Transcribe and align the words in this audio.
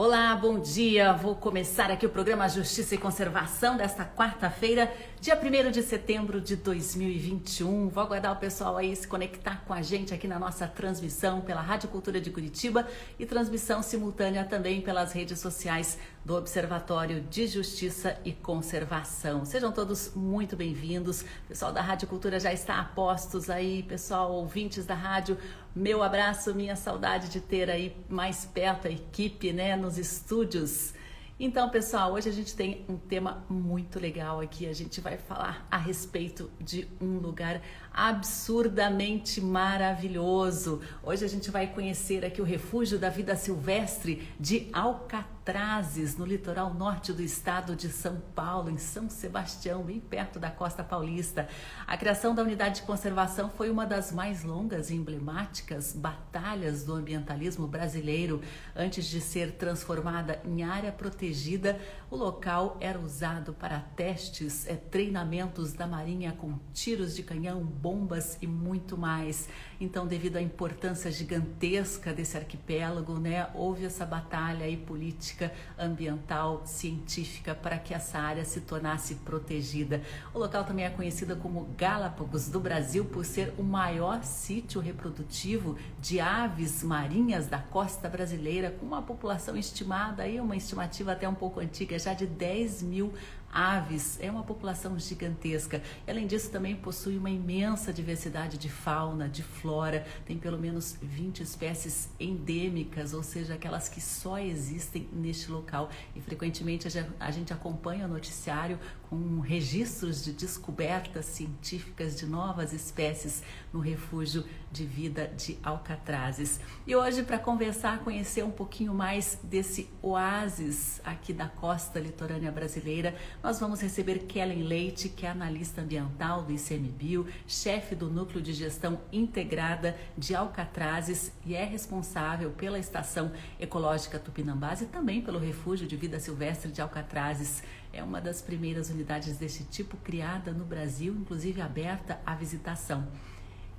Olá, 0.00 0.36
bom 0.36 0.60
dia. 0.60 1.12
Vou 1.12 1.34
começar 1.34 1.90
aqui 1.90 2.06
o 2.06 2.08
programa 2.08 2.48
Justiça 2.48 2.94
e 2.94 2.98
Conservação 2.98 3.76
desta 3.76 4.04
quarta-feira, 4.04 4.92
dia 5.20 5.36
1 5.36 5.72
de 5.72 5.82
setembro 5.82 6.40
de 6.40 6.54
2021. 6.54 7.88
Vou 7.88 8.04
aguardar 8.04 8.32
o 8.32 8.36
pessoal 8.36 8.76
aí 8.76 8.94
se 8.94 9.08
conectar 9.08 9.64
com 9.66 9.74
a 9.74 9.82
gente 9.82 10.14
aqui 10.14 10.28
na 10.28 10.38
nossa 10.38 10.68
transmissão 10.68 11.40
pela 11.40 11.60
Rádio 11.60 11.88
Cultura 11.88 12.20
de 12.20 12.30
Curitiba 12.30 12.86
e 13.18 13.26
transmissão 13.26 13.82
simultânea 13.82 14.44
também 14.44 14.80
pelas 14.80 15.10
redes 15.10 15.40
sociais 15.40 15.98
do 16.24 16.36
Observatório 16.36 17.20
de 17.22 17.48
Justiça 17.48 18.20
e 18.24 18.30
Conservação. 18.32 19.44
Sejam 19.44 19.72
todos 19.72 20.12
muito 20.14 20.56
bem-vindos. 20.56 21.22
O 21.22 21.48
pessoal 21.48 21.72
da 21.72 21.80
Rádio 21.80 22.06
Cultura 22.06 22.38
já 22.38 22.52
está 22.52 22.78
a 22.78 22.84
postos 22.84 23.50
aí, 23.50 23.82
pessoal, 23.82 24.30
ouvintes 24.30 24.86
da 24.86 24.94
rádio. 24.94 25.36
Meu 25.78 26.02
abraço, 26.02 26.52
minha 26.56 26.74
saudade 26.74 27.28
de 27.28 27.40
ter 27.40 27.70
aí 27.70 27.96
mais 28.08 28.44
perto 28.44 28.88
a 28.88 28.90
equipe, 28.90 29.52
né, 29.52 29.76
nos 29.76 29.96
estúdios. 29.96 30.92
Então, 31.38 31.70
pessoal, 31.70 32.14
hoje 32.14 32.28
a 32.28 32.32
gente 32.32 32.56
tem 32.56 32.84
um 32.88 32.96
tema 32.96 33.44
muito 33.48 34.00
legal 34.00 34.40
aqui. 34.40 34.66
A 34.66 34.72
gente 34.72 35.00
vai 35.00 35.16
falar 35.16 35.64
a 35.70 35.76
respeito 35.76 36.50
de 36.60 36.88
um 37.00 37.18
lugar 37.18 37.62
absurdamente 37.98 39.40
maravilhoso. 39.40 40.80
Hoje 41.02 41.24
a 41.24 41.28
gente 41.28 41.50
vai 41.50 41.66
conhecer 41.66 42.24
aqui 42.24 42.40
o 42.40 42.44
refúgio 42.44 42.96
da 42.96 43.10
vida 43.10 43.34
silvestre 43.34 44.28
de 44.38 44.68
Alcatraz 44.72 45.38
Trazes, 45.48 46.14
no 46.14 46.26
litoral 46.26 46.74
norte 46.74 47.10
do 47.10 47.22
estado 47.22 47.74
de 47.74 47.88
São 47.88 48.20
Paulo, 48.34 48.68
em 48.68 48.76
São 48.76 49.08
Sebastião, 49.08 49.82
bem 49.82 49.98
perto 49.98 50.38
da 50.38 50.50
costa 50.50 50.84
paulista. 50.84 51.48
A 51.86 51.96
criação 51.96 52.34
da 52.34 52.42
unidade 52.42 52.82
de 52.82 52.82
conservação 52.82 53.48
foi 53.48 53.70
uma 53.70 53.86
das 53.86 54.12
mais 54.12 54.44
longas 54.44 54.90
e 54.90 54.94
emblemáticas 54.94 55.94
batalhas 55.94 56.84
do 56.84 56.92
ambientalismo 56.92 57.66
brasileiro. 57.66 58.42
Antes 58.76 59.06
de 59.06 59.22
ser 59.22 59.52
transformada 59.52 60.38
em 60.44 60.62
área 60.62 60.92
protegida, 60.92 61.80
o 62.10 62.16
local 62.16 62.76
era 62.78 63.00
usado 63.00 63.54
para 63.54 63.80
testes, 63.80 64.66
é, 64.66 64.76
treinamentos 64.76 65.72
da 65.72 65.86
Marinha 65.86 66.32
com 66.32 66.58
tiros 66.74 67.16
de 67.16 67.22
canhão, 67.22 67.64
bombas 67.88 68.36
e 68.42 68.46
muito 68.46 68.98
mais. 68.98 69.48
Então, 69.80 70.06
devido 70.06 70.36
à 70.36 70.42
importância 70.42 71.10
gigantesca 71.10 72.12
desse 72.12 72.36
arquipélago, 72.36 73.18
né, 73.18 73.48
houve 73.54 73.86
essa 73.86 74.04
batalha 74.04 74.66
aí 74.66 74.76
política, 74.76 75.50
ambiental, 75.78 76.62
científica 76.66 77.54
para 77.54 77.78
que 77.78 77.94
essa 77.94 78.18
área 78.18 78.44
se 78.44 78.60
tornasse 78.60 79.14
protegida. 79.16 80.02
O 80.34 80.38
local 80.38 80.64
também 80.64 80.84
é 80.84 80.90
conhecido 80.90 81.34
como 81.36 81.68
Galápagos 81.78 82.48
do 82.48 82.60
Brasil 82.60 83.06
por 83.06 83.24
ser 83.24 83.54
o 83.56 83.62
maior 83.62 84.22
sítio 84.22 84.82
reprodutivo 84.82 85.78
de 85.98 86.20
aves 86.20 86.82
marinhas 86.82 87.46
da 87.46 87.58
costa 87.58 88.06
brasileira, 88.06 88.70
com 88.70 88.84
uma 88.84 89.00
população 89.00 89.56
estimada 89.56 90.24
aí, 90.24 90.38
uma 90.40 90.56
estimativa 90.56 91.12
até 91.12 91.26
um 91.26 91.34
pouco 91.34 91.60
antiga, 91.60 91.98
já 91.98 92.12
de 92.12 92.26
10 92.26 92.82
mil 92.82 93.14
aves, 93.52 94.18
é 94.20 94.30
uma 94.30 94.42
população 94.42 94.98
gigantesca. 94.98 95.82
Além 96.06 96.26
disso, 96.26 96.50
também 96.50 96.76
possui 96.76 97.16
uma 97.16 97.30
imensa 97.30 97.92
diversidade 97.92 98.58
de 98.58 98.68
fauna, 98.68 99.28
de 99.28 99.42
flora, 99.42 100.06
tem 100.26 100.38
pelo 100.38 100.58
menos 100.58 100.96
20 101.00 101.42
espécies 101.42 102.10
endêmicas, 102.20 103.14
ou 103.14 103.22
seja, 103.22 103.54
aquelas 103.54 103.88
que 103.88 104.00
só 104.00 104.38
existem 104.38 105.08
neste 105.12 105.50
local. 105.50 105.90
E 106.14 106.20
frequentemente 106.20 106.88
a 107.18 107.30
gente 107.30 107.52
acompanha 107.52 108.06
o 108.06 108.08
noticiário 108.08 108.78
com 109.08 109.40
registros 109.40 110.22
de 110.22 110.32
descobertas 110.32 111.24
científicas 111.24 112.16
de 112.16 112.26
novas 112.26 112.72
espécies 112.72 113.42
no 113.72 113.80
refúgio 113.80 114.44
de 114.70 114.84
vida 114.84 115.28
de 115.28 115.58
Alcatrazes. 115.62 116.60
E 116.86 116.94
hoje, 116.94 117.22
para 117.22 117.38
conversar, 117.38 118.00
conhecer 118.00 118.44
um 118.44 118.50
pouquinho 118.50 118.92
mais 118.92 119.38
desse 119.42 119.88
oásis 120.02 121.00
aqui 121.04 121.32
da 121.32 121.48
costa 121.48 121.98
litorânea 121.98 122.52
brasileira, 122.52 123.14
nós 123.42 123.60
vamos 123.60 123.80
receber 123.80 124.20
Kellen 124.20 124.64
Leite, 124.64 125.08
que 125.08 125.24
é 125.24 125.30
analista 125.30 125.80
ambiental 125.80 126.42
do 126.42 126.52
ICMBio, 126.52 127.26
chefe 127.46 127.94
do 127.94 128.10
Núcleo 128.10 128.42
de 128.42 128.52
Gestão 128.52 129.00
Integrada 129.12 129.96
de 130.16 130.34
Alcatrazes 130.34 131.30
e 131.46 131.54
é 131.54 131.64
responsável 131.64 132.50
pela 132.50 132.78
Estação 132.78 133.30
Ecológica 133.60 134.18
Tupinambás 134.18 134.82
e 134.82 134.86
também 134.86 135.22
pelo 135.22 135.38
Refúgio 135.38 135.86
de 135.86 135.96
Vida 135.96 136.18
Silvestre 136.18 136.72
de 136.72 136.82
Alcatrazes. 136.82 137.62
É 137.92 138.02
uma 138.02 138.20
das 138.20 138.42
primeiras 138.42 138.90
unidades 138.90 139.36
desse 139.36 139.64
tipo 139.64 139.96
criada 139.98 140.50
no 140.52 140.64
Brasil, 140.64 141.14
inclusive 141.14 141.60
aberta 141.60 142.20
à 142.26 142.34
visitação. 142.34 143.06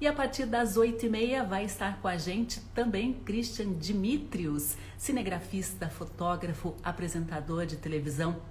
E 0.01 0.07
a 0.07 0.13
partir 0.13 0.45
das 0.45 0.77
oito 0.77 1.05
e 1.05 1.09
meia 1.09 1.43
vai 1.43 1.65
estar 1.65 1.99
com 2.01 2.07
a 2.07 2.15
gente 2.15 2.61
também 2.73 3.13
Christian 3.13 3.73
Dimitrios, 3.73 4.77
cinegrafista, 4.97 5.89
fotógrafo, 5.89 6.73
apresentador 6.81 7.65
de 7.65 7.75
televisão 7.75 8.41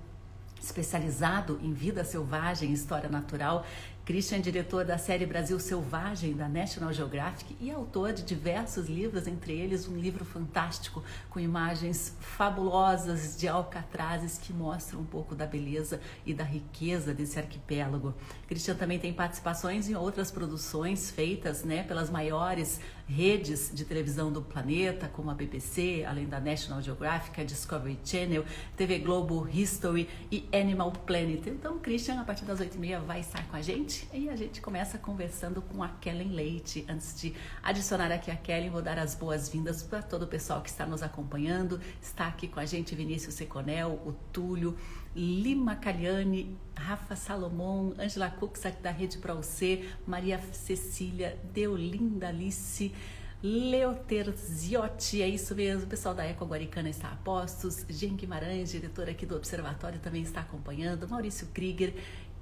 especializado 0.61 1.59
em 1.63 1.73
vida 1.73 2.05
selvagem 2.05 2.71
e 2.71 2.73
história 2.73 3.09
natural. 3.09 3.65
Christian 4.09 4.39
é 4.39 4.41
diretor 4.41 4.87
da 4.87 4.97
série 4.97 5.27
Brasil 5.27 5.61
Selvagem 5.61 6.33
da 6.33 6.49
National 6.49 6.93
Geographic 6.95 7.55
e 7.61 7.71
autor 7.71 8.15
de 8.15 8.23
diversos 8.23 8.89
livros, 8.89 9.27
entre 9.27 9.53
eles 9.53 9.87
um 9.87 9.99
livro 9.99 10.25
fantástico 10.25 11.05
com 11.29 11.39
imagens 11.39 12.17
fabulosas 12.19 13.37
de 13.39 13.47
alcatrazes 13.47 14.39
que 14.39 14.51
mostram 14.51 15.01
um 15.01 15.05
pouco 15.05 15.35
da 15.35 15.45
beleza 15.45 16.01
e 16.25 16.33
da 16.33 16.43
riqueza 16.43 17.13
desse 17.13 17.39
arquipélago. 17.39 18.15
Christian 18.49 18.75
também 18.77 18.99
tem 18.99 19.13
participações 19.13 19.91
em 19.91 19.95
outras 19.95 20.31
produções 20.31 21.11
feitas 21.11 21.65
né, 21.65 21.83
pelas 21.83 22.09
maiores 22.09 22.81
redes 23.07 23.71
de 23.73 23.85
televisão 23.85 24.33
do 24.33 24.41
planeta, 24.41 25.09
como 25.09 25.31
a 25.31 25.35
BBC, 25.35 26.05
além 26.07 26.27
da 26.27 26.41
National 26.41 26.81
Geographic, 26.81 27.39
a 27.41 27.45
Discovery 27.45 27.99
Channel, 28.03 28.45
TV 28.75 28.99
Globo, 28.99 29.47
History 29.49 30.09
e 30.31 30.49
Animal 30.53 30.93
Planet. 30.93 31.47
Então, 31.47 31.79
Christian, 31.79 32.21
a 32.21 32.25
partir 32.25 32.47
das 32.47 32.59
8h30 32.59 33.01
vai 33.01 33.21
estar 33.21 33.47
com 33.49 33.57
a 33.57 33.63
gente 33.63 34.09
e 34.15 34.31
a 34.31 34.37
gente 34.37 34.63
começa 34.63 34.97
conversando 34.97 35.61
com 35.61 35.83
a 35.83 35.89
Kellen 35.89 36.29
Leite. 36.29 36.87
Antes 36.89 37.21
de 37.21 37.35
adicionar 37.63 38.11
aqui 38.11 38.31
a 38.31 38.37
Kellen, 38.37 38.71
vou 38.71 38.83
dar 38.83 38.99
as 38.99 39.15
boas-vindas 39.15 39.83
para 39.83 40.03
todo 40.03 40.23
o 40.23 40.27
pessoal 40.27 40.63
que 40.63 40.71
está 40.71 40.87
nos 40.87 41.03
acompanhando. 41.03 41.81
Está 42.01 42.27
aqui 42.29 42.49
com 42.49 42.61
a 42.61 42.65
gente 42.65 42.95
Vinícius 42.95 43.35
Seconel, 43.35 44.01
o 44.07 44.15
Túlio, 44.33 44.77
Lima 45.15 45.77
Caliani, 45.77 46.57
Rafa 46.77 47.17
Salomão, 47.17 47.95
Angela 47.99 48.31
Cux 48.31 48.63
da 48.83 48.91
Rede 48.91 49.19
Para 49.19 49.35
você, 49.35 49.89
Maria 50.07 50.39
Cecília, 50.53 51.39
Deolinda 51.53 52.29
Alice, 52.29 52.93
Leoterziotti, 53.41 55.23
é 55.23 55.29
isso 55.29 55.55
mesmo, 55.55 55.85
o 55.85 55.87
pessoal 55.87 56.13
da 56.13 56.25
Eco 56.25 56.45
Guaricana 56.45 56.91
está 56.91 57.09
a 57.09 57.17
postos, 57.17 57.87
Jean 57.89 58.17
Guimarães, 58.17 58.71
diretor 58.71 59.09
aqui 59.09 59.25
do 59.25 59.37
Observatório, 59.37 60.01
também 60.01 60.23
está 60.23 60.41
acompanhando, 60.41 61.09
Maurício 61.09 61.47
Krieger, 61.55 61.95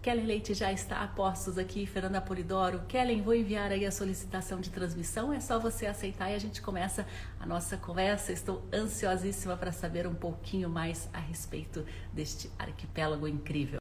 Kellen 0.07 0.25
Leite 0.25 0.55
já 0.55 0.73
está 0.73 1.03
a 1.03 1.09
postos 1.09 1.59
aqui, 1.59 1.85
Fernanda 1.85 2.21
Polidoro. 2.21 2.81
Kellen, 2.87 3.23
vou 3.23 3.35
enviar 3.35 3.73
aí 3.73 3.85
a 3.85 3.91
solicitação 3.91 4.61
de 4.61 4.71
transmissão, 4.71 5.33
é 5.33 5.41
só 5.41 5.59
você 5.59 5.85
aceitar 5.85 6.31
e 6.31 6.35
a 6.37 6.39
gente 6.39 6.63
começa 6.63 7.05
a 7.41 7.45
nossa 7.45 7.77
conversa. 7.77 8.31
Estou 8.31 8.63
ansiosíssima 8.73 9.57
para 9.57 9.73
saber 9.73 10.07
um 10.07 10.15
pouquinho 10.15 10.71
mais 10.71 11.11
a 11.13 11.19
respeito 11.19 11.85
deste 12.13 12.49
arquipélago 12.57 13.27
incrível. 13.27 13.79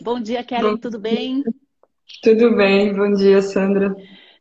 Bom 0.00 0.18
dia, 0.18 0.42
Kellen, 0.42 0.78
tudo 0.78 0.98
bem? 0.98 1.44
Tudo 2.22 2.56
bem, 2.56 2.94
bom 2.94 3.12
dia, 3.12 3.42
Sandra. 3.42 3.94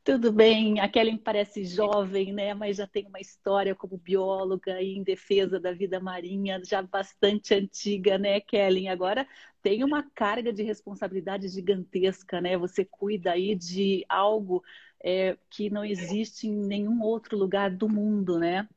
Tudo 0.10 0.32
bem, 0.32 0.80
a 0.80 0.90
Kellen 0.90 1.20
parece 1.20 1.64
jovem, 1.64 2.34
né? 2.34 2.56
Mas 2.56 2.78
já 2.78 2.88
tem 2.88 3.06
uma 3.06 3.20
história 3.20 3.76
como 3.76 3.96
bióloga 3.96 4.82
e 4.82 4.98
em 4.98 5.04
defesa 5.04 5.60
da 5.60 5.72
vida 5.72 6.00
marinha 6.00 6.60
já 6.66 6.82
bastante 6.82 7.54
antiga, 7.54 8.18
né, 8.18 8.40
Kellen? 8.40 8.90
Agora 8.90 9.28
tem 9.62 9.84
uma 9.84 10.02
carga 10.16 10.52
de 10.52 10.64
responsabilidade 10.64 11.48
gigantesca, 11.48 12.42
né? 12.42 12.58
Você 12.58 12.84
cuida 12.84 13.34
aí 13.34 13.54
de 13.54 14.04
algo 14.10 14.64
é, 15.04 15.38
que 15.48 15.70
não 15.70 15.86
existe 15.86 16.48
em 16.48 16.56
nenhum 16.56 17.04
outro 17.04 17.38
lugar 17.38 17.70
do 17.70 17.88
mundo, 17.88 18.40
né? 18.40 18.68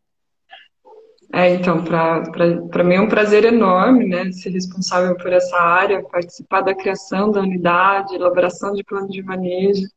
É, 1.32 1.48
então, 1.54 1.82
para 1.82 2.84
mim 2.84 2.96
é 2.96 3.00
um 3.00 3.08
prazer 3.08 3.46
enorme, 3.46 4.06
né, 4.06 4.30
ser 4.32 4.50
responsável 4.50 5.16
por 5.16 5.32
essa 5.32 5.56
área, 5.56 6.02
participar 6.02 6.60
da 6.60 6.74
criação 6.74 7.30
da 7.30 7.40
unidade, 7.40 8.14
elaboração 8.14 8.74
de 8.74 8.84
plano 8.84 9.08
de 9.08 9.22
manejo, 9.22 9.88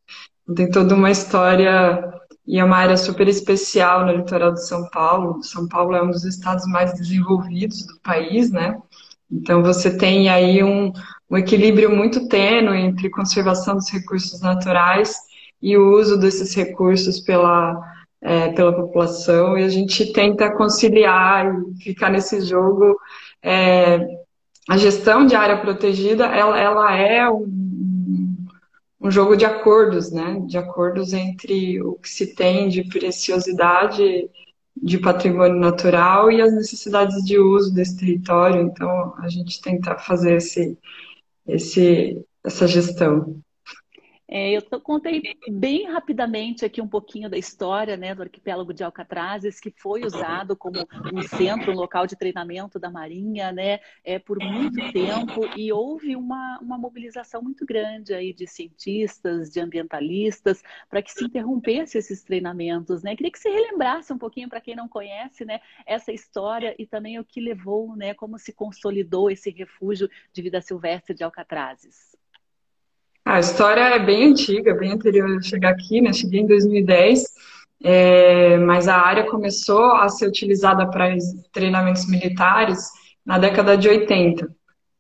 tem 0.54 0.70
toda 0.70 0.94
uma 0.94 1.10
história 1.10 2.04
e 2.48 2.60
é 2.60 2.64
uma 2.64 2.78
área 2.78 2.98
super 2.98 3.28
especial 3.28 4.06
no 4.06 4.12
litoral 4.12 4.54
de 4.54 4.66
São 4.66 4.88
Paulo. 4.90 5.42
São 5.42 5.68
Paulo 5.68 5.96
é 5.96 6.04
um 6.04 6.12
dos 6.12 6.24
estados 6.24 6.66
mais 6.68 6.94
desenvolvidos 6.94 7.86
do 7.88 8.00
país, 8.02 8.52
né? 8.52 8.78
Então 9.32 9.64
você 9.64 9.98
tem 9.98 10.30
aí 10.30 10.64
um, 10.64 10.94
um 11.30 11.38
equilíbrio 11.38 11.90
muito 11.96 12.28
tênue 12.28 12.80
entre 12.80 13.10
conservação 13.10 13.76
dos 13.76 13.90
recursos 13.90 14.40
naturais 14.42 15.18
e 15.62 15.76
o 15.76 15.98
uso 15.98 16.18
desses 16.18 16.54
recursos 16.54 17.20
pela, 17.20 17.82
é, 18.22 18.50
pela 18.50 18.74
população, 18.74 19.58
e 19.58 19.64
a 19.64 19.70
gente 19.70 20.14
tenta 20.14 20.52
conciliar 20.56 21.52
e 21.80 21.84
ficar 21.84 22.12
nesse 22.12 22.42
jogo. 22.42 22.96
É, 23.42 24.00
a 24.70 24.78
gestão 24.78 25.26
de 25.26 25.36
área 25.36 25.58
protegida, 25.58 26.26
ela, 26.26 26.60
ela 26.60 26.96
é 26.96 27.28
um 27.30 27.65
um 29.06 29.12
jogo 29.12 29.38
de 29.38 29.46
acordos, 29.46 30.12
né? 30.12 30.40
De 30.48 30.58
acordos 30.58 31.14
entre 31.14 31.80
o 31.80 31.94
que 31.94 32.10
se 32.10 32.34
tem 32.34 32.68
de 32.68 32.84
preciosidade 32.86 34.28
de 34.76 34.98
patrimônio 34.98 35.60
natural 35.60 36.32
e 36.32 36.42
as 36.42 36.52
necessidades 36.52 37.24
de 37.24 37.38
uso 37.38 37.72
desse 37.72 37.96
território. 37.98 38.64
Então, 38.64 39.14
a 39.20 39.30
gente 39.30 39.62
tenta 39.62 39.96
fazer 39.96 40.38
esse, 40.38 40.76
esse, 41.48 42.20
essa 42.44 42.68
gestão. 42.68 43.40
É, 44.28 44.52
eu 44.54 44.62
contei 44.82 45.22
bem 45.52 45.86
rapidamente 45.86 46.66
aqui 46.66 46.82
um 46.82 46.88
pouquinho 46.88 47.30
da 47.30 47.38
história 47.38 47.96
né, 47.96 48.16
do 48.16 48.24
arquipélago 48.24 48.74
de 48.74 48.84
Alcatrazes, 48.84 49.60
que 49.60 49.70
foi 49.70 50.04
usado 50.04 50.56
como 50.56 50.80
um 51.14 51.22
centro, 51.22 51.72
um 51.72 51.76
local 51.76 52.08
de 52.08 52.16
treinamento 52.16 52.80
da 52.80 52.90
Marinha 52.90 53.52
né, 53.52 53.80
é, 54.04 54.18
por 54.18 54.40
muito 54.44 54.92
tempo, 54.92 55.46
e 55.56 55.72
houve 55.72 56.16
uma, 56.16 56.58
uma 56.60 56.78
mobilização 56.78 57.42
muito 57.42 57.66
grande 57.66 58.16
aí 58.16 58.34
de 58.34 58.48
cientistas, 58.48 59.52
de 59.52 59.60
ambientalistas, 59.60 60.64
para 60.90 61.04
que 61.04 61.12
se 61.12 61.26
interrompesse 61.26 61.98
esses 62.00 62.24
treinamentos. 62.24 63.04
Né? 63.04 63.16
Queria 63.16 63.32
que 63.32 63.38
você 63.38 63.50
relembrasse 63.50 64.12
um 64.12 64.18
pouquinho, 64.18 64.50
para 64.50 64.62
quem 64.62 64.76
não 64.76 64.88
conhece, 64.88 65.46
né, 65.46 65.60
essa 65.86 66.12
história 66.12 66.76
e 66.80 66.86
também 66.88 67.20
o 67.20 67.26
que 67.26 67.40
levou, 67.40 67.96
né, 67.96 68.16
como 68.16 68.40
se 68.40 68.52
consolidou 68.52 69.30
esse 69.30 69.52
refúgio 69.52 70.10
de 70.34 70.42
vida 70.42 70.62
silvestre 70.62 71.14
de 71.14 71.24
Alcatrazes. 71.24 72.15
A 73.26 73.40
história 73.40 73.82
é 73.82 73.98
bem 73.98 74.32
antiga, 74.32 74.76
bem 74.76 74.92
anterior 74.92 75.38
a 75.38 75.42
chegar 75.42 75.72
aqui, 75.72 76.00
né? 76.00 76.14
Cheguei 76.14 76.42
em 76.42 76.48
2010, 76.48 77.24
é, 77.84 78.58
mas 78.58 78.88
a 78.88 78.98
área 78.98 79.26
começou 79.26 79.94
a 79.94 80.08
ser 80.10 80.28
utilizada 80.28 80.88
para 80.88 81.16
treinamentos 81.52 82.08
militares 82.08 82.88
na 83.26 83.40
década 83.40 83.76
de 83.76 83.90
80. 83.90 84.48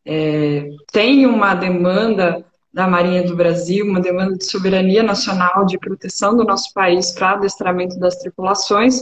É, 0.03 0.69
tem 0.91 1.27
uma 1.27 1.53
demanda 1.53 2.43
da 2.73 2.87
Marinha 2.87 3.23
do 3.23 3.35
Brasil, 3.35 3.85
uma 3.85 4.01
demanda 4.01 4.35
de 4.35 4.45
soberania 4.45 5.03
nacional, 5.03 5.63
de 5.63 5.77
proteção 5.77 6.35
do 6.35 6.43
nosso 6.43 6.73
país 6.73 7.11
para 7.11 7.33
adestramento 7.33 7.99
das 7.99 8.15
tripulações, 8.15 9.01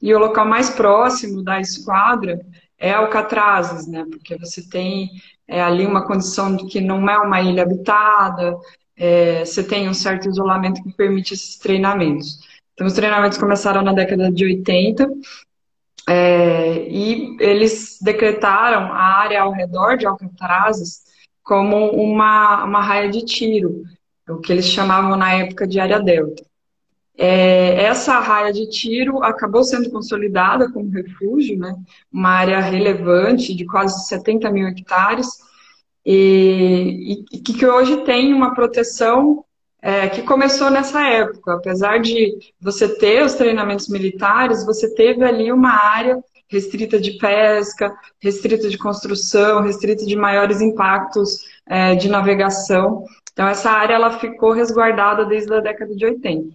e 0.00 0.14
o 0.14 0.18
local 0.18 0.46
mais 0.46 0.70
próximo 0.70 1.42
da 1.42 1.60
esquadra 1.60 2.40
é 2.82 2.92
Alcatrazes, 2.92 3.86
né? 3.86 4.04
Porque 4.10 4.36
você 4.36 4.68
tem 4.68 5.08
é, 5.46 5.62
ali 5.62 5.86
uma 5.86 6.04
condição 6.04 6.56
de 6.56 6.66
que 6.66 6.80
não 6.80 7.08
é 7.08 7.16
uma 7.16 7.40
ilha 7.40 7.62
habitada, 7.62 8.58
é, 8.96 9.44
você 9.44 9.62
tem 9.62 9.88
um 9.88 9.94
certo 9.94 10.28
isolamento 10.28 10.82
que 10.82 10.92
permite 10.92 11.32
esses 11.32 11.56
treinamentos. 11.56 12.40
Então, 12.74 12.84
os 12.84 12.92
treinamentos 12.92 13.38
começaram 13.38 13.82
na 13.82 13.92
década 13.92 14.32
de 14.32 14.44
80 14.44 15.08
é, 16.08 16.88
e 16.88 17.36
eles 17.38 17.98
decretaram 18.02 18.92
a 18.92 19.20
área 19.20 19.42
ao 19.42 19.52
redor 19.52 19.96
de 19.96 20.04
Alcatrazes 20.04 21.02
como 21.44 21.90
uma, 21.90 22.64
uma 22.64 22.82
raia 22.82 23.08
de 23.08 23.24
tiro, 23.24 23.84
o 24.28 24.38
que 24.38 24.52
eles 24.52 24.66
chamavam 24.66 25.16
na 25.16 25.34
época 25.34 25.68
de 25.68 25.78
área 25.78 26.00
delta. 26.00 26.44
É, 27.16 27.84
essa 27.84 28.18
raia 28.20 28.52
de 28.52 28.68
tiro 28.68 29.22
acabou 29.22 29.62
sendo 29.62 29.90
consolidada 29.90 30.70
como 30.72 30.90
refúgio, 30.90 31.58
né? 31.58 31.74
uma 32.10 32.30
área 32.30 32.60
relevante 32.60 33.54
de 33.54 33.66
quase 33.66 34.08
70 34.08 34.50
mil 34.50 34.66
hectares, 34.66 35.28
e, 36.04 37.24
e 37.32 37.38
que 37.40 37.64
hoje 37.64 37.98
tem 37.98 38.32
uma 38.32 38.54
proteção 38.54 39.44
é, 39.80 40.08
que 40.08 40.22
começou 40.22 40.70
nessa 40.70 41.06
época. 41.06 41.54
Apesar 41.54 41.98
de 41.98 42.38
você 42.60 42.88
ter 42.88 43.24
os 43.24 43.34
treinamentos 43.34 43.88
militares, 43.88 44.64
você 44.64 44.92
teve 44.94 45.24
ali 45.24 45.52
uma 45.52 45.72
área 45.72 46.22
restrita 46.48 47.00
de 47.00 47.12
pesca, 47.12 47.92
restrita 48.20 48.68
de 48.68 48.76
construção, 48.76 49.62
restrita 49.62 50.04
de 50.04 50.14
maiores 50.14 50.60
impactos 50.60 51.40
é, 51.66 51.94
de 51.94 52.08
navegação. 52.08 53.04
Então, 53.32 53.48
essa 53.48 53.70
área 53.70 53.94
ela 53.94 54.18
ficou 54.18 54.52
resguardada 54.52 55.24
desde 55.24 55.52
a 55.52 55.60
década 55.60 55.94
de 55.96 56.04
80. 56.04 56.54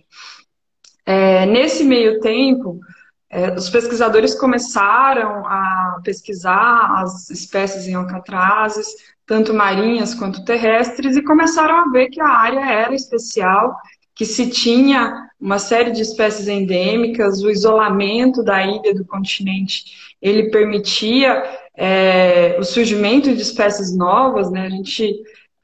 É, 1.08 1.46
nesse 1.46 1.86
meio 1.86 2.20
tempo, 2.20 2.82
é, 3.30 3.54
os 3.54 3.70
pesquisadores 3.70 4.36
começaram 4.36 5.46
a 5.46 6.02
pesquisar 6.04 7.02
as 7.02 7.30
espécies 7.30 7.88
em 7.88 7.94
alcatrazes, 7.94 8.88
tanto 9.26 9.54
marinhas 9.54 10.14
quanto 10.14 10.44
terrestres, 10.44 11.16
e 11.16 11.24
começaram 11.24 11.78
a 11.78 11.90
ver 11.92 12.10
que 12.10 12.20
a 12.20 12.28
área 12.28 12.60
era 12.60 12.94
especial, 12.94 13.74
que 14.14 14.26
se 14.26 14.50
tinha 14.50 15.30
uma 15.40 15.60
série 15.60 15.92
de 15.92 16.02
espécies 16.02 16.50
endêmicas, 16.50 17.42
o 17.42 17.50
isolamento 17.50 18.44
da 18.44 18.62
ilha 18.66 18.94
do 18.94 19.06
continente, 19.06 19.86
ele 20.22 20.50
permitia 20.50 21.42
é, 21.74 22.58
o 22.60 22.64
surgimento 22.64 23.34
de 23.34 23.42
espécies 23.42 23.96
novas, 23.96 24.52
né? 24.52 24.66
A 24.66 24.70
gente, 24.70 25.16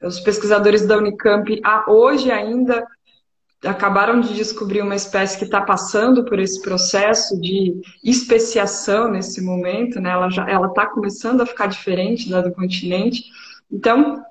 os 0.02 0.20
pesquisadores 0.20 0.86
da 0.86 0.96
Unicamp, 0.96 1.60
hoje 1.86 2.30
ainda 2.30 2.86
acabaram 3.64 4.20
de 4.20 4.34
descobrir 4.34 4.82
uma 4.82 4.94
espécie 4.94 5.38
que 5.38 5.44
está 5.44 5.60
passando 5.60 6.24
por 6.24 6.38
esse 6.38 6.60
processo 6.60 7.40
de 7.40 7.80
especiação 8.02 9.10
nesse 9.10 9.40
momento, 9.40 10.00
né? 10.00 10.10
Ela 10.10 10.30
já 10.30 10.48
ela 10.48 10.68
está 10.68 10.86
começando 10.86 11.40
a 11.40 11.46
ficar 11.46 11.66
diferente 11.66 12.28
da 12.28 12.40
do 12.40 12.52
continente. 12.52 13.24
Então, 13.70 14.22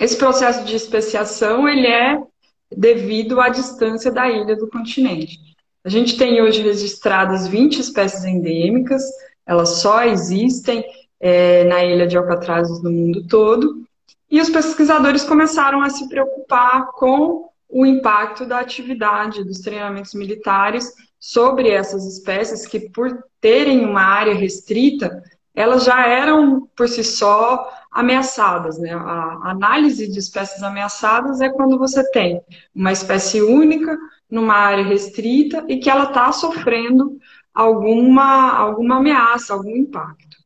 esse 0.00 0.16
processo 0.16 0.64
de 0.64 0.74
especiação 0.74 1.68
ele 1.68 1.86
é 1.86 2.22
devido 2.74 3.40
à 3.40 3.48
distância 3.48 4.10
da 4.10 4.28
ilha 4.28 4.56
do 4.56 4.68
continente. 4.68 5.38
A 5.84 5.88
gente 5.88 6.16
tem 6.16 6.40
hoje 6.40 6.62
registradas 6.62 7.46
20 7.46 7.80
espécies 7.80 8.24
endêmicas, 8.24 9.02
elas 9.46 9.80
só 9.80 10.04
existem 10.04 10.84
é, 11.20 11.64
na 11.64 11.84
ilha 11.84 12.06
de 12.06 12.16
Alcatrazes 12.16 12.82
no 12.82 12.90
mundo 12.90 13.26
todo, 13.26 13.82
e 14.30 14.40
os 14.40 14.48
pesquisadores 14.48 15.24
começaram 15.24 15.82
a 15.82 15.90
se 15.90 16.08
preocupar 16.08 16.92
com 16.92 17.51
o 17.72 17.86
impacto 17.86 18.44
da 18.44 18.58
atividade 18.58 19.42
dos 19.42 19.60
treinamentos 19.60 20.12
militares 20.12 20.92
sobre 21.18 21.70
essas 21.70 22.04
espécies 22.04 22.66
que, 22.66 22.90
por 22.90 23.24
terem 23.40 23.86
uma 23.86 24.02
área 24.02 24.34
restrita, 24.34 25.22
elas 25.54 25.84
já 25.84 26.06
eram 26.06 26.68
por 26.76 26.86
si 26.86 27.02
só 27.02 27.72
ameaçadas. 27.90 28.78
Né? 28.78 28.92
A 28.92 29.50
análise 29.50 30.10
de 30.10 30.18
espécies 30.18 30.62
ameaçadas 30.62 31.40
é 31.40 31.48
quando 31.48 31.78
você 31.78 32.08
tem 32.10 32.42
uma 32.74 32.92
espécie 32.92 33.40
única 33.40 33.96
numa 34.30 34.54
área 34.54 34.84
restrita 34.84 35.64
e 35.66 35.78
que 35.78 35.88
ela 35.88 36.04
está 36.04 36.30
sofrendo 36.30 37.18
alguma, 37.54 38.52
alguma 38.52 38.96
ameaça, 38.96 39.54
algum 39.54 39.76
impacto. 39.76 40.36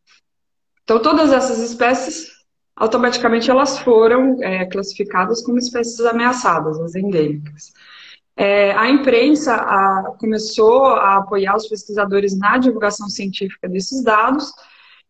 Então, 0.85 1.03
todas 1.03 1.33
essas 1.33 1.59
espécies 1.59 2.36
automaticamente 2.77 3.51
elas 3.51 3.79
foram 3.79 4.37
é, 4.43 4.67
classificadas 4.67 5.43
como 5.43 5.59
espécies 5.59 6.01
ameaçadas, 6.01 6.79
as 6.79 6.95
endêmicas. 6.95 7.73
É, 8.37 8.73
a 8.73 8.91
imprensa 8.91 9.55
a, 9.55 10.15
começou 10.21 10.85
a 10.85 11.17
apoiar 11.17 11.57
os 11.57 11.67
pesquisadores 11.67 12.39
na 12.39 12.59
divulgação 12.59 13.09
científica 13.09 13.67
desses 13.67 14.03
dados 14.05 14.53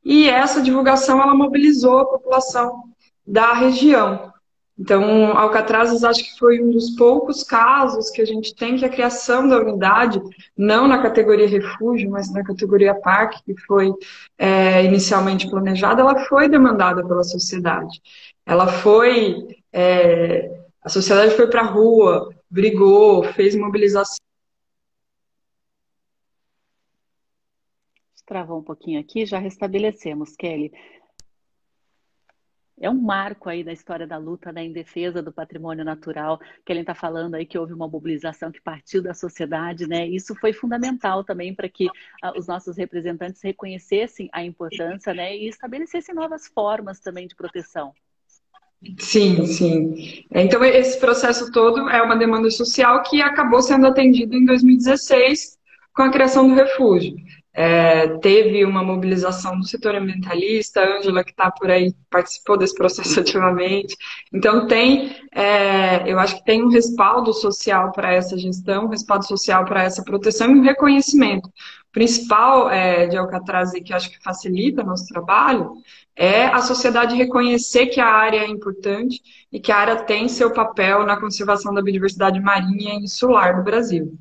e 0.04 0.28
essa 0.28 0.62
divulgação 0.62 1.20
ela 1.20 1.34
mobilizou 1.34 1.98
a 1.98 2.06
população 2.06 2.84
da 3.26 3.52
região. 3.52 4.32
Então, 4.78 5.36
Alcatrazes 5.36 6.04
acho 6.04 6.22
que 6.22 6.38
foi 6.38 6.62
um 6.62 6.70
dos 6.70 6.90
poucos 6.90 7.42
casos 7.42 8.10
que 8.10 8.20
a 8.20 8.26
gente 8.26 8.54
tem 8.54 8.76
que 8.76 8.84
a 8.84 8.90
criação 8.90 9.48
da 9.48 9.58
unidade, 9.58 10.20
não 10.56 10.86
na 10.86 11.00
categoria 11.00 11.48
refúgio, 11.48 12.10
mas 12.10 12.30
na 12.30 12.44
categoria 12.44 12.94
parque, 12.94 13.42
que 13.42 13.58
foi 13.62 13.90
é, 14.36 14.84
inicialmente 14.84 15.48
planejada, 15.48 16.02
ela 16.02 16.26
foi 16.26 16.46
demandada 16.46 17.06
pela 17.06 17.24
sociedade. 17.24 18.02
Ela 18.44 18.66
foi. 18.68 19.56
É, 19.72 20.60
a 20.82 20.90
sociedade 20.90 21.34
foi 21.34 21.48
para 21.48 21.62
a 21.62 21.66
rua, 21.66 22.28
brigou, 22.50 23.24
fez 23.32 23.56
mobilização. 23.56 24.16
Travou 28.26 28.58
um 28.58 28.62
pouquinho 28.62 29.00
aqui, 29.00 29.24
já 29.24 29.38
restabelecemos, 29.38 30.34
Kelly 30.36 30.72
é 32.80 32.90
um 32.90 33.00
marco 33.00 33.48
aí 33.48 33.64
da 33.64 33.72
história 33.72 34.06
da 34.06 34.18
luta 34.18 34.52
né, 34.52 34.64
em 34.64 34.72
defesa 34.72 35.22
do 35.22 35.32
patrimônio 35.32 35.84
natural, 35.84 36.38
que 36.64 36.72
ele 36.72 36.80
está 36.80 36.94
falando 36.94 37.34
aí 37.34 37.46
que 37.46 37.58
houve 37.58 37.72
uma 37.72 37.88
mobilização 37.88 38.52
que 38.52 38.60
partiu 38.60 39.02
da 39.02 39.14
sociedade, 39.14 39.86
né? 39.86 40.06
Isso 40.06 40.34
foi 40.34 40.52
fundamental 40.52 41.24
também 41.24 41.54
para 41.54 41.68
que 41.68 41.86
uh, 41.86 42.38
os 42.38 42.46
nossos 42.46 42.76
representantes 42.76 43.40
reconhecessem 43.42 44.28
a 44.32 44.44
importância, 44.44 45.14
né, 45.14 45.36
e 45.36 45.48
estabelecessem 45.48 46.14
novas 46.14 46.46
formas 46.48 47.00
também 47.00 47.26
de 47.26 47.34
proteção. 47.34 47.92
Sim, 48.98 49.46
sim. 49.46 50.26
Então 50.30 50.62
esse 50.64 51.00
processo 51.00 51.50
todo 51.50 51.88
é 51.88 52.02
uma 52.02 52.16
demanda 52.16 52.50
social 52.50 53.02
que 53.02 53.22
acabou 53.22 53.62
sendo 53.62 53.86
atendida 53.86 54.36
em 54.36 54.44
2016 54.44 55.56
com 55.94 56.02
a 56.02 56.10
criação 56.10 56.46
do 56.46 56.54
refúgio. 56.54 57.16
É, 57.58 58.18
teve 58.18 58.66
uma 58.66 58.84
mobilização 58.84 59.56
no 59.56 59.64
setor 59.64 59.94
ambientalista, 59.94 60.82
a 60.82 60.98
Ângela, 60.98 61.24
que 61.24 61.30
está 61.30 61.50
por 61.50 61.70
aí, 61.70 61.94
participou 62.10 62.58
desse 62.58 62.74
processo 62.74 63.18
ativamente. 63.18 63.96
Então, 64.30 64.66
tem, 64.66 65.16
é, 65.32 66.10
eu 66.10 66.18
acho 66.18 66.36
que 66.36 66.44
tem 66.44 66.62
um 66.62 66.68
respaldo 66.68 67.32
social 67.32 67.92
para 67.92 68.12
essa 68.12 68.36
gestão, 68.36 68.84
um 68.84 68.88
respaldo 68.88 69.26
social 69.26 69.64
para 69.64 69.82
essa 69.82 70.04
proteção 70.04 70.50
e 70.50 70.58
um 70.60 70.62
reconhecimento. 70.62 71.48
O 71.48 71.92
principal 71.92 72.68
é, 72.68 73.06
de 73.06 73.16
Alcatraz, 73.16 73.72
e 73.72 73.80
que 73.80 73.94
acho 73.94 74.10
que 74.10 74.22
facilita 74.22 74.84
nosso 74.84 75.06
trabalho, 75.06 75.76
é 76.14 76.44
a 76.44 76.60
sociedade 76.60 77.16
reconhecer 77.16 77.86
que 77.86 78.00
a 78.00 78.06
área 78.06 78.40
é 78.40 78.48
importante 78.48 79.18
e 79.50 79.58
que 79.58 79.72
a 79.72 79.78
área 79.78 79.96
tem 79.96 80.28
seu 80.28 80.52
papel 80.52 81.06
na 81.06 81.18
conservação 81.18 81.72
da 81.72 81.80
biodiversidade 81.80 82.38
marinha 82.38 82.94
e 82.94 83.04
insular 83.04 83.56
do 83.56 83.62
Brasil. 83.62 84.12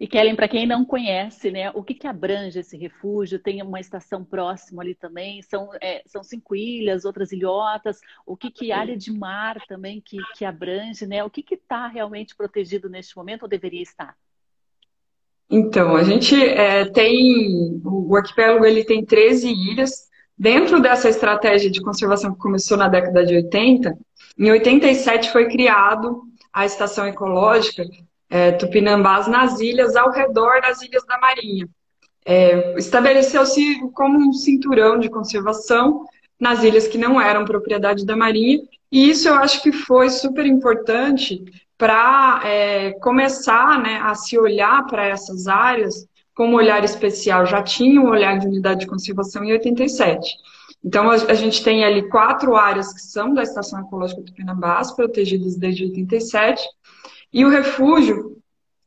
E 0.00 0.06
Kellen, 0.06 0.36
para 0.36 0.46
quem 0.46 0.64
não 0.64 0.84
conhece, 0.84 1.50
né, 1.50 1.72
o 1.72 1.82
que, 1.82 1.92
que 1.92 2.06
abrange 2.06 2.60
esse 2.60 2.76
refúgio? 2.76 3.40
Tem 3.40 3.60
uma 3.62 3.80
estação 3.80 4.24
próxima 4.24 4.80
ali 4.80 4.94
também? 4.94 5.42
São, 5.42 5.70
é, 5.82 6.02
são 6.06 6.22
cinco 6.22 6.54
ilhas, 6.54 7.04
outras 7.04 7.32
ilhotas? 7.32 7.98
O 8.24 8.36
que, 8.36 8.48
que 8.48 8.70
área 8.70 8.96
de 8.96 9.12
mar 9.12 9.56
também 9.66 10.00
que, 10.00 10.18
que 10.36 10.44
abrange? 10.44 11.04
Né? 11.04 11.24
O 11.24 11.30
que 11.30 11.44
está 11.52 11.88
realmente 11.88 12.36
protegido 12.36 12.88
neste 12.88 13.16
momento 13.16 13.42
ou 13.42 13.48
deveria 13.48 13.82
estar? 13.82 14.14
Então, 15.50 15.96
a 15.96 16.04
gente 16.04 16.36
é, 16.36 16.84
tem. 16.84 17.80
O 17.84 18.14
arquipélago 18.14 18.64
ele 18.64 18.84
tem 18.84 19.04
13 19.04 19.48
ilhas. 19.48 20.08
Dentro 20.36 20.80
dessa 20.80 21.08
estratégia 21.08 21.68
de 21.68 21.80
conservação 21.80 22.32
que 22.32 22.38
começou 22.38 22.76
na 22.76 22.86
década 22.86 23.26
de 23.26 23.34
80, 23.34 23.98
em 24.38 24.50
87 24.52 25.32
foi 25.32 25.48
criado 25.48 26.22
a 26.52 26.64
estação 26.64 27.08
ecológica, 27.08 27.82
é, 28.30 28.52
tupinambás 28.52 29.26
nas 29.26 29.60
ilhas, 29.60 29.96
ao 29.96 30.10
redor 30.10 30.60
das 30.60 30.82
ilhas 30.82 31.04
da 31.06 31.18
Marinha. 31.18 31.68
É, 32.24 32.74
Estabeleceu-se 32.78 33.80
como 33.94 34.18
um 34.18 34.32
cinturão 34.32 34.98
de 34.98 35.08
conservação 35.08 36.04
nas 36.38 36.62
ilhas 36.62 36.86
que 36.86 36.98
não 36.98 37.20
eram 37.20 37.44
propriedade 37.44 38.04
da 38.04 38.16
Marinha, 38.16 38.60
e 38.90 39.10
isso 39.10 39.28
eu 39.28 39.34
acho 39.34 39.62
que 39.62 39.72
foi 39.72 40.10
super 40.10 40.46
importante 40.46 41.42
para 41.76 42.40
é, 42.44 42.92
começar 43.00 43.80
né, 43.80 44.00
a 44.02 44.14
se 44.14 44.38
olhar 44.38 44.84
para 44.86 45.06
essas 45.06 45.46
áreas 45.46 46.06
com 46.34 46.48
um 46.48 46.54
olhar 46.54 46.82
especial. 46.84 47.46
Já 47.46 47.62
tinha 47.62 48.00
um 48.00 48.08
olhar 48.08 48.38
de 48.38 48.46
unidade 48.46 48.80
de 48.80 48.86
conservação 48.86 49.44
em 49.44 49.52
87. 49.52 50.34
Então, 50.84 51.10
a, 51.10 51.34
gente 51.34 51.62
tem 51.62 51.84
ali 51.84 52.08
quatro 52.08 52.54
áreas 52.54 52.92
que 52.92 53.00
são 53.00 53.34
da 53.34 53.42
Estação 53.42 53.80
Ecológica 53.80 54.22
Tupinambás, 54.22 54.92
protegidas 54.92 55.56
desde 55.56 55.84
87, 55.84 56.62
e 57.32 57.44
o 57.44 57.48
refúgio, 57.48 58.38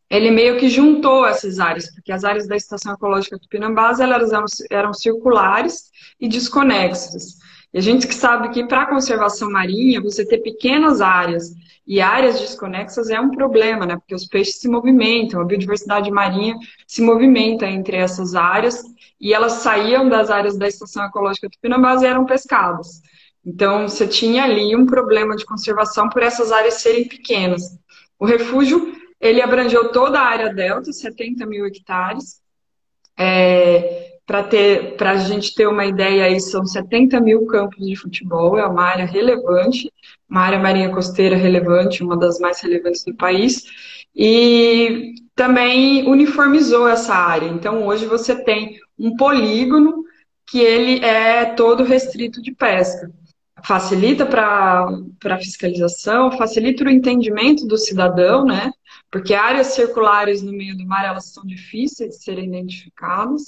ele 0.09 0.29
meio 0.29 0.57
que 0.57 0.69
juntou 0.69 1.25
essas 1.25 1.59
áreas, 1.59 1.89
porque 1.93 2.11
as 2.11 2.23
áreas 2.23 2.47
da 2.47 2.55
Estação 2.55 2.93
Ecológica 2.93 3.39
Tupinambás 3.39 3.99
elas 3.99 4.31
eram, 4.31 4.45
eram 4.69 4.93
circulares 4.93 5.89
e 6.19 6.27
desconexas. 6.27 7.39
E 7.73 7.77
a 7.77 7.81
gente 7.81 8.05
que 8.05 8.13
sabe 8.13 8.49
que 8.49 8.67
para 8.67 8.81
a 8.81 8.89
conservação 8.89 9.49
marinha, 9.49 10.01
você 10.01 10.25
ter 10.25 10.39
pequenas 10.39 10.99
áreas 10.99 11.53
e 11.87 12.01
áreas 12.01 12.41
desconexas 12.41 13.09
é 13.09 13.19
um 13.19 13.31
problema, 13.31 13.85
né? 13.85 13.95
Porque 13.95 14.13
os 14.13 14.25
peixes 14.25 14.59
se 14.59 14.67
movimentam, 14.67 15.39
a 15.39 15.45
biodiversidade 15.45 16.11
marinha 16.11 16.55
se 16.85 17.01
movimenta 17.01 17.65
entre 17.65 17.95
essas 17.95 18.35
áreas 18.35 18.83
e 19.19 19.33
elas 19.33 19.53
saíam 19.53 20.09
das 20.09 20.29
áreas 20.29 20.57
da 20.57 20.67
Estação 20.67 21.05
Ecológica 21.05 21.49
Tupinambás 21.49 22.01
e 22.01 22.07
eram 22.07 22.25
pescadas. 22.25 23.01
Então, 23.45 23.87
você 23.87 24.05
tinha 24.05 24.43
ali 24.43 24.75
um 24.75 24.85
problema 24.85 25.35
de 25.35 25.45
conservação 25.45 26.09
por 26.09 26.21
essas 26.21 26.51
áreas 26.51 26.75
serem 26.75 27.07
pequenas. 27.07 27.61
O 28.21 28.25
refúgio, 28.25 28.93
ele 29.19 29.41
abrangeu 29.41 29.91
toda 29.91 30.19
a 30.19 30.27
área 30.27 30.53
delta, 30.53 30.93
70 30.93 31.43
mil 31.47 31.65
hectares. 31.65 32.39
É, 33.17 34.19
Para 34.27 35.11
a 35.13 35.17
gente 35.17 35.55
ter 35.55 35.65
uma 35.65 35.87
ideia, 35.87 36.25
aí 36.25 36.39
são 36.39 36.63
70 36.63 37.19
mil 37.19 37.47
campos 37.47 37.83
de 37.83 37.95
futebol, 37.95 38.59
é 38.59 38.67
uma 38.67 38.83
área 38.83 39.05
relevante, 39.05 39.91
uma 40.29 40.41
área 40.41 40.59
marinha 40.59 40.91
costeira 40.91 41.35
relevante, 41.35 42.03
uma 42.03 42.15
das 42.15 42.39
mais 42.39 42.61
relevantes 42.61 43.03
do 43.03 43.15
país. 43.15 43.63
E 44.15 45.15
também 45.35 46.07
uniformizou 46.07 46.87
essa 46.87 47.15
área. 47.15 47.47
Então, 47.47 47.87
hoje 47.87 48.05
você 48.05 48.35
tem 48.43 48.77
um 48.99 49.15
polígono 49.15 50.03
que 50.45 50.59
ele 50.59 51.03
é 51.03 51.45
todo 51.55 51.83
restrito 51.83 52.39
de 52.39 52.51
pesca 52.51 53.11
facilita 53.63 54.25
para 54.25 54.87
a 55.25 55.37
fiscalização, 55.37 56.31
facilita 56.31 56.83
o 56.83 56.89
entendimento 56.89 57.65
do 57.67 57.77
cidadão, 57.77 58.45
né? 58.45 58.71
Porque 59.09 59.33
áreas 59.33 59.67
circulares 59.67 60.41
no 60.41 60.51
meio 60.51 60.77
do 60.77 60.85
mar, 60.85 61.05
elas 61.05 61.33
são 61.33 61.43
difíceis 61.45 62.17
de 62.17 62.23
serem 62.23 62.45
identificadas. 62.45 63.43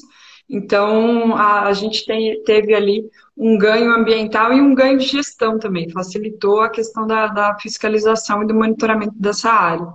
Então, 0.50 1.36
a, 1.36 1.68
a 1.68 1.74
gente 1.74 2.06
tem, 2.06 2.42
teve 2.44 2.74
ali 2.74 3.04
um 3.36 3.58
ganho 3.58 3.92
ambiental 3.92 4.54
e 4.54 4.62
um 4.62 4.76
ganho 4.76 5.00
de 5.00 5.06
gestão 5.06 5.58
também. 5.58 5.90
Facilitou 5.90 6.62
a 6.62 6.70
questão 6.70 7.08
da, 7.08 7.28
da 7.28 7.58
fiscalização 7.60 8.44
e 8.44 8.48
do 8.48 8.54
monitoramento 8.54 9.16
dessa 9.16 9.50
área. 9.50 9.88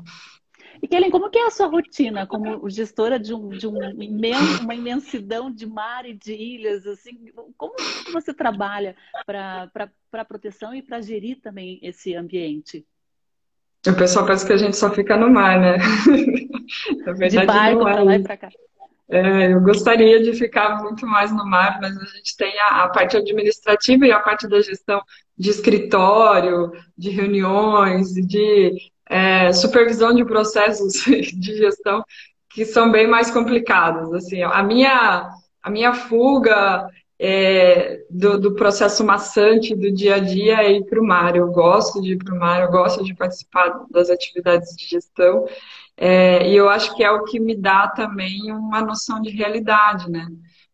E 0.82 0.88
Kellen, 0.88 1.10
como 1.10 1.30
que 1.30 1.38
é 1.38 1.46
a 1.46 1.50
sua 1.50 1.66
rotina 1.66 2.26
como 2.26 2.68
gestora 2.68 3.18
de, 3.18 3.34
um, 3.34 3.48
de 3.48 3.66
um 3.66 3.76
imenso, 4.00 4.62
uma 4.62 4.74
imensidão 4.74 5.50
de 5.50 5.66
mar 5.66 6.06
e 6.06 6.14
de 6.14 6.32
ilhas? 6.32 6.86
Assim, 6.86 7.32
como 7.56 7.74
você 8.12 8.32
trabalha 8.32 8.96
para 9.26 9.70
a 10.12 10.24
proteção 10.24 10.74
e 10.74 10.82
para 10.82 11.00
gerir 11.00 11.40
também 11.40 11.78
esse 11.82 12.14
ambiente? 12.14 12.86
O 13.86 13.94
pessoal 13.94 14.26
pensa 14.26 14.46
que 14.46 14.52
a 14.52 14.56
gente 14.56 14.76
só 14.76 14.90
fica 14.90 15.16
no 15.16 15.30
mar, 15.30 15.58
né? 15.60 15.78
Na 17.06 17.12
verdade, 17.12 17.38
de 17.38 17.46
barco 17.46 17.82
para 17.82 18.02
lá 18.02 18.16
e 18.16 18.22
para 18.22 18.36
cá. 18.36 18.48
É, 19.10 19.54
eu 19.54 19.60
gostaria 19.62 20.22
de 20.22 20.34
ficar 20.34 20.82
muito 20.82 21.06
mais 21.06 21.32
no 21.32 21.46
mar, 21.46 21.78
mas 21.80 21.96
a 21.96 22.04
gente 22.04 22.36
tem 22.36 22.52
a, 22.60 22.84
a, 22.84 22.88
parte 22.90 23.16
administrativa 23.16 24.06
e 24.06 24.12
a 24.12 24.20
parte 24.20 24.46
da 24.46 24.60
gestão 24.60 25.00
de 25.36 25.48
escritório, 25.48 26.70
de 26.96 27.08
reuniões, 27.08 28.12
de 28.12 28.72
é, 29.08 29.52
supervisão 29.52 30.14
de 30.14 30.24
processos 30.24 30.92
de 31.04 31.56
gestão 31.56 32.04
que 32.50 32.64
são 32.64 32.90
bem 32.90 33.06
mais 33.06 33.30
complicados. 33.30 34.12
Assim, 34.12 34.42
a 34.42 34.62
minha, 34.62 35.30
a 35.62 35.70
minha 35.70 35.94
fuga 35.94 36.88
é, 37.18 38.00
do, 38.10 38.38
do, 38.38 38.54
processo 38.54 39.04
maçante 39.04 39.74
do 39.74 39.92
dia 39.92 40.16
a 40.16 40.18
dia 40.18 40.62
é 40.62 40.72
ir 40.72 40.84
para 40.84 41.00
o 41.00 41.06
mar. 41.06 41.36
Eu 41.36 41.48
gosto 41.48 42.00
de 42.00 42.12
ir 42.12 42.18
para 42.18 42.34
o 42.34 42.38
mar, 42.38 42.62
eu 42.62 42.70
gosto 42.70 43.04
de 43.04 43.14
participar 43.14 43.84
das 43.90 44.10
atividades 44.10 44.74
de 44.76 44.86
gestão. 44.86 45.46
É, 45.96 46.48
e 46.48 46.56
eu 46.56 46.68
acho 46.68 46.94
que 46.94 47.02
é 47.02 47.10
o 47.10 47.24
que 47.24 47.40
me 47.40 47.56
dá 47.56 47.88
também 47.88 48.52
uma 48.52 48.80
noção 48.80 49.20
de 49.20 49.30
realidade, 49.30 50.08
né? 50.10 50.26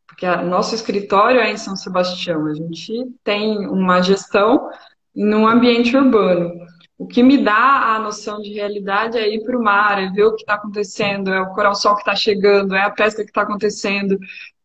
Porque 0.06 0.26
o 0.26 0.46
nosso 0.46 0.74
escritório 0.74 1.40
é 1.40 1.50
em 1.50 1.56
São 1.56 1.74
Sebastião, 1.74 2.46
a 2.46 2.54
gente 2.54 2.92
tem 3.24 3.66
uma 3.66 4.00
gestão 4.00 4.70
num 5.14 5.48
ambiente 5.48 5.96
urbano. 5.96 6.52
O 6.96 7.06
que 7.06 7.22
me 7.22 7.38
dá 7.38 7.94
a 7.94 7.98
noção 7.98 8.40
de 8.40 8.52
realidade 8.52 9.18
é 9.18 9.28
ir 9.28 9.42
para 9.42 9.58
o 9.58 9.62
mar, 9.62 10.00
é 10.00 10.08
ver 10.10 10.24
o 10.24 10.34
que 10.34 10.42
está 10.42 10.54
acontecendo, 10.54 11.32
é 11.32 11.40
o 11.40 11.52
coral-sol 11.52 11.94
que 11.94 12.02
está 12.02 12.14
chegando, 12.14 12.74
é 12.74 12.82
a 12.82 12.90
pesca 12.90 13.24
que 13.24 13.30
está 13.30 13.42
acontecendo, 13.42 14.16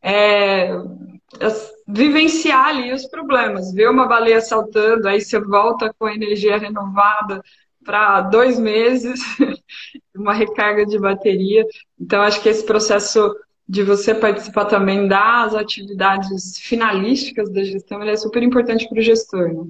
é, 0.02 0.70
é 0.70 1.48
vivenciar 1.88 2.68
ali 2.68 2.94
os 2.94 3.06
problemas, 3.08 3.74
ver 3.74 3.90
uma 3.90 4.08
baleia 4.08 4.42
saltando, 4.42 5.08
aí 5.08 5.20
você 5.20 5.40
volta 5.40 5.94
com 5.98 6.06
a 6.06 6.14
energia 6.14 6.58
renovada 6.58 7.42
para 7.84 8.22
dois 8.22 8.60
meses, 8.60 9.20
uma 10.16 10.34
recarga 10.34 10.86
de 10.86 11.00
bateria. 11.00 11.66
Então, 12.00 12.22
acho 12.22 12.42
que 12.42 12.50
esse 12.50 12.64
processo 12.64 13.36
de 13.68 13.84
você 13.84 14.14
participar 14.14 14.66
também 14.66 15.08
das 15.08 15.54
atividades 15.56 16.58
finalísticas 16.60 17.52
da 17.52 17.64
gestão 17.64 18.02
é 18.04 18.16
super 18.16 18.44
importante 18.44 18.88
para 18.88 19.00
o 19.00 19.02
gestor. 19.02 19.54
Né? 19.54 19.64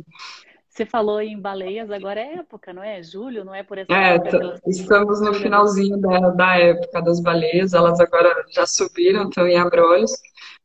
Você 0.79 0.85
falou 0.85 1.19
em 1.19 1.37
baleias, 1.37 1.91
agora 1.91 2.21
é 2.21 2.35
época, 2.35 2.71
não 2.71 2.81
é? 2.81 3.03
Julho, 3.03 3.43
não 3.43 3.53
é 3.53 3.63
por 3.63 3.77
essa 3.77 3.91
é, 3.91 4.15
época? 4.15 4.61
Estamos 4.65 5.19
no 5.19 5.33
finalzinho 5.33 5.97
da, 5.99 6.29
da 6.29 6.57
época 6.57 7.01
das 7.01 7.19
baleias, 7.19 7.73
elas 7.73 7.99
agora 7.99 8.45
já 8.49 8.65
subiram, 8.65 9.27
estão 9.27 9.45
em 9.45 9.57
abrolhos, 9.57 10.09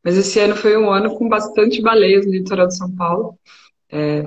mas 0.05 0.17
esse 0.17 0.39
ano 0.39 0.55
foi 0.55 0.77
um 0.77 0.89
ano 0.89 1.17
com 1.17 1.29
bastante 1.29 1.83
baleias 1.83 2.25
no 2.25 2.31
litoral 2.31 2.69
de 2.69 2.77
São 2.77 2.95
Paulo, 2.95 3.37
é, 3.91 4.21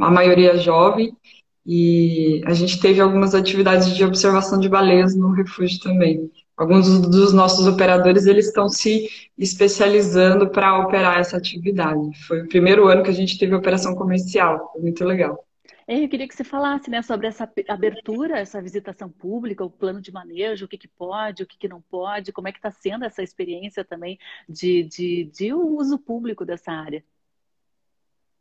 a 0.00 0.10
maioria 0.10 0.58
jovem, 0.58 1.16
e 1.64 2.42
a 2.44 2.52
gente 2.52 2.80
teve 2.80 3.00
algumas 3.00 3.32
atividades 3.32 3.94
de 3.94 4.04
observação 4.04 4.58
de 4.58 4.68
baleias 4.68 5.14
no 5.14 5.30
refúgio 5.30 5.78
também 5.78 6.28
alguns 6.60 7.00
dos 7.00 7.32
nossos 7.32 7.66
operadores 7.66 8.26
eles 8.26 8.48
estão 8.48 8.68
se 8.68 9.08
especializando 9.38 10.50
para 10.50 10.78
operar 10.78 11.18
essa 11.18 11.38
atividade. 11.38 12.14
Foi 12.26 12.42
o 12.42 12.48
primeiro 12.48 12.86
ano 12.86 13.02
que 13.02 13.08
a 13.08 13.14
gente 13.14 13.38
teve 13.38 13.54
operação 13.54 13.94
comercial, 13.94 14.70
foi 14.70 14.82
muito 14.82 15.02
legal. 15.02 15.42
Eu 15.88 16.06
queria 16.06 16.28
que 16.28 16.34
você 16.34 16.44
falasse 16.44 16.90
né, 16.90 17.00
sobre 17.00 17.26
essa 17.26 17.50
abertura, 17.66 18.38
essa 18.38 18.60
visitação 18.60 19.08
pública, 19.08 19.64
o 19.64 19.70
plano 19.70 20.02
de 20.02 20.12
manejo, 20.12 20.66
o 20.66 20.68
que, 20.68 20.76
que 20.76 20.86
pode, 20.86 21.42
o 21.42 21.46
que, 21.46 21.56
que 21.56 21.66
não 21.66 21.80
pode, 21.80 22.30
como 22.30 22.46
é 22.46 22.52
que 22.52 22.58
está 22.58 22.70
sendo 22.70 23.06
essa 23.06 23.22
experiência 23.22 23.82
também 23.82 24.18
de, 24.46 24.84
de, 24.84 25.24
de 25.32 25.54
uso 25.54 25.98
público 25.98 26.44
dessa 26.44 26.70
área. 26.70 27.02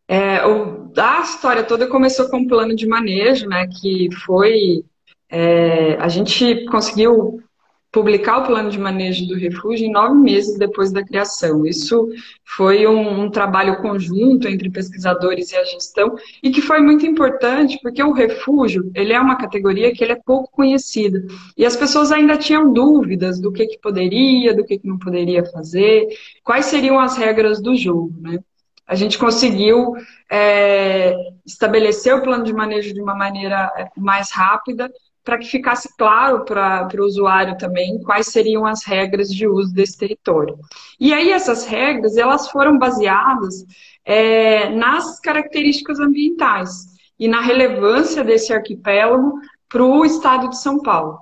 É, 0.10 0.46
o, 0.46 0.92
a 0.96 1.22
história 1.22 1.64
toda 1.64 1.88
começou 1.88 2.30
com 2.30 2.40
um 2.40 2.48
plano 2.48 2.76
de 2.76 2.86
manejo, 2.86 3.48
né, 3.48 3.66
que 3.80 4.10
foi... 4.26 4.84
É, 5.32 5.94
a 5.96 6.08
gente 6.08 6.66
conseguiu 6.66 7.42
publicar 7.92 8.40
o 8.40 8.46
plano 8.46 8.70
de 8.70 8.78
manejo 8.78 9.28
do 9.28 9.36
refúgio 9.36 9.92
nove 9.92 10.16
meses 10.16 10.58
depois 10.58 10.92
da 10.92 11.04
criação. 11.04 11.66
Isso 11.66 12.08
foi 12.46 12.86
um, 12.86 13.24
um, 13.24 13.32
trabalho 13.32 13.82
conjunto 13.82 14.48
entre 14.48 14.70
pesquisadores 14.70 15.52
e 15.52 15.58
a 15.58 15.64
gestão 15.64 16.16
e 16.44 16.52
que 16.52 16.62
foi 16.62 16.82
muito 16.82 17.06
importante 17.06 17.80
porque 17.82 18.04
o 18.04 18.12
refúgio 18.12 18.92
ele 18.94 19.14
é 19.14 19.20
uma 19.20 19.38
categoria 19.38 19.92
que 19.92 20.04
ele 20.04 20.14
é 20.14 20.22
pouco 20.24 20.52
conhecida 20.52 21.26
e 21.58 21.66
as 21.66 21.76
pessoas 21.76 22.12
ainda 22.12 22.38
tinham 22.38 22.72
dúvidas 22.72 23.40
do 23.40 23.52
que, 23.52 23.66
que 23.66 23.80
poderia, 23.80 24.54
do 24.54 24.64
que, 24.64 24.78
que 24.78 24.88
não 24.88 25.00
poderia 25.00 25.44
fazer, 25.46 26.08
quais 26.44 26.66
seriam 26.66 27.00
as 27.00 27.18
regras 27.18 27.62
do 27.62 27.76
jogo, 27.76 28.14
né? 28.20 28.40
A 28.86 28.96
gente 28.96 29.20
conseguiu 29.20 29.94
é, 30.32 31.16
estabelecer 31.46 32.16
o 32.16 32.24
plano 32.24 32.44
de 32.44 32.52
manejo 32.52 32.92
de 32.92 33.00
uma 33.00 33.14
maneira 33.14 33.72
é, 33.78 33.88
mais 33.96 34.32
rápida, 34.32 34.92
para 35.30 35.38
que 35.38 35.46
ficasse 35.46 35.96
claro 35.96 36.44
para 36.44 36.90
o 36.98 37.06
usuário 37.06 37.56
também 37.56 38.02
quais 38.02 38.26
seriam 38.30 38.66
as 38.66 38.84
regras 38.84 39.30
de 39.30 39.48
uso 39.48 39.72
desse 39.72 39.96
território. 39.96 40.58
E 41.00 41.14
aí 41.14 41.32
essas 41.32 41.68
regras 41.68 42.18
elas 42.18 42.50
foram 42.50 42.80
baseadas 42.80 43.64
é, 44.04 44.70
nas 44.70 45.20
características 45.20 46.00
ambientais 46.00 46.88
e 47.20 47.28
na 47.28 47.42
relevância 47.42 48.24
desse 48.24 48.52
arquipélago 48.52 49.40
para 49.68 49.84
o 49.84 50.04
estado 50.04 50.50
de 50.50 50.58
São 50.58 50.82
Paulo. 50.82 51.20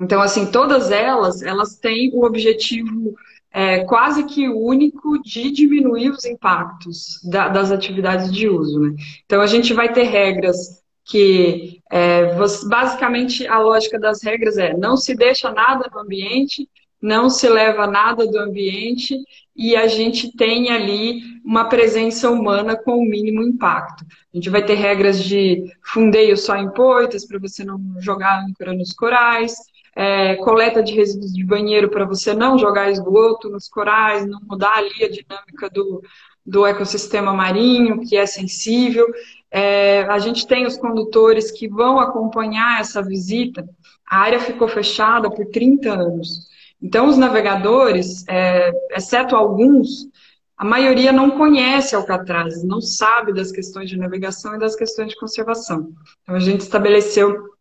Então, 0.00 0.22
assim, 0.22 0.46
todas 0.46 0.92
elas, 0.92 1.42
elas 1.42 1.74
têm 1.74 2.12
o 2.14 2.24
objetivo 2.24 3.12
é, 3.52 3.80
quase 3.84 4.22
que 4.22 4.48
único 4.48 5.20
de 5.20 5.50
diminuir 5.50 6.10
os 6.10 6.24
impactos 6.24 7.20
da, 7.24 7.48
das 7.48 7.72
atividades 7.72 8.32
de 8.32 8.48
uso. 8.48 8.78
Né? 8.78 8.94
Então, 9.24 9.40
a 9.40 9.48
gente 9.48 9.74
vai 9.74 9.92
ter 9.92 10.04
regras 10.04 10.80
que 11.04 11.81
é, 11.94 12.34
você, 12.36 12.66
basicamente 12.66 13.46
a 13.46 13.58
lógica 13.58 14.00
das 14.00 14.22
regras 14.22 14.56
é 14.56 14.74
não 14.74 14.96
se 14.96 15.14
deixa 15.14 15.52
nada 15.52 15.90
no 15.92 16.00
ambiente, 16.00 16.66
não 17.02 17.28
se 17.28 17.46
leva 17.50 17.86
nada 17.86 18.26
do 18.26 18.38
ambiente 18.38 19.14
e 19.54 19.76
a 19.76 19.86
gente 19.86 20.34
tem 20.34 20.70
ali 20.70 21.20
uma 21.44 21.66
presença 21.66 22.30
humana 22.30 22.76
com 22.82 22.96
o 22.96 23.04
mínimo 23.04 23.42
impacto. 23.42 24.06
A 24.32 24.36
gente 24.38 24.48
vai 24.48 24.64
ter 24.64 24.72
regras 24.72 25.22
de 25.22 25.70
fundeio 25.84 26.34
só 26.34 26.56
em 26.56 26.72
poitas 26.72 27.26
para 27.26 27.38
você 27.38 27.62
não 27.62 27.78
jogar 27.98 28.42
âncora 28.42 28.72
nos 28.72 28.94
corais, 28.94 29.54
é, 29.94 30.36
coleta 30.36 30.82
de 30.82 30.94
resíduos 30.94 31.34
de 31.34 31.44
banheiro 31.44 31.90
para 31.90 32.06
você 32.06 32.32
não 32.32 32.56
jogar 32.56 32.90
esgoto 32.90 33.50
nos 33.50 33.68
corais, 33.68 34.26
não 34.26 34.40
mudar 34.48 34.78
ali 34.78 35.04
a 35.04 35.10
dinâmica 35.10 35.68
do, 35.68 36.02
do 36.46 36.64
ecossistema 36.64 37.34
marinho, 37.34 38.00
que 38.00 38.16
é 38.16 38.24
sensível. 38.24 39.06
É, 39.54 40.04
a 40.04 40.18
gente 40.18 40.46
tem 40.46 40.64
os 40.64 40.78
condutores 40.78 41.50
que 41.50 41.68
vão 41.68 42.00
acompanhar 42.00 42.80
essa 42.80 43.02
visita. 43.02 43.68
A 44.08 44.20
área 44.20 44.40
ficou 44.40 44.66
fechada 44.66 45.30
por 45.30 45.44
30 45.46 45.92
anos. 45.92 46.48
Então, 46.80 47.06
os 47.06 47.18
navegadores, 47.18 48.24
é, 48.26 48.72
exceto 48.96 49.36
alguns, 49.36 50.08
a 50.56 50.64
maioria 50.64 51.12
não 51.12 51.32
conhece 51.32 51.94
Alcatraz, 51.94 52.64
não 52.64 52.80
sabe 52.80 53.34
das 53.34 53.52
questões 53.52 53.90
de 53.90 53.96
navegação 53.96 54.54
e 54.54 54.58
das 54.58 54.74
questões 54.74 55.10
de 55.10 55.16
conservação. 55.16 55.92
Então, 56.22 56.34
a 56.34 56.40
gente 56.40 56.60
estabeleceu 56.60 57.52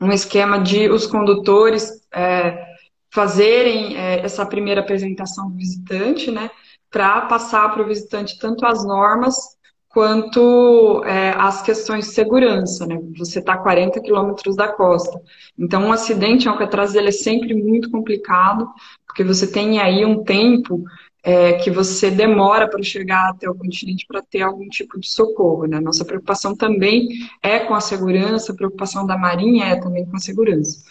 um 0.00 0.12
esquema 0.12 0.58
de 0.58 0.88
os 0.88 1.06
condutores 1.06 2.06
é, 2.14 2.64
fazerem 3.12 3.96
é, 3.96 4.20
essa 4.20 4.46
primeira 4.46 4.82
apresentação 4.82 5.50
do 5.50 5.56
visitante, 5.56 6.30
né, 6.30 6.48
para 6.90 7.22
passar 7.22 7.72
para 7.72 7.82
o 7.82 7.86
visitante 7.86 8.38
tanto 8.38 8.64
as 8.64 8.84
normas 8.84 9.58
quanto 9.90 11.02
é, 11.04 11.30
as 11.36 11.62
questões 11.62 12.06
de 12.06 12.14
segurança, 12.14 12.86
né? 12.86 12.98
Você 13.18 13.40
está 13.40 13.54
a 13.54 13.58
40 13.58 14.00
quilômetros 14.00 14.54
da 14.56 14.68
costa. 14.68 15.20
Então, 15.58 15.84
um 15.84 15.92
acidente 15.92 16.46
em 16.46 16.48
Alcatraz 16.48 16.94
ele 16.94 17.08
é 17.08 17.12
sempre 17.12 17.54
muito 17.54 17.90
complicado, 17.90 18.68
porque 19.04 19.24
você 19.24 19.50
tem 19.50 19.80
aí 19.80 20.04
um 20.04 20.22
tempo 20.22 20.84
é, 21.24 21.54
que 21.54 21.72
você 21.72 22.08
demora 22.08 22.68
para 22.68 22.82
chegar 22.82 23.30
até 23.30 23.50
o 23.50 23.54
continente 23.54 24.06
para 24.06 24.22
ter 24.22 24.42
algum 24.42 24.68
tipo 24.68 24.98
de 24.98 25.08
socorro. 25.08 25.66
Né? 25.66 25.80
Nossa 25.80 26.04
preocupação 26.04 26.54
também 26.54 27.08
é 27.42 27.58
com 27.58 27.74
a 27.74 27.80
segurança, 27.80 28.52
a 28.52 28.56
preocupação 28.56 29.04
da 29.04 29.18
Marinha 29.18 29.66
é 29.66 29.76
também 29.76 30.06
com 30.06 30.16
a 30.16 30.20
segurança. 30.20 30.84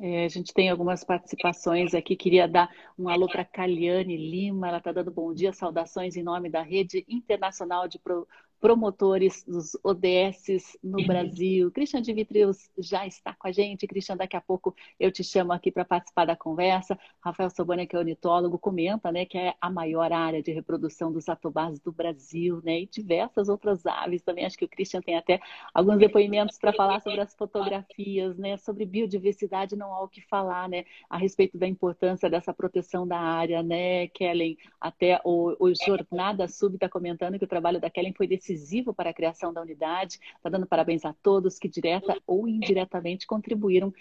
É, 0.00 0.24
a 0.24 0.28
gente 0.28 0.52
tem 0.52 0.68
algumas 0.68 1.04
participações 1.04 1.94
aqui. 1.94 2.16
Queria 2.16 2.48
dar 2.48 2.68
um 2.98 3.08
alô 3.08 3.28
para 3.28 3.44
Caliane 3.44 4.16
Lima. 4.16 4.68
Ela 4.68 4.78
está 4.78 4.92
dando 4.92 5.10
bom 5.10 5.32
dia, 5.32 5.52
saudações 5.52 6.16
em 6.16 6.22
nome 6.22 6.50
da 6.50 6.62
Rede 6.62 7.04
Internacional 7.08 7.86
de 7.86 7.98
Pro 7.98 8.26
promotores 8.64 9.44
dos 9.46 9.76
ODSs 9.84 10.78
no 10.82 10.98
uhum. 10.98 11.06
Brasil. 11.06 11.70
Christian 11.70 12.00
Dimitrios 12.00 12.70
já 12.78 13.06
está 13.06 13.34
com 13.34 13.46
a 13.46 13.52
gente. 13.52 13.86
Christian, 13.86 14.16
daqui 14.16 14.38
a 14.38 14.40
pouco 14.40 14.74
eu 14.98 15.12
te 15.12 15.22
chamo 15.22 15.52
aqui 15.52 15.70
para 15.70 15.84
participar 15.84 16.24
da 16.24 16.34
conversa. 16.34 16.98
Rafael 17.20 17.50
Sobania, 17.50 17.86
que 17.86 17.94
é 17.94 17.98
ornitólogo, 17.98 18.58
comenta 18.58 19.12
né, 19.12 19.26
que 19.26 19.36
é 19.36 19.52
a 19.60 19.68
maior 19.68 20.10
área 20.10 20.42
de 20.42 20.50
reprodução 20.50 21.12
dos 21.12 21.28
atobás 21.28 21.78
do 21.78 21.92
Brasil, 21.92 22.62
né? 22.64 22.80
E 22.80 22.86
diversas 22.86 23.50
outras 23.50 23.84
aves 23.84 24.22
também. 24.22 24.46
Acho 24.46 24.56
que 24.56 24.64
o 24.64 24.68
Christian 24.68 25.02
tem 25.02 25.16
até 25.18 25.40
alguns 25.74 25.98
depoimentos 25.98 26.56
para 26.56 26.72
falar 26.72 27.00
sobre 27.00 27.20
as 27.20 27.34
fotografias, 27.34 28.38
né? 28.38 28.56
Sobre 28.56 28.86
biodiversidade 28.86 29.76
não 29.76 29.92
há 29.92 30.02
o 30.02 30.08
que 30.08 30.22
falar, 30.22 30.70
né? 30.70 30.86
A 31.10 31.18
respeito 31.18 31.58
da 31.58 31.68
importância 31.68 32.30
dessa 32.30 32.54
proteção 32.54 33.06
da 33.06 33.18
área, 33.18 33.62
né, 33.62 34.08
Kellen? 34.08 34.56
Até 34.80 35.20
o, 35.22 35.54
o 35.60 35.74
Jornada 35.74 36.48
Sub 36.48 36.76
está 36.76 36.88
comentando 36.88 37.38
que 37.38 37.44
o 37.44 37.48
trabalho 37.48 37.78
da 37.78 37.90
Kellen 37.90 38.14
foi 38.16 38.26
decisivo 38.26 38.53
decisivo 38.54 38.94
para 38.94 39.10
a 39.10 39.14
criação 39.14 39.52
da 39.52 39.60
unidade. 39.60 40.18
Está 40.36 40.48
dando 40.48 40.66
parabéns 40.66 41.04
a 41.04 41.12
todos 41.12 41.58
que 41.58 41.68
direta 41.68 42.16
ou 42.26 42.48
indiretamente 42.48 43.26
contribuíram 43.26 43.92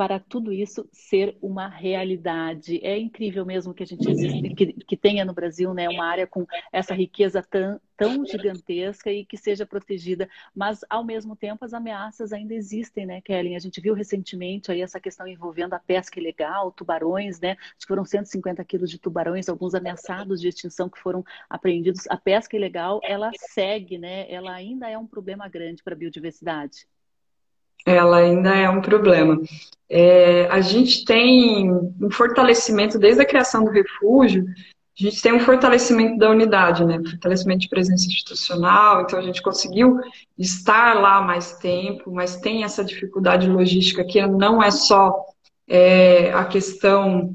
para 0.00 0.18
tudo 0.18 0.50
isso 0.50 0.88
ser 0.90 1.36
uma 1.42 1.68
realidade. 1.68 2.80
É 2.82 2.96
incrível 2.96 3.44
mesmo 3.44 3.74
que 3.74 3.82
a 3.82 3.86
gente 3.86 4.10
existe, 4.10 4.54
que, 4.54 4.72
que 4.72 4.96
tenha 4.96 5.26
no 5.26 5.34
Brasil 5.34 5.74
né, 5.74 5.90
uma 5.90 6.06
área 6.06 6.26
com 6.26 6.46
essa 6.72 6.94
riqueza 6.94 7.42
tão, 7.42 7.78
tão 7.98 8.24
gigantesca 8.24 9.12
e 9.12 9.26
que 9.26 9.36
seja 9.36 9.66
protegida, 9.66 10.26
mas 10.56 10.80
ao 10.88 11.04
mesmo 11.04 11.36
tempo 11.36 11.66
as 11.66 11.74
ameaças 11.74 12.32
ainda 12.32 12.54
existem, 12.54 13.04
né, 13.04 13.20
Kellen? 13.20 13.56
A 13.56 13.58
gente 13.58 13.78
viu 13.78 13.92
recentemente 13.92 14.72
aí 14.72 14.80
essa 14.80 14.98
questão 14.98 15.28
envolvendo 15.28 15.74
a 15.74 15.78
pesca 15.78 16.18
ilegal, 16.18 16.72
tubarões, 16.72 17.38
né? 17.38 17.58
Acho 17.60 17.80
que 17.80 17.88
foram 17.88 18.06
150 18.06 18.64
quilos 18.64 18.88
de 18.88 18.98
tubarões, 18.98 19.50
alguns 19.50 19.74
ameaçados 19.74 20.40
de 20.40 20.48
extinção 20.48 20.88
que 20.88 20.98
foram 20.98 21.22
apreendidos. 21.46 22.06
A 22.08 22.16
pesca 22.16 22.56
ilegal, 22.56 23.00
ela 23.04 23.30
segue, 23.36 23.98
né? 23.98 24.32
Ela 24.32 24.54
ainda 24.54 24.88
é 24.88 24.96
um 24.96 25.06
problema 25.06 25.46
grande 25.46 25.82
para 25.82 25.92
a 25.92 25.98
biodiversidade 25.98 26.86
ela 27.84 28.18
ainda 28.18 28.54
é 28.54 28.68
um 28.68 28.80
problema. 28.80 29.40
É, 29.88 30.46
a 30.50 30.60
gente 30.60 31.04
tem 31.04 31.70
um 31.72 32.10
fortalecimento 32.10 32.98
desde 32.98 33.22
a 33.22 33.26
criação 33.26 33.64
do 33.64 33.70
refúgio, 33.70 34.44
a 34.98 35.02
gente 35.02 35.22
tem 35.22 35.32
um 35.32 35.40
fortalecimento 35.40 36.18
da 36.18 36.30
unidade, 36.30 36.84
né? 36.84 37.00
Fortalecimento 37.02 37.60
de 37.60 37.68
presença 37.68 38.06
institucional, 38.06 39.02
então 39.02 39.18
a 39.18 39.22
gente 39.22 39.42
conseguiu 39.42 39.98
estar 40.38 40.94
lá 40.94 41.22
mais 41.22 41.54
tempo, 41.54 42.12
mas 42.12 42.36
tem 42.36 42.64
essa 42.64 42.84
dificuldade 42.84 43.48
logística 43.48 44.04
que 44.04 44.24
não 44.26 44.62
é 44.62 44.70
só 44.70 45.24
é, 45.66 46.32
a 46.32 46.44
questão 46.44 47.34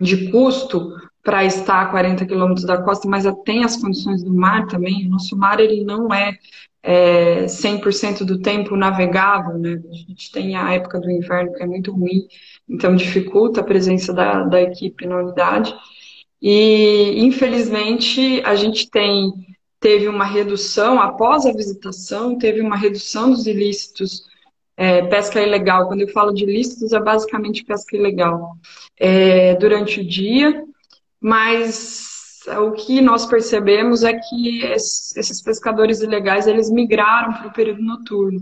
de 0.00 0.30
custo 0.30 0.92
para 1.22 1.44
estar 1.44 1.82
a 1.82 1.86
40 1.86 2.26
quilômetros 2.26 2.66
da 2.66 2.82
costa, 2.82 3.08
mas 3.08 3.24
tem 3.44 3.62
as 3.62 3.76
condições 3.76 4.22
do 4.24 4.32
mar 4.32 4.66
também. 4.66 5.06
O 5.06 5.10
nosso 5.10 5.36
mar 5.36 5.60
ele 5.60 5.84
não 5.84 6.12
é 6.12 6.36
é, 6.82 7.46
100% 7.46 8.24
do 8.24 8.40
tempo 8.40 8.76
navegável, 8.76 9.58
né? 9.58 9.80
A 9.90 9.94
gente 9.94 10.30
tem 10.32 10.56
a 10.56 10.72
época 10.72 11.00
do 11.00 11.10
inverno 11.10 11.52
que 11.52 11.62
é 11.62 11.66
muito 11.66 11.92
ruim, 11.92 12.26
então 12.68 12.94
dificulta 12.96 13.60
a 13.60 13.64
presença 13.64 14.12
da, 14.12 14.44
da 14.44 14.62
equipe 14.62 15.06
na 15.06 15.18
unidade. 15.18 15.74
E, 16.40 17.14
infelizmente, 17.18 18.40
a 18.44 18.54
gente 18.54 18.88
tem 18.90 19.32
teve 19.80 20.08
uma 20.08 20.24
redução, 20.24 21.00
após 21.00 21.46
a 21.46 21.52
visitação, 21.52 22.36
teve 22.36 22.60
uma 22.60 22.76
redução 22.76 23.30
dos 23.30 23.46
ilícitos, 23.46 24.24
é, 24.76 25.02
pesca 25.02 25.40
ilegal. 25.40 25.86
Quando 25.86 26.00
eu 26.00 26.08
falo 26.08 26.32
de 26.32 26.44
ilícitos, 26.44 26.92
é 26.92 27.00
basicamente 27.00 27.64
pesca 27.64 27.96
ilegal. 27.96 28.56
É, 28.98 29.54
durante 29.54 30.00
o 30.00 30.04
dia, 30.04 30.64
mas 31.20 32.17
o 32.56 32.72
que 32.72 33.00
nós 33.00 33.26
percebemos 33.26 34.02
é 34.02 34.14
que 34.14 34.62
esses 34.64 35.42
pescadores 35.42 36.00
ilegais 36.00 36.46
eles 36.46 36.70
migraram 36.70 37.34
para 37.34 37.48
o 37.48 37.52
período 37.52 37.82
noturno, 37.82 38.40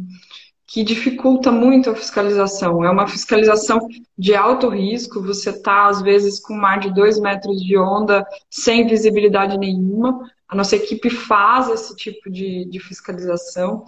que 0.66 0.82
dificulta 0.82 1.50
muito 1.50 1.90
a 1.90 1.94
fiscalização. 1.94 2.84
É 2.84 2.90
uma 2.90 3.06
fiscalização 3.06 3.78
de 4.18 4.34
alto 4.34 4.68
risco, 4.68 5.22
você 5.22 5.50
está, 5.50 5.86
às 5.86 6.02
vezes, 6.02 6.40
com 6.40 6.54
mar 6.54 6.80
de 6.80 6.92
dois 6.92 7.20
metros 7.20 7.60
de 7.62 7.78
onda, 7.78 8.26
sem 8.50 8.86
visibilidade 8.86 9.58
nenhuma. 9.58 10.28
A 10.48 10.54
nossa 10.54 10.76
equipe 10.76 11.10
faz 11.10 11.68
esse 11.68 11.96
tipo 11.96 12.30
de, 12.30 12.64
de 12.66 12.80
fiscalização. 12.80 13.84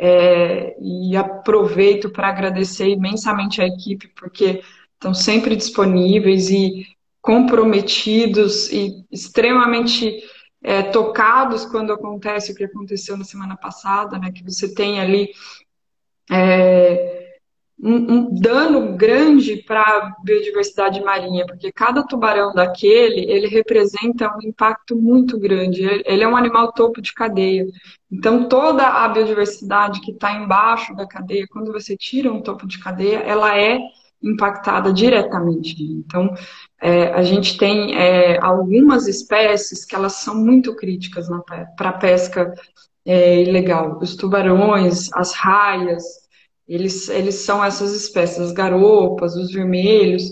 É, 0.00 0.76
e 0.80 1.16
aproveito 1.16 2.08
para 2.10 2.28
agradecer 2.28 2.88
imensamente 2.88 3.60
a 3.60 3.66
equipe, 3.66 4.06
porque 4.14 4.62
estão 4.94 5.12
sempre 5.12 5.56
disponíveis 5.56 6.50
e 6.50 6.86
comprometidos 7.28 8.72
e 8.72 9.04
extremamente 9.12 10.18
é, 10.62 10.82
tocados 10.82 11.66
quando 11.66 11.92
acontece 11.92 12.52
o 12.52 12.54
que 12.54 12.64
aconteceu 12.64 13.18
na 13.18 13.24
semana 13.24 13.54
passada, 13.54 14.18
né? 14.18 14.32
Que 14.32 14.42
você 14.42 14.74
tem 14.74 14.98
ali 14.98 15.28
é, 16.32 17.36
um, 17.78 18.14
um 18.14 18.34
dano 18.34 18.96
grande 18.96 19.58
para 19.58 19.82
a 19.82 20.14
biodiversidade 20.24 21.02
marinha, 21.02 21.44
porque 21.44 21.70
cada 21.70 22.02
tubarão 22.02 22.54
daquele, 22.54 23.30
ele 23.30 23.46
representa 23.46 24.34
um 24.34 24.48
impacto 24.48 24.96
muito 24.96 25.38
grande. 25.38 25.82
Ele 26.06 26.24
é 26.24 26.26
um 26.28 26.34
animal 26.34 26.72
topo 26.72 27.02
de 27.02 27.12
cadeia. 27.12 27.66
Então, 28.10 28.48
toda 28.48 28.88
a 28.88 29.06
biodiversidade 29.06 30.00
que 30.00 30.12
está 30.12 30.32
embaixo 30.32 30.96
da 30.96 31.06
cadeia, 31.06 31.46
quando 31.50 31.72
você 31.72 31.94
tira 31.94 32.32
um 32.32 32.40
topo 32.40 32.66
de 32.66 32.78
cadeia, 32.78 33.18
ela 33.18 33.54
é 33.54 33.78
impactada 34.22 34.92
diretamente. 34.92 35.82
Então, 35.82 36.34
é, 36.80 37.12
a 37.12 37.22
gente 37.22 37.56
tem 37.56 37.96
é, 37.96 38.38
algumas 38.40 39.06
espécies 39.06 39.84
que 39.84 39.94
elas 39.94 40.14
são 40.14 40.34
muito 40.34 40.74
críticas 40.74 41.26
para 41.76 41.90
a 41.90 41.98
pesca 41.98 42.52
é, 43.04 43.42
ilegal. 43.42 43.98
Os 44.00 44.16
tubarões, 44.16 45.10
as 45.14 45.32
raias, 45.32 46.04
eles, 46.66 47.08
eles 47.08 47.36
são 47.36 47.64
essas 47.64 47.94
espécies, 47.94 48.38
as 48.40 48.52
garopas, 48.52 49.34
os 49.34 49.50
vermelhos, 49.50 50.24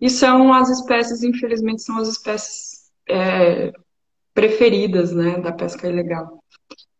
e 0.00 0.10
são 0.10 0.52
as 0.52 0.68
espécies, 0.68 1.22
infelizmente, 1.22 1.82
são 1.82 1.98
as 1.98 2.08
espécies 2.08 2.90
é, 3.08 3.72
preferidas 4.34 5.12
né, 5.12 5.38
da 5.38 5.52
pesca 5.52 5.88
ilegal. 5.88 6.42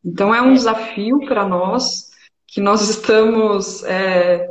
Então 0.04 0.35
é 0.35 0.40
um 0.40 0.54
desafio 0.54 1.18
para 1.26 1.46
nós 1.46 2.11
que 2.46 2.61
nós 2.61 2.83
estamos 2.88 3.83
é, 3.85 4.46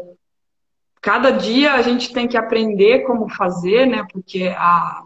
cada 1.04 1.32
dia 1.32 1.74
a 1.74 1.82
gente 1.82 2.14
tem 2.14 2.30
que 2.30 2.38
aprender 2.38 3.02
como 3.02 3.28
fazer, 3.28 3.86
né? 3.86 4.08
Porque 4.10 4.46
a, 4.56 5.04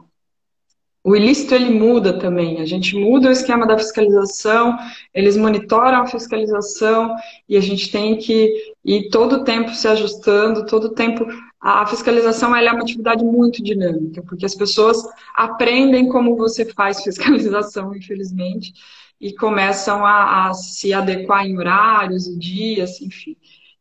o 1.03 1.15
ilícito 1.15 1.55
ele 1.55 1.71
muda 1.71 2.19
também. 2.19 2.61
A 2.61 2.65
gente 2.65 2.95
muda 2.95 3.29
o 3.29 3.31
esquema 3.31 3.65
da 3.65 3.75
fiscalização, 3.79 4.77
eles 5.11 5.35
monitoram 5.35 6.03
a 6.03 6.05
fiscalização 6.05 7.15
e 7.49 7.57
a 7.57 7.61
gente 7.61 7.91
tem 7.91 8.15
que 8.15 8.53
ir 8.85 9.09
todo 9.09 9.37
o 9.37 9.43
tempo 9.43 9.73
se 9.73 9.87
ajustando, 9.87 10.67
todo 10.67 10.83
o 10.85 10.93
tempo. 10.93 11.25
A 11.59 11.83
fiscalização 11.87 12.55
é 12.55 12.71
uma 12.71 12.81
atividade 12.81 13.25
muito 13.25 13.63
dinâmica, 13.63 14.21
porque 14.21 14.45
as 14.45 14.53
pessoas 14.53 14.97
aprendem 15.35 16.07
como 16.09 16.35
você 16.35 16.63
faz 16.63 17.01
fiscalização, 17.03 17.95
infelizmente, 17.95 18.71
e 19.19 19.33
começam 19.33 20.05
a, 20.05 20.49
a 20.49 20.53
se 20.53 20.93
adequar 20.93 21.43
em 21.43 21.57
horários 21.57 22.27
e 22.27 22.37
dias, 22.37 23.01
enfim. 23.01 23.35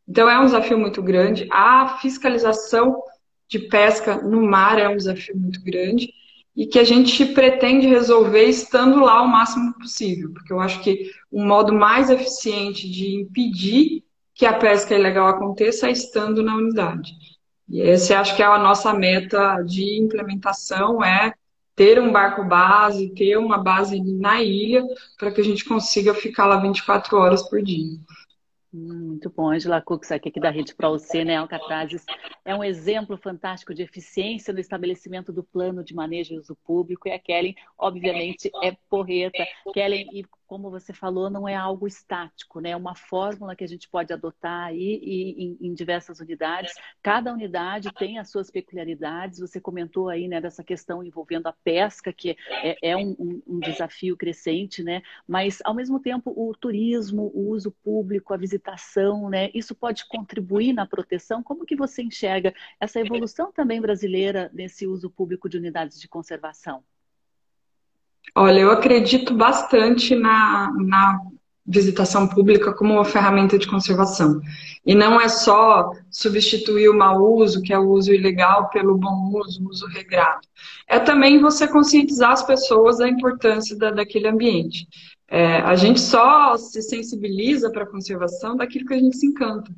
Então 0.08 0.28
é 0.28 0.38
um 0.38 0.44
desafio 0.44 0.78
muito 0.78 1.02
grande. 1.02 1.48
A 1.50 1.98
fiscalização 2.00 3.02
de 3.48 3.58
pesca 3.58 4.16
no 4.16 4.42
mar 4.42 4.78
é 4.78 4.88
um 4.88 4.96
desafio 4.96 5.36
muito 5.36 5.62
grande 5.62 6.12
e 6.56 6.66
que 6.66 6.78
a 6.78 6.84
gente 6.84 7.26
pretende 7.26 7.86
resolver 7.86 8.44
estando 8.44 9.00
lá 9.00 9.20
o 9.22 9.28
máximo 9.28 9.74
possível, 9.74 10.32
porque 10.32 10.52
eu 10.52 10.58
acho 10.58 10.80
que 10.82 11.10
o 11.30 11.44
modo 11.44 11.72
mais 11.72 12.08
eficiente 12.08 12.90
de 12.90 13.14
impedir 13.14 14.02
que 14.34 14.46
a 14.46 14.54
pesca 14.54 14.94
ilegal 14.94 15.28
aconteça 15.28 15.88
é 15.88 15.92
estando 15.92 16.42
na 16.42 16.56
unidade. 16.56 17.12
E 17.68 17.80
esse 17.80 18.14
acho 18.14 18.34
que 18.36 18.42
é 18.42 18.46
a 18.46 18.58
nossa 18.58 18.92
meta 18.94 19.60
de 19.62 20.00
implementação 20.00 21.04
é 21.04 21.34
ter 21.74 22.00
um 22.00 22.10
barco 22.10 22.42
base, 22.44 23.12
ter 23.14 23.36
uma 23.36 23.58
base 23.58 24.00
na 24.00 24.42
ilha, 24.42 24.82
para 25.18 25.30
que 25.30 25.40
a 25.40 25.44
gente 25.44 25.64
consiga 25.64 26.14
ficar 26.14 26.46
lá 26.46 26.56
24 26.56 27.16
horas 27.18 27.46
por 27.48 27.60
dia. 27.62 27.98
Muito 28.78 29.30
bom, 29.30 29.48
Angela 29.48 29.80
Cux, 29.80 30.12
aqui 30.12 30.38
da 30.38 30.50
Rede 30.50 30.74
Pro 30.74 30.98
C, 30.98 31.24
né? 31.24 31.36
Alcatrazes 31.36 32.04
é 32.44 32.54
um 32.54 32.62
exemplo 32.62 33.16
fantástico 33.16 33.74
de 33.74 33.82
eficiência 33.82 34.52
no 34.52 34.60
estabelecimento 34.60 35.32
do 35.32 35.42
plano 35.42 35.82
de 35.82 35.94
manejo 35.94 36.34
e 36.34 36.38
uso 36.38 36.54
público. 36.62 37.08
E 37.08 37.12
a 37.12 37.18
Kellen, 37.18 37.54
obviamente, 37.78 38.50
é 38.62 38.76
porreta. 38.90 39.46
Kellen, 39.72 40.06
e 40.12 40.26
como 40.46 40.70
você 40.70 40.92
falou, 40.92 41.28
não 41.28 41.48
é 41.48 41.54
algo 41.54 41.86
estático, 41.86 42.60
né? 42.60 42.70
É 42.70 42.76
uma 42.76 42.94
fórmula 42.94 43.56
que 43.56 43.64
a 43.64 43.66
gente 43.66 43.88
pode 43.88 44.12
adotar 44.12 44.66
aí 44.66 45.00
em, 45.02 45.58
em, 45.60 45.74
diversas 45.74 46.20
unidades. 46.20 46.72
Cada 47.02 47.32
unidade 47.32 47.92
tem 47.92 48.18
as 48.18 48.30
suas 48.30 48.50
peculiaridades. 48.50 49.40
Você 49.40 49.60
comentou 49.60 50.08
aí, 50.08 50.28
né, 50.28 50.40
dessa 50.40 50.62
questão 50.62 51.02
envolvendo 51.02 51.46
a 51.48 51.52
pesca, 51.52 52.12
que 52.12 52.36
é, 52.50 52.90
é 52.90 52.96
um, 52.96 53.16
um, 53.18 53.42
um, 53.46 53.60
desafio 53.60 54.16
crescente, 54.16 54.82
né? 54.82 55.02
Mas, 55.26 55.58
ao 55.64 55.74
mesmo 55.74 56.00
tempo, 56.00 56.32
o 56.36 56.54
turismo, 56.54 57.30
o 57.34 57.50
uso 57.50 57.70
público, 57.82 58.32
a 58.32 58.36
visitação, 58.36 59.28
né? 59.28 59.50
Isso 59.52 59.74
pode 59.74 60.06
contribuir 60.06 60.72
na 60.72 60.86
proteção. 60.86 61.42
Como 61.42 61.66
que 61.66 61.76
você 61.76 62.02
enxerga 62.02 62.54
essa 62.80 63.00
evolução 63.00 63.52
também 63.52 63.80
brasileira 63.80 64.50
nesse 64.52 64.86
uso 64.86 65.10
público 65.10 65.48
de 65.48 65.58
unidades 65.58 66.00
de 66.00 66.08
conservação? 66.08 66.84
Olha, 68.34 68.60
eu 68.60 68.70
acredito 68.70 69.34
bastante 69.34 70.14
na, 70.14 70.70
na 70.72 71.20
visitação 71.66 72.28
pública 72.28 72.72
como 72.72 72.94
uma 72.94 73.04
ferramenta 73.04 73.58
de 73.58 73.66
conservação. 73.66 74.40
E 74.84 74.94
não 74.94 75.20
é 75.20 75.28
só 75.28 75.90
substituir 76.10 76.88
o 76.88 76.96
mau 76.96 77.20
uso, 77.34 77.62
que 77.62 77.72
é 77.72 77.78
o 77.78 77.88
uso 77.88 78.12
ilegal, 78.12 78.68
pelo 78.70 78.96
bom 78.96 79.32
uso, 79.34 79.64
o 79.64 79.68
uso 79.68 79.86
regrado. 79.86 80.46
É 80.88 80.98
também 81.00 81.40
você 81.40 81.66
conscientizar 81.66 82.30
as 82.30 82.44
pessoas 82.44 82.98
da 82.98 83.08
importância 83.08 83.76
da, 83.76 83.90
daquele 83.90 84.28
ambiente. 84.28 84.86
É, 85.28 85.56
a 85.56 85.74
gente 85.74 86.00
só 86.00 86.56
se 86.56 86.80
sensibiliza 86.82 87.70
para 87.70 87.82
a 87.82 87.90
conservação 87.90 88.56
daquilo 88.56 88.86
que 88.86 88.94
a 88.94 88.98
gente 88.98 89.16
se 89.16 89.26
encanta. 89.26 89.72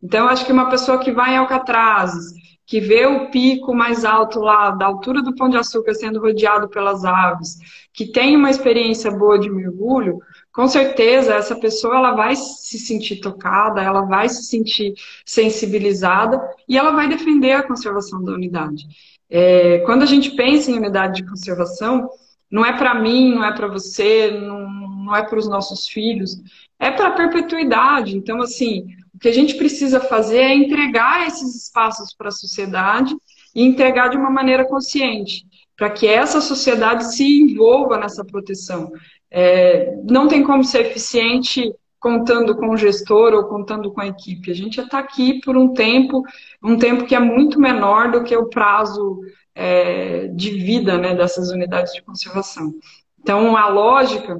Então, 0.00 0.28
acho 0.28 0.46
que 0.46 0.52
uma 0.52 0.70
pessoa 0.70 0.98
que 0.98 1.10
vai 1.10 1.34
em 1.34 1.38
Alcatrazes, 1.38 2.32
que 2.72 2.80
vê 2.80 3.04
o 3.04 3.28
pico 3.28 3.74
mais 3.74 4.02
alto 4.02 4.40
lá, 4.40 4.70
da 4.70 4.86
altura 4.86 5.20
do 5.20 5.34
Pão 5.34 5.46
de 5.46 5.58
Açúcar, 5.58 5.92
sendo 5.92 6.18
rodeado 6.18 6.70
pelas 6.70 7.04
aves, 7.04 7.58
que 7.92 8.06
tem 8.06 8.34
uma 8.34 8.48
experiência 8.48 9.10
boa 9.10 9.38
de 9.38 9.50
mergulho, 9.50 10.18
com 10.50 10.66
certeza 10.66 11.34
essa 11.34 11.54
pessoa 11.54 11.96
ela 11.96 12.12
vai 12.12 12.34
se 12.34 12.78
sentir 12.78 13.16
tocada, 13.20 13.82
ela 13.82 14.06
vai 14.06 14.26
se 14.26 14.44
sentir 14.44 14.94
sensibilizada 15.26 16.40
e 16.66 16.78
ela 16.78 16.92
vai 16.92 17.06
defender 17.10 17.52
a 17.52 17.62
conservação 17.62 18.24
da 18.24 18.32
unidade. 18.32 18.86
É, 19.28 19.80
quando 19.80 20.00
a 20.04 20.06
gente 20.06 20.30
pensa 20.30 20.70
em 20.70 20.78
unidade 20.78 21.16
de 21.20 21.28
conservação, 21.28 22.08
não 22.50 22.64
é 22.64 22.72
para 22.72 22.94
mim, 22.94 23.34
não 23.34 23.44
é 23.44 23.52
para 23.54 23.68
você, 23.68 24.30
não, 24.30 24.66
não 25.04 25.14
é 25.14 25.22
para 25.22 25.38
os 25.38 25.46
nossos 25.46 25.86
filhos, 25.86 26.40
é 26.80 26.90
para 26.90 27.08
a 27.08 27.12
perpetuidade. 27.12 28.16
Então, 28.16 28.40
assim, 28.40 28.86
que 29.22 29.28
a 29.28 29.32
gente 29.32 29.54
precisa 29.54 30.00
fazer 30.00 30.38
é 30.38 30.52
entregar 30.52 31.28
esses 31.28 31.54
espaços 31.54 32.12
para 32.12 32.28
a 32.28 32.32
sociedade 32.32 33.14
e 33.54 33.62
entregar 33.62 34.08
de 34.08 34.16
uma 34.16 34.30
maneira 34.30 34.64
consciente, 34.64 35.44
para 35.76 35.90
que 35.90 36.08
essa 36.08 36.40
sociedade 36.40 37.14
se 37.14 37.24
envolva 37.24 37.96
nessa 37.96 38.24
proteção. 38.24 38.90
É, 39.30 39.94
não 40.10 40.26
tem 40.26 40.42
como 40.42 40.64
ser 40.64 40.86
eficiente 40.86 41.72
contando 42.00 42.56
com 42.56 42.70
o 42.70 42.76
gestor 42.76 43.32
ou 43.32 43.44
contando 43.44 43.92
com 43.92 44.00
a 44.00 44.08
equipe. 44.08 44.50
A 44.50 44.54
gente 44.54 44.80
está 44.80 44.98
aqui 44.98 45.40
por 45.40 45.56
um 45.56 45.72
tempo, 45.72 46.24
um 46.60 46.76
tempo 46.76 47.06
que 47.06 47.14
é 47.14 47.20
muito 47.20 47.60
menor 47.60 48.10
do 48.10 48.24
que 48.24 48.36
o 48.36 48.48
prazo 48.48 49.20
é, 49.54 50.26
de 50.28 50.50
vida 50.50 50.98
né, 50.98 51.14
dessas 51.14 51.50
unidades 51.52 51.92
de 51.92 52.02
conservação. 52.02 52.74
Então, 53.20 53.56
a 53.56 53.68
lógica 53.68 54.36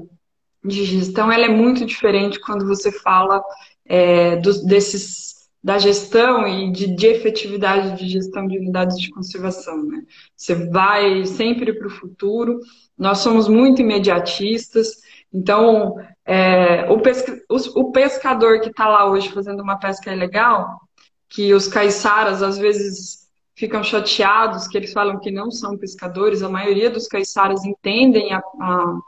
de 0.64 0.84
gestão 0.84 1.30
ela 1.30 1.44
é 1.44 1.48
muito 1.48 1.84
diferente 1.84 2.40
quando 2.40 2.66
você 2.66 2.90
fala 2.90 3.40
é, 3.86 4.36
dos, 4.36 4.64
desses 4.64 5.32
da 5.62 5.78
gestão 5.78 6.46
e 6.46 6.72
de, 6.72 6.88
de, 6.88 7.06
efetividade 7.06 7.96
de 7.96 8.08
gestão 8.08 8.48
de 8.48 8.58
unidades 8.58 8.98
de 8.98 9.10
conservação. 9.10 9.80
Né? 9.84 10.02
Você 10.36 10.54
vai 10.54 11.24
sempre 11.24 11.72
para 11.72 11.86
o 11.86 11.90
futuro, 11.90 12.58
nós 12.98 13.18
somos 13.18 13.46
muito 13.46 13.80
imediatistas, 13.80 15.00
então 15.32 15.96
é, 16.24 16.90
o, 16.90 16.98
pesca, 16.98 17.40
o, 17.48 17.80
o, 17.80 17.92
pescador 17.92 18.60
que 18.60 18.70
está 18.70 18.88
lá 18.88 19.08
hoje 19.08 19.30
fazendo 19.30 19.62
uma 19.62 19.78
pesca 19.78 20.12
ilegal, 20.12 20.80
que 21.28 21.54
os 21.54 21.68
caiçaras 21.68 22.42
às 22.42 22.58
vezes 22.58 23.22
ficam 23.54 23.84
chateados, 23.84 24.66
que 24.66 24.76
eles 24.76 24.92
falam 24.92 25.20
que 25.20 25.30
não 25.30 25.50
são 25.50 25.78
pescadores, 25.78 26.42
a 26.42 26.48
maioria 26.48 26.90
dos 26.90 27.06
caiçaras 27.06 27.64
entendem 27.64 28.32
a, 28.32 28.42
a, 28.60 28.98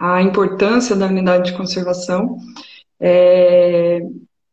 a 0.00 0.22
importância 0.22 0.96
da 0.96 1.06
unidade 1.06 1.50
de 1.50 1.56
conservação, 1.56 2.38
é, 3.00 4.00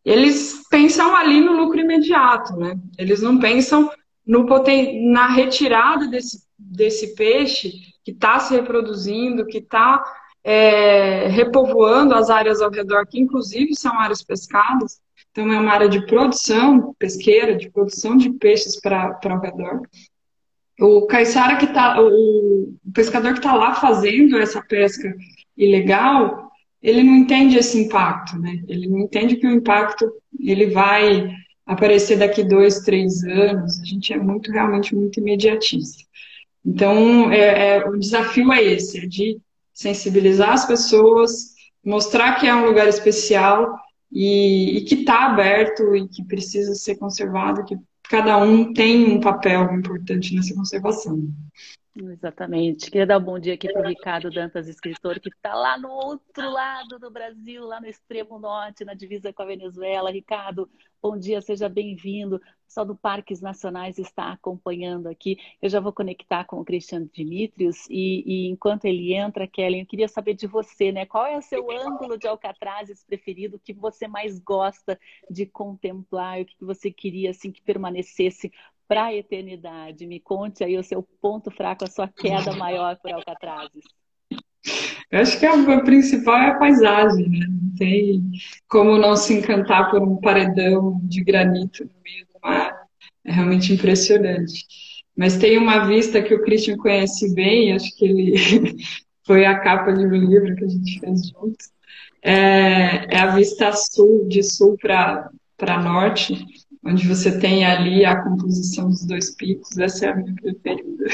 eles 0.04 0.64
pensam 0.70 1.16
ali 1.16 1.40
no 1.40 1.54
lucro 1.54 1.80
imediato, 1.80 2.56
né? 2.58 2.78
Eles 2.98 3.22
não 3.22 3.40
pensam 3.40 3.90
no 4.26 4.46
poten 4.46 5.10
na 5.12 5.28
retirada 5.28 6.08
desse, 6.08 6.44
desse 6.58 7.16
peixe 7.16 7.72
que 8.04 8.12
está 8.12 8.40
se 8.40 8.54
reproduzindo, 8.54 9.46
que 9.46 9.60
está 9.60 10.04
é, 10.44 11.28
repovoando 11.28 12.14
as 12.14 12.30
áreas 12.30 12.62
ao 12.62 12.70
redor, 12.70 13.08
que 13.08 13.20
inclusive 13.20 13.76
são 13.76 13.98
áreas 13.98 14.22
pescadas. 14.22 15.02
Então, 15.32 15.52
é 15.52 15.60
uma 15.60 15.72
área 15.72 15.90
de 15.90 16.06
produção 16.06 16.94
pesqueira, 17.00 17.56
de 17.56 17.70
produção 17.72 18.16
de 18.16 18.30
peixes 18.32 18.80
para 18.80 19.18
ao 19.24 19.40
redor. 19.40 19.82
O 20.80 21.08
caiçara 21.08 21.56
que 21.58 21.66
está, 21.66 22.00
o 22.00 22.76
pescador 22.94 23.34
que 23.34 23.40
está 23.40 23.56
lá 23.56 23.74
fazendo 23.74 24.38
essa 24.38 24.62
pesca 24.62 25.12
ilegal, 25.58 26.52
ele 26.84 27.02
não 27.02 27.16
entende 27.16 27.58
esse 27.58 27.80
impacto, 27.80 28.38
né? 28.38 28.62
Ele 28.68 28.88
não 28.90 29.00
entende 29.00 29.38
que 29.38 29.48
o 29.48 29.52
impacto 29.52 30.12
ele 30.38 30.68
vai 30.68 31.34
aparecer 31.66 32.18
daqui 32.18 32.44
dois, 32.44 32.82
três 32.82 33.24
anos. 33.24 33.80
A 33.80 33.86
gente 33.86 34.12
é 34.12 34.18
muito, 34.18 34.52
realmente 34.52 34.94
muito 34.94 35.20
imediatista. 35.22 36.04
Então, 36.66 37.32
é, 37.32 37.78
é, 37.78 37.90
o 37.90 37.98
desafio 37.98 38.52
é 38.52 38.62
esse, 38.62 39.00
é 39.00 39.08
de 39.08 39.40
sensibilizar 39.74 40.52
as 40.52 40.66
pessoas, 40.66 41.54
mostrar 41.84 42.36
que 42.36 42.48
é 42.48 42.54
um 42.54 42.66
lugar 42.66 42.88
especial 42.88 43.74
e, 44.12 44.78
e 44.78 44.82
que 44.82 44.96
está 44.96 45.28
aberto 45.28 45.96
e 45.96 46.08
que 46.08 46.24
precisa 46.26 46.76
ser 46.76 46.96
conservado, 46.98 47.64
que 47.64 47.76
cada 48.10 48.38
um 48.38 48.74
tem 48.74 49.06
um 49.06 49.20
papel 49.20 49.74
importante 49.74 50.36
nessa 50.36 50.54
conservação. 50.54 51.30
Exatamente. 51.96 52.90
Queria 52.90 53.06
dar 53.06 53.20
um 53.20 53.24
bom 53.24 53.38
dia 53.38 53.54
aqui 53.54 53.72
para 53.72 53.84
o 53.84 53.88
Ricardo 53.88 54.32
Dantas, 54.32 54.68
escritor, 54.68 55.20
que 55.20 55.30
está 55.30 55.54
lá 55.54 55.78
no 55.78 55.90
outro 55.90 56.50
lado 56.50 56.98
do 56.98 57.12
Brasil, 57.12 57.64
lá 57.66 57.80
no 57.80 57.86
extremo 57.86 58.40
norte, 58.40 58.84
na 58.84 58.96
divisa 58.96 59.32
com 59.32 59.44
a 59.44 59.46
Venezuela. 59.46 60.10
Ricardo, 60.10 60.68
bom 61.00 61.16
dia, 61.16 61.40
seja 61.40 61.70
bem-vindo. 61.70 62.38
O 62.38 62.66
pessoal 62.66 62.88
do 62.88 62.96
Parques 62.96 63.42
Nacionais 63.42 64.00
está 64.00 64.32
acompanhando 64.32 65.06
aqui. 65.06 65.38
Eu 65.62 65.70
já 65.70 65.80
vou 65.80 65.94
conectar 65.94 66.46
com 66.46 66.60
o 66.60 66.66
Christian 66.66 67.08
Dimitrios 67.14 67.88
e, 67.88 68.24
e 68.26 68.50
enquanto 68.50 68.86
ele 68.86 69.14
entra, 69.14 69.48
Kelly, 69.48 69.82
eu 69.82 69.86
queria 69.86 70.08
saber 70.08 70.34
de 70.34 70.48
você, 70.48 70.92
né? 70.92 71.06
Qual 71.06 71.28
é 71.28 71.38
o 71.38 71.44
seu 71.44 71.70
ângulo 71.70 72.18
de 72.18 72.28
Alcatrazes 72.28 73.04
preferido, 73.04 73.58
o 73.58 73.60
que 73.60 73.72
você 73.72 74.08
mais 74.08 74.40
gosta 74.40 75.00
de 75.30 75.46
contemplar, 75.46 76.42
o 76.42 76.46
que 76.46 76.56
você 76.60 76.90
queria 76.90 77.30
assim 77.30 77.52
que 77.52 77.62
permanecesse 77.62 78.52
para 78.94 79.06
a 79.06 79.16
eternidade. 79.16 80.06
Me 80.06 80.20
conte 80.20 80.64
aí 80.64 80.78
o 80.78 80.84
seu 80.84 81.02
ponto 81.20 81.50
fraco, 81.50 81.84
a 81.84 81.88
sua 81.88 82.08
queda 82.08 82.56
maior 82.56 82.96
por 82.98 83.12
Alcatrazes. 83.12 83.84
Eu 85.10 85.20
acho 85.20 85.40
que 85.40 85.48
a 85.48 85.82
principal 85.82 86.38
é 86.38 86.50
a 86.52 86.60
paisagem, 86.60 87.28
né? 87.28 87.40
Não 87.50 87.76
tem 87.76 88.22
como 88.68 89.00
não 89.00 89.16
se 89.16 89.34
encantar 89.34 89.90
por 89.90 90.00
um 90.04 90.18
paredão 90.18 91.02
de 91.06 91.24
granito 91.24 91.84
no 91.84 92.04
meio 92.04 92.28
do 92.28 92.40
mar. 92.44 92.84
É 93.26 93.32
realmente 93.32 93.74
impressionante. 93.74 94.64
Mas 95.18 95.38
tem 95.38 95.58
uma 95.58 95.88
vista 95.88 96.22
que 96.22 96.36
o 96.36 96.44
Christian 96.44 96.78
conhece 96.78 97.34
bem, 97.34 97.74
acho 97.74 97.96
que 97.98 98.06
ele 98.06 98.36
foi 99.26 99.44
a 99.44 99.58
capa 99.58 99.92
de 99.92 100.06
um 100.06 100.10
livro 100.12 100.56
que 100.56 100.66
a 100.66 100.68
gente 100.68 101.00
fez 101.00 101.30
juntos. 101.30 101.72
É, 102.22 103.16
é 103.16 103.20
a 103.20 103.36
vista 103.36 103.72
sul, 103.74 104.28
de 104.28 104.44
sul 104.44 104.78
para 104.78 105.82
norte, 105.82 106.46
onde 106.86 107.08
você 107.08 107.40
tem 107.40 107.66
ali 107.66 108.06
a 108.06 108.22
composição 108.22 108.90
dos 108.90 109.06
dois 109.06 109.36
picos, 109.36 109.78
essa 109.78 110.08
é 110.08 110.10
a 110.10 110.16
minha 110.16 110.36
preferida. 110.36 111.06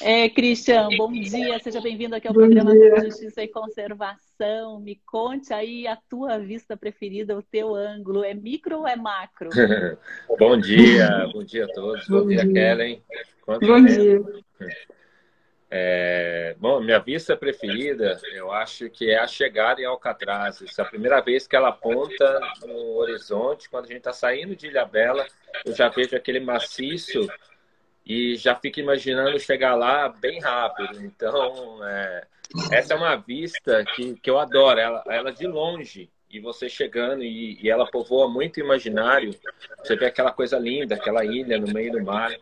É, 0.00 0.28
Christian, 0.28 0.88
bom 0.96 1.12
dia, 1.12 1.58
seja 1.60 1.80
bem-vindo 1.80 2.14
aqui 2.14 2.26
ao 2.26 2.34
bom 2.34 2.40
programa 2.40 2.72
dia. 2.72 3.00
Justiça 3.04 3.42
e 3.42 3.48
Conservação. 3.48 4.80
Me 4.80 5.00
conte 5.06 5.52
aí 5.52 5.86
a 5.86 5.96
tua 6.08 6.38
vista 6.38 6.76
preferida, 6.76 7.36
o 7.36 7.42
teu 7.42 7.74
ângulo. 7.74 8.24
É 8.24 8.34
micro 8.34 8.80
ou 8.80 8.88
é 8.88 8.96
macro? 8.96 9.50
bom 10.38 10.58
dia, 10.58 11.28
bom 11.32 11.44
dia 11.44 11.64
a 11.64 11.68
todos. 11.68 12.06
Bom, 12.08 12.20
bom 12.20 12.26
dia, 12.26 12.44
dia, 12.44 12.52
Kellen. 12.52 13.02
Quanto 13.42 13.66
bom 13.66 13.84
tempo? 13.84 14.32
dia. 14.60 14.80
É, 15.72 16.56
bom, 16.58 16.80
minha 16.80 16.98
vista 16.98 17.36
preferida, 17.36 18.20
eu 18.32 18.50
acho 18.50 18.90
que 18.90 19.08
é 19.08 19.18
a 19.18 19.26
chegada 19.28 19.80
em 19.80 19.84
Alcatraz. 19.84 20.60
Isso 20.60 20.80
é 20.80 20.84
a 20.84 20.88
primeira 20.88 21.20
vez 21.20 21.46
que 21.46 21.54
ela 21.54 21.68
aponta 21.68 22.40
no 22.66 22.96
horizonte, 22.96 23.70
quando 23.70 23.84
a 23.84 23.88
gente 23.88 23.98
está 23.98 24.12
saindo 24.12 24.56
de 24.56 24.66
Ilha 24.66 24.84
Bela, 24.84 25.24
eu 25.64 25.72
já 25.72 25.88
vejo 25.88 26.16
aquele 26.16 26.40
maciço 26.40 27.28
e 28.04 28.34
já 28.34 28.56
fico 28.56 28.80
imaginando 28.80 29.38
chegar 29.38 29.76
lá 29.76 30.08
bem 30.08 30.40
rápido. 30.40 31.04
Então, 31.04 31.78
é, 31.86 32.26
essa 32.72 32.94
é 32.94 32.96
uma 32.96 33.14
vista 33.14 33.84
que, 33.94 34.14
que 34.14 34.28
eu 34.28 34.40
adoro, 34.40 34.80
ela, 34.80 35.04
ela 35.06 35.32
de 35.32 35.46
longe. 35.46 36.10
E 36.28 36.40
você 36.40 36.68
chegando 36.68 37.22
e, 37.22 37.60
e 37.60 37.70
ela 37.70 37.88
povoa 37.88 38.28
muito 38.28 38.58
imaginário. 38.58 39.30
Você 39.78 39.96
vê 39.96 40.06
aquela 40.06 40.32
coisa 40.32 40.58
linda, 40.58 40.94
aquela 40.94 41.24
ilha 41.24 41.58
no 41.58 41.72
meio 41.72 41.92
do 41.92 42.02
mar. 42.02 42.32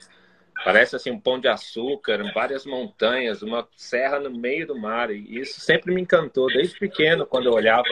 Parece 0.64 0.96
assim 0.96 1.10
um 1.10 1.20
pão 1.20 1.38
de 1.38 1.48
açúcar, 1.48 2.32
várias 2.34 2.66
montanhas, 2.66 3.42
uma 3.42 3.66
serra 3.76 4.18
no 4.18 4.30
meio 4.30 4.66
do 4.66 4.76
mar. 4.76 5.10
E 5.10 5.38
isso 5.38 5.60
sempre 5.60 5.94
me 5.94 6.00
encantou 6.00 6.48
desde 6.48 6.78
pequeno, 6.78 7.26
quando 7.26 7.46
eu 7.46 7.52
olhava 7.52 7.88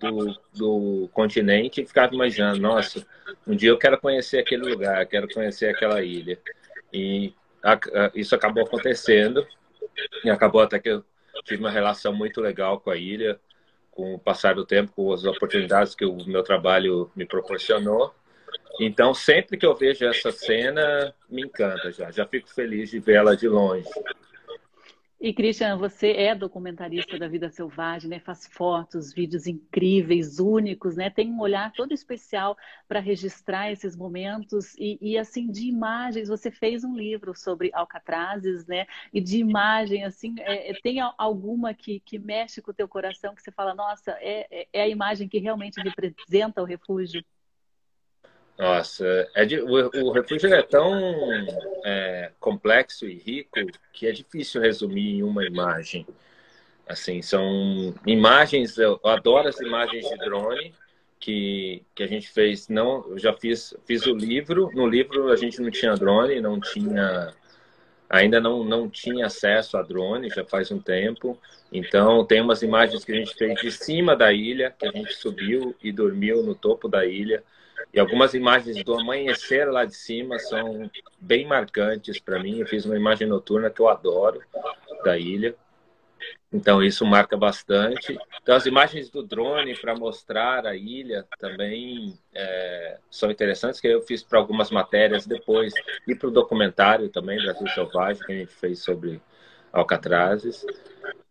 do, 0.00 0.40
do 0.54 1.08
continente 1.12 1.82
e 1.82 1.86
ficava 1.86 2.14
imaginando, 2.14 2.60
nossa, 2.60 3.06
um 3.46 3.54
dia 3.54 3.70
eu 3.70 3.78
quero 3.78 4.00
conhecer 4.00 4.38
aquele 4.38 4.62
lugar, 4.62 5.04
quero 5.06 5.28
conhecer 5.28 5.68
aquela 5.68 6.02
ilha. 6.02 6.38
E 6.92 7.34
a, 7.62 7.74
a, 7.74 8.10
isso 8.14 8.34
acabou 8.34 8.64
acontecendo. 8.64 9.46
E 10.24 10.30
acabou 10.30 10.62
até 10.62 10.78
que 10.78 10.88
eu 10.88 11.04
tive 11.44 11.60
uma 11.60 11.70
relação 11.70 12.12
muito 12.12 12.40
legal 12.40 12.80
com 12.80 12.90
a 12.90 12.96
ilha, 12.96 13.38
com 13.90 14.14
o 14.14 14.18
passar 14.18 14.54
do 14.54 14.64
tempo, 14.64 14.92
com 14.92 15.12
as 15.12 15.24
oportunidades 15.24 15.94
que 15.94 16.04
o 16.04 16.16
meu 16.26 16.42
trabalho 16.42 17.10
me 17.14 17.26
proporcionou. 17.26 18.14
Então, 18.80 19.12
sempre 19.12 19.56
que 19.56 19.66
eu 19.66 19.74
vejo 19.74 20.04
essa 20.04 20.30
cena, 20.30 21.14
me 21.28 21.42
encanta 21.42 21.90
já. 21.90 22.10
Já 22.10 22.26
fico 22.26 22.48
feliz 22.48 22.90
de 22.90 22.98
vê-la 22.98 23.34
de 23.34 23.48
longe. 23.48 23.88
E, 25.20 25.32
Christian, 25.32 25.76
você 25.76 26.12
é 26.12 26.32
documentarista 26.32 27.18
da 27.18 27.26
vida 27.26 27.50
selvagem, 27.50 28.08
né? 28.08 28.20
Faz 28.20 28.46
fotos, 28.46 29.12
vídeos 29.12 29.48
incríveis, 29.48 30.38
únicos, 30.38 30.94
né? 30.94 31.10
Tem 31.10 31.28
um 31.28 31.40
olhar 31.40 31.72
todo 31.72 31.92
especial 31.92 32.56
para 32.86 33.00
registrar 33.00 33.72
esses 33.72 33.96
momentos 33.96 34.76
e, 34.78 34.96
e, 35.02 35.18
assim, 35.18 35.50
de 35.50 35.66
imagens. 35.66 36.28
Você 36.28 36.52
fez 36.52 36.84
um 36.84 36.96
livro 36.96 37.34
sobre 37.34 37.68
alcatrazes, 37.74 38.64
né? 38.64 38.86
E 39.12 39.20
de 39.20 39.38
imagem, 39.38 40.04
assim, 40.04 40.36
é, 40.38 40.70
é 40.70 40.74
tem 40.80 41.00
alguma 41.00 41.74
que, 41.74 41.98
que 41.98 42.16
mexe 42.16 42.62
com 42.62 42.70
o 42.70 42.74
teu 42.74 42.86
coração, 42.86 43.34
que 43.34 43.42
você 43.42 43.50
fala, 43.50 43.74
nossa, 43.74 44.12
é, 44.20 44.46
é, 44.52 44.68
é 44.72 44.82
a 44.82 44.88
imagem 44.88 45.28
que 45.28 45.40
realmente 45.40 45.80
representa 45.80 46.62
o 46.62 46.64
refúgio? 46.64 47.24
Nossa, 48.58 49.30
é 49.36 49.44
de, 49.44 49.60
o, 49.60 49.68
o, 49.68 50.10
refúgio 50.10 50.52
é 50.52 50.62
tão 50.62 50.92
é, 51.84 52.32
complexo 52.40 53.06
e 53.06 53.14
rico 53.14 53.56
que 53.92 54.04
é 54.04 54.10
difícil 54.10 54.60
resumir 54.60 55.18
em 55.18 55.22
uma 55.22 55.46
imagem. 55.46 56.04
Assim, 56.84 57.22
são 57.22 57.94
imagens, 58.04 58.76
eu 58.76 58.98
adoro 59.04 59.46
as 59.48 59.60
imagens 59.60 60.08
de 60.08 60.16
drone 60.16 60.74
que, 61.20 61.84
que 61.94 62.02
a 62.02 62.08
gente 62.08 62.28
fez. 62.28 62.68
Não, 62.68 63.08
eu 63.10 63.18
já 63.18 63.32
fiz, 63.32 63.74
fiz 63.86 64.04
o 64.06 64.14
livro. 64.14 64.72
No 64.74 64.88
livro 64.88 65.30
a 65.30 65.36
gente 65.36 65.62
não 65.62 65.70
tinha 65.70 65.94
drone, 65.94 66.40
não 66.40 66.58
tinha, 66.58 67.32
ainda 68.10 68.40
não, 68.40 68.64
não 68.64 68.88
tinha 68.88 69.26
acesso 69.26 69.76
a 69.76 69.82
drone, 69.82 70.30
já 70.30 70.44
faz 70.44 70.72
um 70.72 70.80
tempo. 70.80 71.38
Então 71.72 72.24
tem 72.24 72.40
umas 72.40 72.62
imagens 72.62 73.04
que 73.04 73.12
a 73.12 73.16
gente 73.16 73.36
fez 73.36 73.60
de 73.60 73.70
cima 73.70 74.16
da 74.16 74.32
ilha, 74.32 74.74
que 74.76 74.88
a 74.88 74.90
gente 74.90 75.14
subiu 75.14 75.76
e 75.80 75.92
dormiu 75.92 76.42
no 76.42 76.56
topo 76.56 76.88
da 76.88 77.06
ilha 77.06 77.40
e 77.92 77.98
algumas 77.98 78.34
imagens 78.34 78.82
do 78.84 78.94
amanhecer 78.94 79.70
lá 79.70 79.84
de 79.84 79.94
cima 79.94 80.38
são 80.38 80.90
bem 81.18 81.46
marcantes 81.46 82.18
para 82.18 82.38
mim. 82.38 82.58
Eu 82.58 82.66
fiz 82.66 82.84
uma 82.84 82.96
imagem 82.96 83.26
noturna 83.26 83.70
que 83.70 83.80
eu 83.80 83.88
adoro 83.88 84.40
da 85.04 85.16
ilha. 85.16 85.54
Então 86.52 86.82
isso 86.82 87.04
marca 87.04 87.36
bastante. 87.36 88.18
Então 88.42 88.54
as 88.54 88.66
imagens 88.66 89.10
do 89.10 89.22
drone 89.22 89.76
para 89.76 89.94
mostrar 89.94 90.66
a 90.66 90.74
ilha 90.74 91.26
também 91.38 92.18
é, 92.34 92.98
são 93.10 93.30
interessantes, 93.30 93.80
que 93.80 93.86
eu 93.86 94.02
fiz 94.02 94.22
para 94.22 94.38
algumas 94.38 94.70
matérias 94.70 95.26
depois 95.26 95.74
e 96.06 96.14
para 96.14 96.28
o 96.28 96.32
documentário 96.32 97.08
também 97.08 97.42
Brasil 97.42 97.68
Selvagem 97.68 98.24
que 98.24 98.32
a 98.32 98.36
gente 98.36 98.52
fez 98.52 98.78
sobre 98.80 99.20
Alcatrazes. 99.72 100.64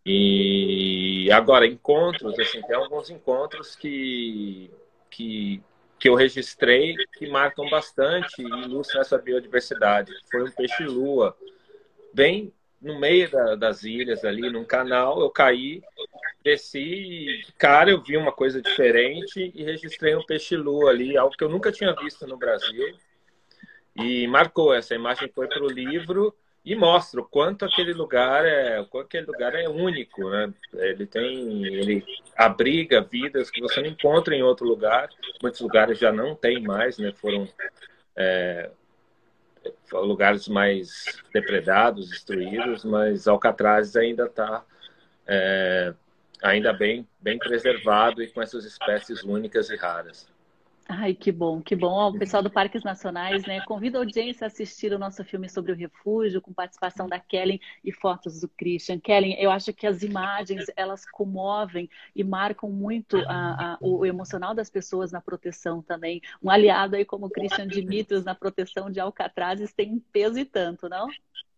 E 0.06 1.30
agora 1.32 1.68
encontros, 1.68 2.40
assim, 2.40 2.62
tem 2.62 2.76
alguns 2.76 3.10
encontros 3.10 3.76
que 3.76 4.72
que 5.10 5.64
que 6.00 6.10
eu 6.10 6.16
registrei 6.16 6.96
que 7.18 7.28
marcam 7.28 7.70
bastante 7.70 8.42
e 8.42 8.46
ilustram 8.46 9.02
essa 9.02 9.18
biodiversidade. 9.18 10.12
Foi 10.32 10.44
um 10.44 10.52
peixe-lua, 10.52 11.36
bem 12.14 12.54
no 12.82 13.00
meio 13.00 13.30
da, 13.30 13.56
das 13.56 13.84
ilhas 13.84 14.24
ali, 14.24 14.50
num 14.50 14.64
canal, 14.64 15.20
eu 15.20 15.30
caí, 15.30 15.82
desci, 16.44 17.44
cara, 17.58 17.90
eu 17.90 18.02
vi 18.02 18.16
uma 18.16 18.32
coisa 18.32 18.62
diferente 18.62 19.52
e 19.54 19.64
registrei 19.64 20.16
um 20.16 20.26
peixe-lua 20.26 20.92
ali, 20.92 21.18
algo 21.18 21.36
que 21.36 21.44
eu 21.44 21.50
nunca 21.50 21.72
tinha 21.72 21.94
visto 21.96 22.28
no 22.28 22.38
Brasil. 22.38 22.96
E 23.96 24.28
marcou, 24.28 24.74
essa 24.74 24.94
imagem 24.94 25.28
foi 25.34 25.48
para 25.48 25.64
o 25.64 25.70
livro 25.70 26.34
e 26.68 26.76
mostra 26.76 27.22
o 27.22 27.24
quanto 27.24 27.64
aquele 27.64 27.94
lugar 27.94 28.46
é, 28.46 28.86
aquele 29.02 29.26
lugar 29.26 29.56
é 29.56 29.70
único, 29.70 30.30
né? 30.30 30.54
Ele 30.74 31.06
tem, 31.06 31.64
ele 31.66 32.06
abriga 32.36 33.00
vidas 33.00 33.50
que 33.50 33.62
você 33.62 33.82
não 33.82 33.88
encontra 33.88 34.36
em 34.36 34.44
outro 34.44 34.68
lugar. 34.68 35.08
Muitos 35.42 35.62
lugares 35.62 35.98
já 35.98 36.12
não 36.12 36.36
tem 36.36 36.62
mais, 36.62 36.98
né? 36.98 37.14
Foram 37.14 37.48
é, 38.18 38.70
lugares 39.94 40.50
mais 40.50 41.06
depredados, 41.34 42.10
destruídos, 42.10 42.84
mas 42.84 43.30
Alcatraz 43.30 43.96
ainda 43.96 44.26
está 44.26 44.62
é, 45.26 45.94
ainda 46.44 46.74
bem 46.74 47.08
bem 47.18 47.40
preservado 47.40 48.22
e 48.22 48.28
com 48.28 48.42
essas 48.42 48.66
espécies 48.66 49.24
únicas 49.24 49.70
e 49.70 49.78
raras. 49.78 50.28
Ai, 50.90 51.14
que 51.14 51.34
bom, 51.34 51.62
que 51.62 51.76
bom. 51.76 52.10
O 52.10 52.18
pessoal 52.18 52.42
do 52.42 52.50
Parques 52.50 52.82
Nacionais, 52.82 53.46
né? 53.46 53.60
Convido 53.66 53.98
a 53.98 54.02
audiência 54.02 54.46
a 54.46 54.48
assistir 54.48 54.94
o 54.94 55.00
nosso 55.00 55.22
filme 55.26 55.50
sobre 55.50 55.74
o 55.74 55.76
refúgio, 55.76 56.42
com 56.42 56.54
participação 56.54 57.10
da 57.10 57.20
Kellen 57.20 57.60
e 57.84 57.92
fotos 57.92 58.40
do 58.40 58.48
Christian. 58.48 58.98
Kellen, 58.98 59.36
eu 59.38 59.52
acho 59.52 59.74
que 59.74 59.86
as 59.86 60.02
imagens, 60.02 60.66
elas 60.78 61.06
comovem 61.06 61.90
e 62.16 62.24
marcam 62.24 62.70
muito 62.72 63.18
a, 63.28 63.74
a, 63.74 63.78
o 63.82 64.06
emocional 64.06 64.56
das 64.56 64.70
pessoas 64.70 65.12
na 65.12 65.20
proteção 65.20 65.82
também. 65.82 66.22
Um 66.42 66.50
aliado 66.50 66.96
aí 66.96 67.04
como 67.04 67.26
o 67.26 67.30
Christian 67.30 67.68
Dimitrios 67.68 68.24
na 68.24 68.34
proteção 68.34 68.90
de 68.90 69.02
Alcatrazes 69.02 69.74
tem 69.74 70.00
peso 70.14 70.40
e 70.40 70.46
tanto, 70.46 70.88
não? 70.88 71.08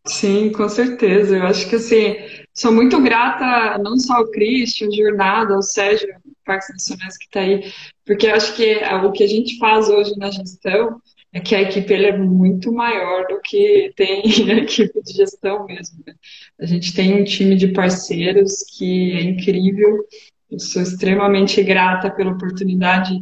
Sim, 0.07 0.51
com 0.51 0.67
certeza. 0.67 1.38
Eu 1.38 1.43
acho 1.43 1.69
que 1.69 1.75
assim, 1.75 2.15
sou 2.53 2.71
muito 2.71 3.01
grata 3.01 3.77
não 3.77 3.97
só 3.97 4.15
ao 4.17 4.31
Christian, 4.31 4.89
Jornada, 4.91 5.55
ao 5.55 5.62
Sérgio, 5.62 6.07
Parques 6.45 6.69
Nacionais 6.69 7.17
que 7.17 7.25
está 7.25 7.41
aí, 7.41 7.71
porque 8.05 8.25
eu 8.25 8.33
acho 8.33 8.55
que 8.55 8.81
o 9.05 9.12
que 9.12 9.23
a 9.23 9.27
gente 9.27 9.57
faz 9.59 9.88
hoje 9.88 10.17
na 10.17 10.31
gestão 10.31 10.99
é 11.31 11.39
que 11.39 11.53
a 11.53 11.62
equipe 11.62 11.93
é 11.93 12.17
muito 12.17 12.71
maior 12.71 13.27
do 13.27 13.39
que 13.41 13.93
tem 13.95 14.23
a 14.49 14.55
equipe 14.55 15.01
de 15.03 15.13
gestão 15.13 15.65
mesmo. 15.65 16.03
Né? 16.05 16.15
A 16.59 16.65
gente 16.65 16.93
tem 16.93 17.21
um 17.21 17.23
time 17.23 17.55
de 17.55 17.67
parceiros 17.67 18.63
que 18.77 19.12
é 19.13 19.21
incrível. 19.21 20.05
Eu 20.49 20.59
sou 20.59 20.81
extremamente 20.81 21.62
grata 21.62 22.09
pela 22.09 22.31
oportunidade. 22.31 23.13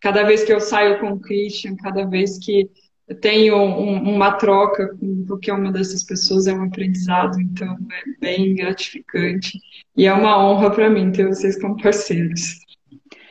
Cada 0.00 0.22
vez 0.22 0.42
que 0.42 0.52
eu 0.52 0.60
saio 0.60 0.98
com 0.98 1.12
o 1.12 1.20
Christian, 1.20 1.76
cada 1.76 2.06
vez 2.06 2.38
que 2.38 2.70
eu 3.12 3.20
tenho 3.20 3.56
um, 3.56 4.14
uma 4.14 4.32
troca 4.32 4.96
com 4.96 5.26
qualquer 5.26 5.52
uma 5.52 5.70
dessas 5.70 6.02
pessoas, 6.02 6.46
é 6.46 6.54
um 6.54 6.64
aprendizado, 6.64 7.38
então 7.38 7.76
é 7.92 8.20
bem 8.20 8.54
gratificante. 8.54 9.60
E 9.94 10.06
é 10.06 10.12
uma 10.12 10.42
honra 10.42 10.70
para 10.70 10.88
mim 10.88 11.12
ter 11.12 11.26
vocês 11.26 11.60
como 11.60 11.80
parceiros. 11.80 12.58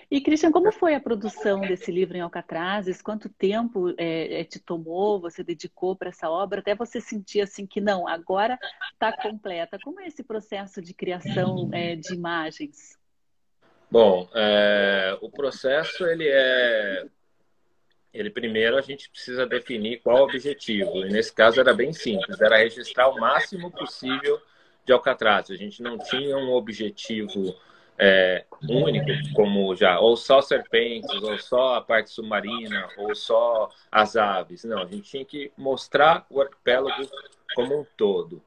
E, 0.10 0.22
Christian, 0.22 0.52
como 0.52 0.72
foi 0.72 0.94
a 0.94 1.00
produção 1.00 1.62
desse 1.62 1.91
livro 1.91 2.15
em 2.15 2.20
Alcatrazes? 2.20 3.02
Quanto 3.02 3.30
tempo 3.30 3.94
é, 3.98 4.41
é 4.41 4.44
te 4.44 4.60
tomou, 4.60 5.20
você 5.20 5.44
dedicou 5.44 5.96
para 5.96 6.10
essa 6.10 6.30
obra, 6.30 6.60
até 6.60 6.76
você 6.76 7.02
sentir 7.02 7.41
assim 7.41 7.65
que 7.65 7.82
não, 7.82 8.08
agora 8.08 8.60
está 8.94 9.12
completa? 9.12 9.80
Como 9.84 10.00
é 10.00 10.08
esse 10.08 10.24
processo 10.24 10.82
de 10.82 10.94
criação 10.94 11.70
é, 11.74 11.96
de 11.96 12.13
imagens? 12.13 13.00
Bom, 13.89 14.30
é, 14.36 15.17
o 15.22 15.30
processo 15.32 16.06
ele 16.06 16.28
é 16.28 17.06
ele 18.13 18.30
primeiro 18.30 18.78
a 18.78 18.82
gente 18.82 19.10
precisa 19.10 19.45
definir 19.45 20.02
qual 20.02 20.21
o 20.21 20.24
objetivo. 20.24 21.06
E 21.06 21.10
nesse 21.10 21.34
caso 21.34 21.60
era 21.60 21.74
bem 21.74 21.93
simples, 21.93 22.39
era 22.41 22.58
registrar 22.58 23.10
o 23.10 23.19
máximo 23.19 23.71
possível 23.71 24.41
de 24.86 24.91
Alcatraz. 24.91 25.50
A 25.50 25.56
gente 25.56 25.82
não 25.82 25.97
tinha 25.97 26.38
um 26.38 26.52
objetivo 26.52 27.56
é, 27.97 28.45
único, 28.67 29.06
como 29.34 29.76
já, 29.76 30.00
ou 30.00 30.17
só 30.17 30.41
serpentes, 30.41 31.21
ou 31.21 31.38
só 31.38 31.76
a 31.76 31.82
parte 31.82 32.10
submarina, 32.10 32.89
ou 32.97 33.13
só 33.13 33.69
as 33.91 34.15
aves. 34.15 34.63
Não, 34.63 34.82
a 34.82 34.86
gente 34.86 35.04
tinha 35.04 35.26
que 35.26 35.52
mostrar 35.58 36.26
o 36.30 36.41
arquipélago 36.41 37.08
como 37.56 37.82
um 37.82 37.86
todo. 37.95 38.41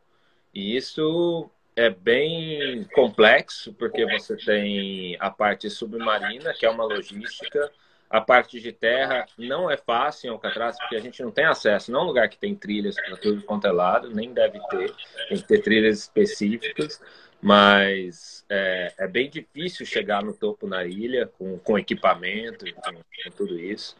E 0.52 0.76
isso 0.76 1.48
é 1.76 1.88
bem 1.88 2.84
complexo, 2.94 3.72
porque 3.74 4.04
você 4.06 4.36
tem 4.36 5.16
a 5.18 5.30
parte 5.30 5.70
submarina, 5.70 6.52
que 6.52 6.66
é 6.66 6.70
uma 6.70 6.84
logística, 6.84 7.70
a 8.16 8.20
parte 8.20 8.60
de 8.60 8.70
terra 8.70 9.26
não 9.36 9.68
é 9.68 9.76
fácil 9.76 10.28
em 10.28 10.30
Alcatraz, 10.30 10.78
porque 10.78 10.94
a 10.94 11.00
gente 11.00 11.20
não 11.20 11.32
tem 11.32 11.46
acesso. 11.46 11.90
Não 11.90 12.00
é 12.00 12.02
um 12.04 12.06
lugar 12.06 12.28
que 12.28 12.38
tem 12.38 12.54
trilhas 12.54 12.94
para 12.94 13.16
tudo 13.16 13.42
quanto 13.42 13.66
é 13.66 13.72
lado, 13.72 14.08
nem 14.08 14.32
deve 14.32 14.60
ter. 14.68 14.94
Tem 15.28 15.36
que 15.38 15.48
ter 15.48 15.58
trilhas 15.58 15.98
específicas 16.02 17.00
mas 17.42 18.42
é, 18.48 18.94
é, 18.96 19.06
bem 19.06 19.28
difícil 19.28 19.84
chegar 19.84 20.22
no 20.22 20.32
topo 20.32 20.66
na 20.66 20.86
ilha 20.86 21.30
com, 21.36 21.58
com 21.58 21.78
equipamento, 21.78 22.64
com, 22.76 22.94
com 22.94 23.30
tudo 23.36 23.60
isso. 23.60 23.94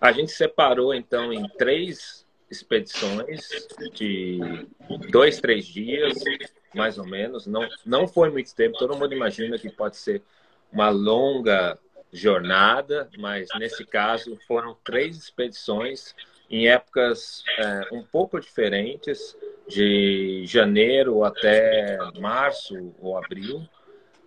A 0.00 0.10
gente 0.10 0.32
separou 0.32 0.92
então 0.92 1.32
em 1.32 1.46
três 1.50 2.26
expedições 2.50 3.48
de 3.92 4.66
dois, 5.12 5.40
três 5.40 5.64
dias, 5.64 6.16
mais 6.74 6.98
ou 6.98 7.06
menos. 7.06 7.46
Não, 7.46 7.68
não 7.86 8.08
foi 8.08 8.30
muito 8.30 8.52
tempo. 8.52 8.76
Todo 8.76 8.96
mundo 8.96 9.14
imagina 9.14 9.56
que 9.56 9.70
pode 9.70 9.96
ser 9.96 10.20
uma 10.72 10.88
longa 10.88 11.78
jornada, 12.12 13.08
mas 13.18 13.48
nesse 13.58 13.84
caso 13.84 14.38
foram 14.46 14.76
três 14.84 15.16
expedições 15.16 16.14
em 16.50 16.68
épocas 16.68 17.44
é, 17.58 17.88
um 17.92 18.02
pouco 18.02 18.40
diferentes, 18.40 19.36
de 19.68 20.44
janeiro 20.46 21.22
até 21.22 21.98
março 22.18 22.94
ou 23.00 23.18
abril, 23.18 23.68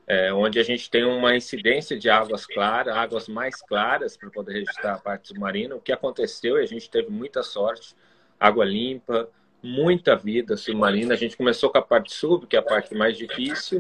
é, 0.06 0.32
onde 0.32 0.60
a 0.60 0.64
gente 0.64 0.90
tem 0.90 1.04
uma 1.04 1.36
incidência 1.36 1.98
de 1.98 2.10
águas 2.10 2.46
claras, 2.46 2.96
águas 2.96 3.28
mais 3.28 3.56
claras 3.62 4.16
para 4.16 4.30
poder 4.30 4.54
registrar 4.54 4.94
a 4.94 5.00
parte 5.00 5.30
submarina. 5.30 5.76
O 5.76 5.82
que 5.82 5.92
aconteceu 5.92 6.60
e 6.60 6.64
a 6.64 6.66
gente 6.66 6.90
teve 6.90 7.10
muita 7.10 7.42
sorte, 7.42 7.96
água 8.40 8.66
limpa, 8.66 9.30
muita 9.64 10.16
vida 10.16 10.58
submarina. 10.58 11.14
A 11.14 11.18
gente 11.18 11.38
começou 11.38 11.72
com 11.72 11.78
a 11.78 11.82
parte 11.82 12.14
sub, 12.14 12.46
que 12.46 12.56
é 12.56 12.60
a 12.60 12.64
parte 12.64 12.94
mais 12.94 13.18
difícil, 13.18 13.80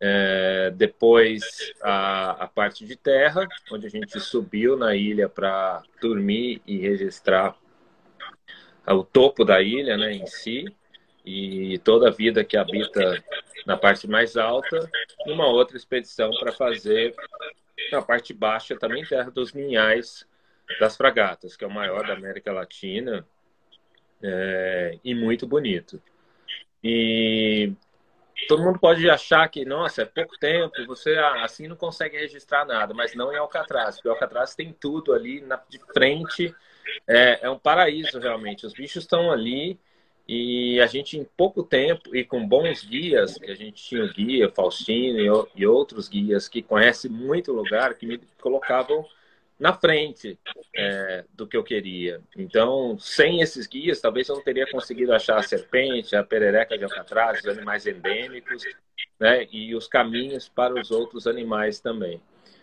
é, 0.00 0.72
depois 0.74 1.42
a, 1.82 2.44
a, 2.44 2.48
parte 2.48 2.86
de 2.86 2.96
terra, 2.96 3.46
onde 3.70 3.86
a 3.86 3.90
gente 3.90 4.18
subiu 4.18 4.76
na 4.76 4.96
ilha 4.96 5.28
para 5.28 5.82
dormir 6.00 6.62
e 6.66 6.78
registrar 6.78 7.54
o 8.86 9.04
topo 9.04 9.44
da 9.44 9.60
ilha 9.60 9.96
né, 9.98 10.12
em 10.12 10.26
si 10.26 10.64
e 11.24 11.78
toda 11.80 12.08
a 12.08 12.12
vida 12.12 12.42
que 12.42 12.56
habita 12.56 13.22
na 13.66 13.76
parte 13.76 14.08
mais 14.08 14.38
alta, 14.38 14.90
uma 15.26 15.46
outra 15.46 15.76
expedição 15.76 16.30
para 16.40 16.50
fazer 16.50 17.14
na 17.92 18.00
parte 18.00 18.32
baixa 18.32 18.76
também 18.76 19.04
terra 19.04 19.30
dos 19.30 19.52
Ninhais 19.52 20.26
das 20.78 20.96
Fragatas, 20.96 21.56
que 21.56 21.64
é 21.64 21.66
o 21.66 21.70
maior 21.70 22.06
da 22.06 22.14
América 22.14 22.52
Latina 22.52 23.26
é, 24.22 24.98
e 25.04 25.14
muito 25.14 25.46
bonito. 25.46 26.00
E 26.82 27.72
todo 28.48 28.62
mundo 28.62 28.78
pode 28.78 29.08
achar 29.08 29.48
que, 29.48 29.64
nossa, 29.64 30.02
é 30.02 30.04
pouco 30.04 30.38
tempo, 30.38 30.86
você 30.86 31.16
assim 31.42 31.68
não 31.68 31.76
consegue 31.76 32.16
registrar 32.16 32.64
nada, 32.64 32.94
mas 32.94 33.14
não 33.14 33.32
em 33.32 33.36
Alcatraz, 33.36 33.96
porque 33.96 34.08
Alcatraz 34.08 34.54
tem 34.54 34.72
tudo 34.72 35.12
ali 35.12 35.40
na, 35.40 35.60
de 35.68 35.78
frente, 35.92 36.54
é, 37.06 37.40
é 37.42 37.50
um 37.50 37.58
paraíso 37.58 38.18
realmente. 38.18 38.66
Os 38.66 38.72
bichos 38.72 39.04
estão 39.04 39.30
ali 39.30 39.78
e 40.26 40.80
a 40.80 40.86
gente, 40.86 41.18
em 41.18 41.24
pouco 41.24 41.62
tempo 41.62 42.14
e 42.14 42.24
com 42.24 42.46
bons 42.46 42.84
guias, 42.84 43.36
que 43.36 43.50
a 43.50 43.54
gente 43.54 43.82
tinha 43.82 44.04
o 44.04 44.12
guia, 44.12 44.48
Faustino 44.48 45.18
e, 45.18 45.60
e 45.60 45.66
outros 45.66 46.08
guias 46.08 46.48
que 46.48 46.62
conhecem 46.62 47.10
muito 47.10 47.50
o 47.50 47.56
lugar, 47.56 47.94
que 47.94 48.06
me 48.06 48.20
colocavam 48.40 49.04
na 49.60 49.74
frente 49.74 50.38
é, 50.74 51.24
do 51.34 51.46
que 51.46 51.54
eu 51.54 51.62
queria. 51.62 52.22
Então, 52.34 52.98
sem 52.98 53.42
esses 53.42 53.66
guias, 53.66 54.00
talvez 54.00 54.26
eu 54.26 54.36
não 54.36 54.42
teria 54.42 54.66
conseguido 54.70 55.12
achar 55.12 55.38
a 55.38 55.42
serpente, 55.42 56.16
a 56.16 56.24
perereca 56.24 56.78
de 56.78 56.84
alcatraz, 56.84 57.40
os 57.40 57.46
animais 57.46 57.86
endêmicos, 57.86 58.64
né, 59.20 59.46
e 59.52 59.74
os 59.74 59.86
caminhos 59.86 60.48
para 60.48 60.72
os 60.80 60.90
outros 60.90 61.26
animais 61.26 61.78
também. 61.78 62.22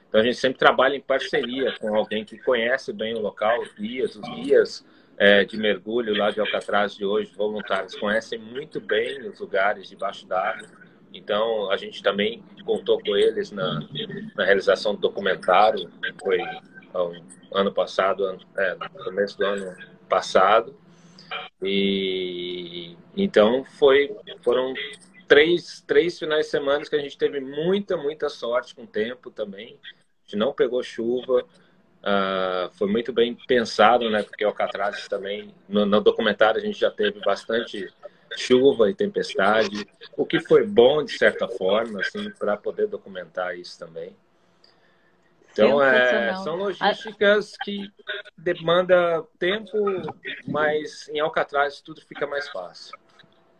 Então, 0.10 0.20
a 0.20 0.24
gente 0.24 0.38
sempre 0.38 0.58
trabalha 0.58 0.96
em 0.96 1.02
parceria 1.02 1.72
com 1.80 1.96
alguém 1.96 2.26
que 2.26 2.40
conhece 2.40 2.92
bem 2.92 3.14
o 3.14 3.20
local, 3.20 3.62
os 3.62 3.72
guias, 3.74 4.16
os 4.16 4.28
guias 4.30 4.84
é, 5.18 5.46
de 5.46 5.56
mergulho 5.56 6.18
lá 6.18 6.32
de 6.32 6.40
Alcatraz 6.40 6.96
de 6.96 7.06
hoje, 7.06 7.32
voluntários, 7.36 7.94
conhecem 7.96 8.40
muito 8.40 8.82
bem 8.82 9.22
os 9.28 9.40
lugares 9.40 9.88
debaixo 9.88 10.26
d'água. 10.26 10.68
Então, 11.14 11.70
a 11.70 11.78
gente 11.78 12.02
também 12.02 12.44
contou 12.66 13.00
com 13.00 13.16
eles 13.16 13.52
na, 13.52 13.82
na 14.36 14.46
realização 14.46 14.96
do 14.96 15.02
documentário, 15.02 15.90
foi 16.20 16.40
ano 17.54 17.74
passado, 17.74 18.26
ano, 18.26 18.40
é, 18.58 18.76
no 18.76 19.04
começo 19.04 19.38
do 19.38 19.46
ano 19.46 19.76
passado. 20.10 20.76
E 21.62 22.96
então 23.16 23.64
foi, 23.64 24.16
foram 24.44 24.74
três, 25.28 25.84
três 25.86 26.18
finais 26.18 26.46
de 26.46 26.52
semana 26.52 26.86
que 26.86 26.96
a 26.96 27.00
gente 27.00 27.18
teve 27.18 27.40
muita, 27.40 27.98
muita 27.98 28.30
sorte 28.30 28.76
com 28.76 28.84
o 28.84 28.88
tempo 28.88 29.30
também. 29.30 29.80
A 29.84 30.24
gente 30.24 30.36
não 30.38 30.54
pegou 30.54 30.82
chuva, 30.84 31.44
uh, 31.44 32.70
foi 32.78 32.88
muito 32.88 33.12
bem 33.12 33.36
pensado, 33.48 34.10
né? 34.10 34.24
Porque 34.24 34.46
o 34.46 34.48
Alcatraz 34.48 35.08
também, 35.08 35.54
no, 35.68 35.86
no 35.86 36.02
documentário 36.02 36.60
a 36.60 36.64
gente 36.64 36.80
já 36.80 36.92
teve 36.92 37.20
bastante 37.22 37.92
chuva 38.36 38.90
e 38.90 38.94
tempestade, 38.94 39.88
o 40.16 40.26
que 40.26 40.40
foi 40.40 40.66
bom 40.66 41.04
de 41.04 41.18
certa 41.18 41.48
forma, 41.48 42.02
assim, 42.02 42.30
para 42.32 42.56
poder 42.58 42.88
documentar 42.88 43.58
isso 43.58 43.80
também. 43.80 44.16
Então, 45.66 45.82
é, 45.82 46.36
são 46.38 46.56
logísticas 46.56 47.54
que 47.64 47.92
demandam 48.38 49.28
tempo, 49.40 49.78
mas 50.48 51.10
em 51.10 51.20
Alcatraz 51.20 51.82
tudo 51.82 52.02
fica 52.02 52.28
mais 52.28 52.48
fácil. 52.50 52.98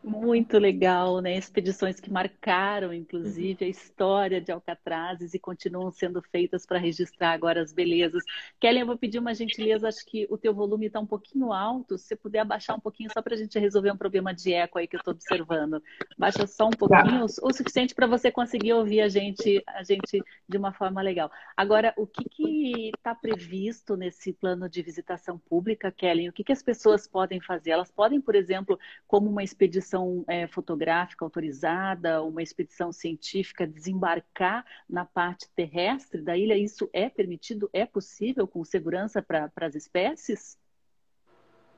Muito 0.08 0.58
legal, 0.58 1.20
né? 1.20 1.36
Expedições 1.36 2.00
que 2.00 2.10
marcaram, 2.10 2.94
inclusive, 2.94 3.66
a 3.66 3.68
história 3.68 4.40
de 4.40 4.54
Alcatrazes 4.54 5.34
e 5.34 5.40
continuam 5.40 5.92
sendo 5.92 6.22
feitas 6.22 6.66
para 6.66 6.80
registrar 6.80 7.32
agora 7.32 7.62
as 7.62 7.74
belezas. 7.74 8.24
Kelly, 8.58 8.80
eu 8.80 8.86
vou 8.86 8.98
pedir 8.98 9.20
uma 9.20 9.36
gentileza, 9.36 9.86
acho 9.86 10.06
que 10.06 10.26
o 10.30 10.38
teu 10.38 10.54
volume 10.54 10.86
está 10.86 10.98
um 10.98 11.06
pouquinho 11.06 11.52
alto. 11.52 11.98
Se 11.98 12.06
você 12.06 12.16
puder 12.16 12.40
abaixar 12.40 12.78
um 12.78 12.80
pouquinho, 12.80 13.12
só 13.12 13.22
para 13.22 13.36
a 13.36 13.38
gente 13.38 13.60
resolver 13.60 13.92
um 13.92 13.98
problema 13.98 14.34
de 14.34 14.54
eco 14.54 14.80
aí 14.80 14.88
que 14.88 14.96
eu 14.96 15.00
estou 15.00 15.14
observando. 15.14 15.84
Baixa 16.18 16.48
só 16.48 16.68
um 16.68 16.72
pouquinho, 16.72 17.26
o 17.26 17.54
suficiente 17.54 17.94
para 17.94 18.08
você 18.08 18.32
conseguir 18.32 18.72
ouvir 18.72 19.02
a 19.02 19.10
gente, 19.10 19.62
a 19.68 19.84
gente 19.84 20.24
de 20.48 20.58
uma 20.58 20.72
forma 20.72 21.02
legal. 21.02 21.30
Agora, 21.58 21.94
o 21.98 22.08
que 22.08 22.92
está 22.96 23.14
previsto 23.14 23.98
nesse 23.98 24.32
plano 24.32 24.70
de 24.70 24.82
visitação 24.82 25.38
pública, 25.38 25.92
Kelly? 25.92 26.30
O 26.30 26.34
que, 26.34 26.46
que 26.46 26.54
as 26.54 26.64
pessoas 26.64 27.06
podem 27.06 27.42
fazer? 27.42 27.72
Elas 27.72 27.92
podem, 27.92 28.22
por 28.22 28.36
exemplo, 28.36 28.80
como 29.06 29.30
uma 29.30 29.44
expedição 29.44 29.97
expedição 29.98 30.24
é, 30.28 30.48
fotográfica 30.48 31.26
autorizada, 31.26 32.22
uma 32.24 32.42
expedição 32.42 32.92
científica 32.92 33.68
desembarcar 33.68 34.64
na 34.90 35.04
parte 35.06 35.48
terrestre 35.56 36.22
da 36.22 36.38
ilha, 36.38 36.58
isso 36.58 36.90
é 36.94 37.10
permitido? 37.10 37.70
É 37.74 37.86
possível 37.86 38.48
com 38.48 38.64
segurança 38.64 39.22
para 39.22 39.50
as 39.62 39.76
espécies? 39.76 40.58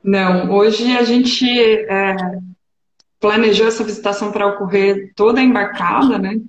Não, 0.03 0.51
hoje 0.51 0.95
a 0.95 1.03
gente 1.03 1.45
é, 1.49 2.15
planejou 3.19 3.67
essa 3.67 3.83
visitação 3.83 4.31
para 4.31 4.47
ocorrer 4.47 5.13
toda 5.15 5.41
embarcada, 5.41 6.17
né? 6.17 6.39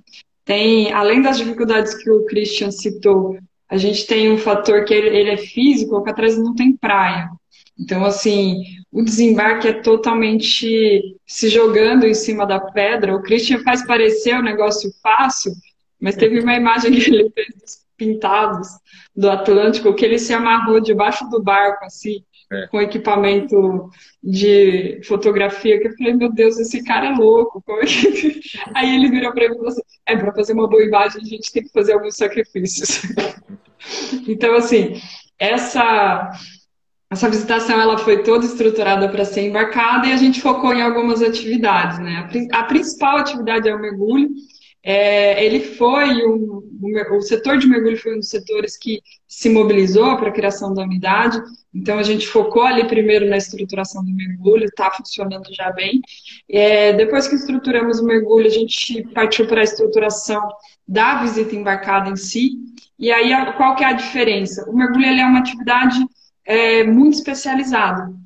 Tem, 0.43 0.91
além 0.91 1.21
das 1.21 1.37
dificuldades 1.37 1.93
que 1.93 2.09
o 2.09 2.25
Christian 2.25 2.71
citou, 2.71 3.37
a 3.69 3.77
gente 3.77 4.05
tem 4.05 4.31
um 4.31 4.37
fator 4.37 4.85
que 4.85 4.93
ele, 4.93 5.15
ele 5.15 5.29
é 5.31 5.37
físico, 5.37 5.93
o 5.93 5.97
Alcatraz 5.97 6.37
não 6.37 6.55
tem 6.55 6.75
praia. 6.75 7.29
Então, 7.77 8.03
assim, 8.03 8.63
o 8.91 9.01
desembarque 9.03 9.69
é 9.69 9.73
totalmente 9.73 11.15
se 11.25 11.49
jogando 11.49 12.05
em 12.05 12.13
cima 12.13 12.45
da 12.45 12.59
pedra. 12.59 13.15
O 13.15 13.21
Christian 13.21 13.59
faz 13.59 13.85
parecer 13.85 14.35
um 14.35 14.43
negócio 14.43 14.91
fácil, 15.01 15.53
mas 15.99 16.15
teve 16.15 16.39
uma 16.39 16.55
imagem 16.55 16.91
que 16.91 17.09
ele 17.09 17.29
fez 17.29 17.47
dos 17.55 17.81
pintados 17.95 18.67
do 19.15 19.29
Atlântico 19.29 19.93
que 19.93 20.03
ele 20.03 20.19
se 20.19 20.33
amarrou 20.33 20.81
debaixo 20.81 21.29
do 21.29 21.41
barco, 21.41 21.85
assim, 21.85 22.23
é. 22.51 22.67
com 22.67 22.81
equipamento 22.81 23.89
de 24.21 24.99
fotografia, 25.05 25.79
que 25.79 25.87
eu 25.87 25.95
falei, 25.95 26.13
meu 26.13 26.31
Deus, 26.33 26.59
esse 26.59 26.83
cara 26.83 27.07
é 27.07 27.15
louco. 27.15 27.63
É 27.79 27.85
que... 27.85 28.41
Aí 28.75 28.95
ele 28.95 29.09
virou 29.09 29.31
para 29.31 29.47
mim 29.47 29.53
e 29.53 29.57
falou 29.57 29.69
assim, 29.69 29.81
é, 30.05 30.17
para 30.17 30.33
fazer 30.33 30.53
uma 30.53 30.67
boa 30.67 30.83
imagem 30.83 31.21
a 31.21 31.25
gente 31.25 31.51
tem 31.51 31.63
que 31.63 31.71
fazer 31.71 31.93
alguns 31.93 32.17
sacrifícios. 32.17 33.03
então, 34.27 34.53
assim, 34.55 34.99
essa 35.39 36.29
essa 37.11 37.29
visitação 37.29 37.79
ela 37.79 37.97
foi 37.97 38.23
toda 38.23 38.45
estruturada 38.45 39.09
para 39.09 39.25
ser 39.25 39.41
embarcada 39.41 40.07
e 40.07 40.13
a 40.13 40.17
gente 40.17 40.39
focou 40.39 40.73
em 40.73 40.81
algumas 40.81 41.21
atividades, 41.21 41.99
né? 41.99 42.29
A, 42.53 42.63
principal 42.63 43.17
atividade 43.17 43.67
é 43.67 43.75
o 43.75 43.81
mergulho. 43.81 44.29
É, 44.81 45.45
ele 45.45 45.59
foi 45.59 46.25
um, 46.25 46.63
o 47.11 47.21
setor 47.21 47.57
de 47.57 47.67
mergulho 47.67 47.97
foi 47.97 48.15
um 48.15 48.19
dos 48.19 48.29
setores 48.29 48.77
que 48.77 49.01
se 49.27 49.49
mobilizou 49.49 50.15
para 50.15 50.29
a 50.29 50.31
criação 50.31 50.73
da 50.73 50.83
unidade. 50.83 51.37
Então 51.75 51.99
a 51.99 52.03
gente 52.03 52.25
focou 52.25 52.63
ali 52.63 52.87
primeiro 52.87 53.29
na 53.29 53.35
estruturação 53.35 54.05
do 54.05 54.15
mergulho, 54.15 54.63
está 54.63 54.89
funcionando 54.89 55.53
já 55.53 55.69
bem. 55.69 55.99
É, 56.49 56.93
depois 56.93 57.27
que 57.27 57.35
estruturamos 57.35 57.99
o 57.99 58.05
mergulho, 58.05 58.47
a 58.47 58.49
gente 58.49 59.03
partiu 59.13 59.45
para 59.47 59.59
a 59.59 59.65
estruturação 59.65 60.41
da 60.87 61.21
visita 61.21 61.53
embarcada 61.57 62.09
em 62.09 62.15
si. 62.15 62.51
E 62.97 63.11
aí 63.11 63.31
qual 63.57 63.75
que 63.75 63.83
é 63.83 63.87
a 63.87 63.93
diferença? 63.93 64.63
O 64.69 64.73
mergulho 64.73 65.05
é 65.05 65.25
uma 65.25 65.39
atividade 65.39 65.99
é, 66.51 66.83
muito 66.83 67.13
especializado. 67.13 68.19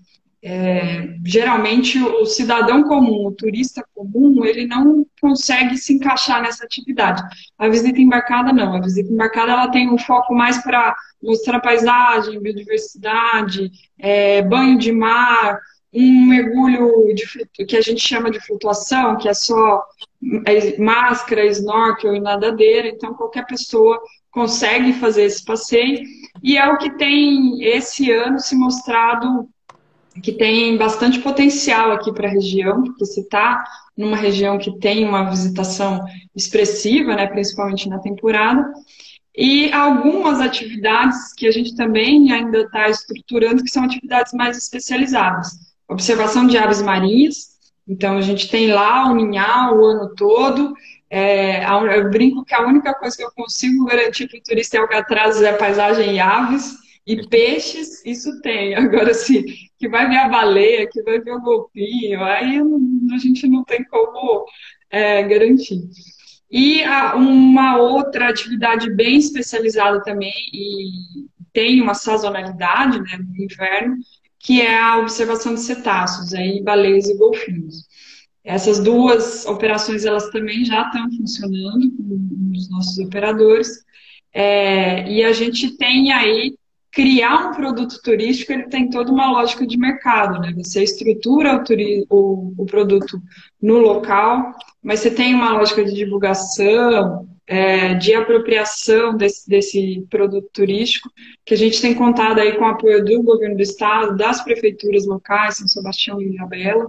É, 0.43 1.15
geralmente 1.23 1.99
o 1.99 2.25
cidadão 2.25 2.83
comum, 2.83 3.27
o 3.27 3.31
turista 3.31 3.83
comum, 3.95 4.45
ele 4.45 4.67
não 4.67 5.05
consegue 5.19 5.77
se 5.77 5.93
encaixar 5.93 6.41
nessa 6.41 6.65
atividade. 6.65 7.23
A 7.57 7.67
visita 7.67 7.99
embarcada 7.99 8.51
não. 8.51 8.75
A 8.75 8.81
visita 8.81 9.11
embarcada 9.11 9.51
ela 9.51 9.71
tem 9.71 9.89
um 9.89 9.97
foco 9.97 10.33
mais 10.33 10.57
para 10.63 10.95
mostrar 11.21 11.59
paisagem, 11.59 12.41
biodiversidade, 12.41 13.71
é, 13.99 14.41
banho 14.41 14.77
de 14.77 14.91
mar, 14.91 15.59
um 15.93 16.25
mergulho 16.27 17.13
de, 17.15 17.65
que 17.65 17.77
a 17.77 17.81
gente 17.81 18.01
chama 18.01 18.29
de 18.29 18.39
flutuação, 18.39 19.17
que 19.17 19.29
é 19.29 19.33
só 19.33 19.83
é, 20.47 20.77
máscara, 20.79 21.45
snorkel 21.45 22.15
e 22.15 22.19
nadadeira. 22.19 22.87
Então 22.87 23.13
qualquer 23.13 23.45
pessoa 23.45 23.99
consegue 24.35 24.91
fazer 24.93 25.23
esse 25.23 25.43
passeio. 25.43 26.03
E 26.43 26.57
é 26.57 26.67
o 26.67 26.77
que 26.77 26.91
tem 26.97 27.63
esse 27.63 28.11
ano 28.11 28.37
se 28.37 28.53
mostrado 28.53 29.47
que 30.21 30.33
tem 30.33 30.77
bastante 30.77 31.19
potencial 31.19 31.91
aqui 31.91 32.13
para 32.13 32.27
a 32.27 32.31
região, 32.31 32.83
porque 32.83 33.05
se 33.05 33.21
está 33.21 33.63
numa 33.97 34.15
região 34.15 34.57
que 34.57 34.77
tem 34.77 35.05
uma 35.05 35.29
visitação 35.29 36.03
expressiva, 36.35 37.15
né, 37.15 37.27
principalmente 37.27 37.89
na 37.89 37.99
temporada, 37.99 38.65
e 39.37 39.71
algumas 39.73 40.39
atividades 40.39 41.33
que 41.33 41.47
a 41.47 41.51
gente 41.51 41.75
também 41.75 42.31
ainda 42.31 42.59
está 42.59 42.89
estruturando, 42.89 43.63
que 43.63 43.69
são 43.69 43.83
atividades 43.83 44.31
mais 44.33 44.57
especializadas. 44.57 45.49
Observação 45.89 46.47
de 46.47 46.57
aves 46.57 46.81
marinhas, 46.81 47.55
então 47.87 48.17
a 48.17 48.21
gente 48.21 48.49
tem 48.49 48.67
lá 48.67 49.09
o 49.09 49.15
ninhal 49.15 49.77
o 49.77 49.85
ano 49.85 50.15
todo, 50.15 50.73
é, 51.17 51.63
eu 51.97 52.09
brinco 52.09 52.43
que 52.43 52.53
a 52.53 52.67
única 52.67 52.93
coisa 52.93 53.15
que 53.15 53.23
eu 53.23 53.31
consigo 53.31 53.85
garantir 53.85 54.27
para 54.27 54.37
o 54.37 54.43
turista 54.43 54.75
é 54.75 54.81
Alcatraz 54.81 55.41
é 55.41 55.53
paisagem 55.53 56.15
e 56.15 56.19
aves, 56.19 56.73
e 57.07 57.25
peixes, 57.29 58.03
isso 58.05 58.41
tem. 58.41 58.75
Agora, 58.75 59.11
assim, 59.11 59.45
que 59.79 59.87
vai 59.87 60.09
ver 60.09 60.17
a 60.17 60.27
baleia, 60.27 60.89
que 60.91 61.01
vai 61.03 61.21
ver 61.21 61.31
o 61.31 61.41
golfinho, 61.41 62.21
aí 62.21 62.59
a 62.59 63.17
gente 63.17 63.47
não 63.47 63.63
tem 63.63 63.81
como 63.85 64.45
é, 64.89 65.23
garantir. 65.23 65.87
E 66.51 66.83
a, 66.83 67.15
uma 67.15 67.77
outra 67.77 68.27
atividade 68.27 68.93
bem 68.93 69.17
especializada 69.17 70.03
também, 70.03 70.33
e 70.53 70.89
tem 71.53 71.81
uma 71.81 71.93
sazonalidade 71.93 72.99
né, 72.99 73.17
no 73.17 73.41
inverno, 73.41 73.95
que 74.37 74.61
é 74.61 74.77
a 74.77 74.97
observação 74.97 75.53
de 75.53 75.61
cetáceos, 75.61 76.33
aí 76.33 76.61
baleias 76.61 77.07
e 77.07 77.17
golfinhos. 77.17 77.85
Essas 78.45 78.79
duas 78.79 79.45
operações 79.47 80.05
elas 80.05 80.29
também 80.29 80.63
já 80.63 80.83
estão 80.83 81.11
funcionando 81.11 81.91
com 81.91 82.51
os 82.55 82.69
nossos 82.69 82.97
operadores. 82.99 83.83
É, 84.31 85.09
e 85.11 85.23
a 85.23 85.33
gente 85.33 85.75
tem 85.77 86.13
aí 86.13 86.55
criar 86.91 87.49
um 87.49 87.53
produto 87.53 87.99
turístico, 88.01 88.53
ele 88.53 88.69
tem 88.69 88.89
toda 88.89 89.11
uma 89.11 89.29
lógica 89.29 89.65
de 89.67 89.77
mercado, 89.77 90.39
né? 90.39 90.53
Você 90.55 90.81
estrutura 90.81 91.57
o, 91.57 92.05
o, 92.09 92.53
o 92.59 92.65
produto 92.65 93.19
no 93.61 93.79
local, 93.79 94.53
mas 94.81 95.01
você 95.01 95.11
tem 95.11 95.35
uma 95.35 95.51
lógica 95.51 95.83
de 95.83 95.93
divulgação, 95.93 97.27
é, 97.47 97.95
de 97.95 98.13
apropriação 98.13 99.15
desse, 99.17 99.49
desse 99.49 100.05
produto 100.09 100.47
turístico, 100.53 101.09
que 101.45 101.53
a 101.53 101.57
gente 101.57 101.81
tem 101.81 101.93
contado 101.93 102.39
aí 102.39 102.53
com 102.53 102.63
o 102.63 102.69
apoio 102.69 103.03
do 103.03 103.23
governo 103.23 103.55
do 103.55 103.61
estado, 103.61 104.15
das 104.15 104.41
prefeituras 104.41 105.05
locais, 105.05 105.57
São 105.57 105.67
Sebastião 105.67 106.21
e 106.21 106.27
Ilhabela, 106.29 106.87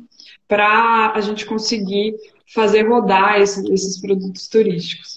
para 0.49 1.13
a 1.13 1.21
gente 1.21 1.45
conseguir 1.45 2.15
fazer 2.55 2.89
rodar 2.89 3.41
esses, 3.41 3.65
esses 3.71 4.01
produtos 4.01 4.49
turísticos. 4.49 5.16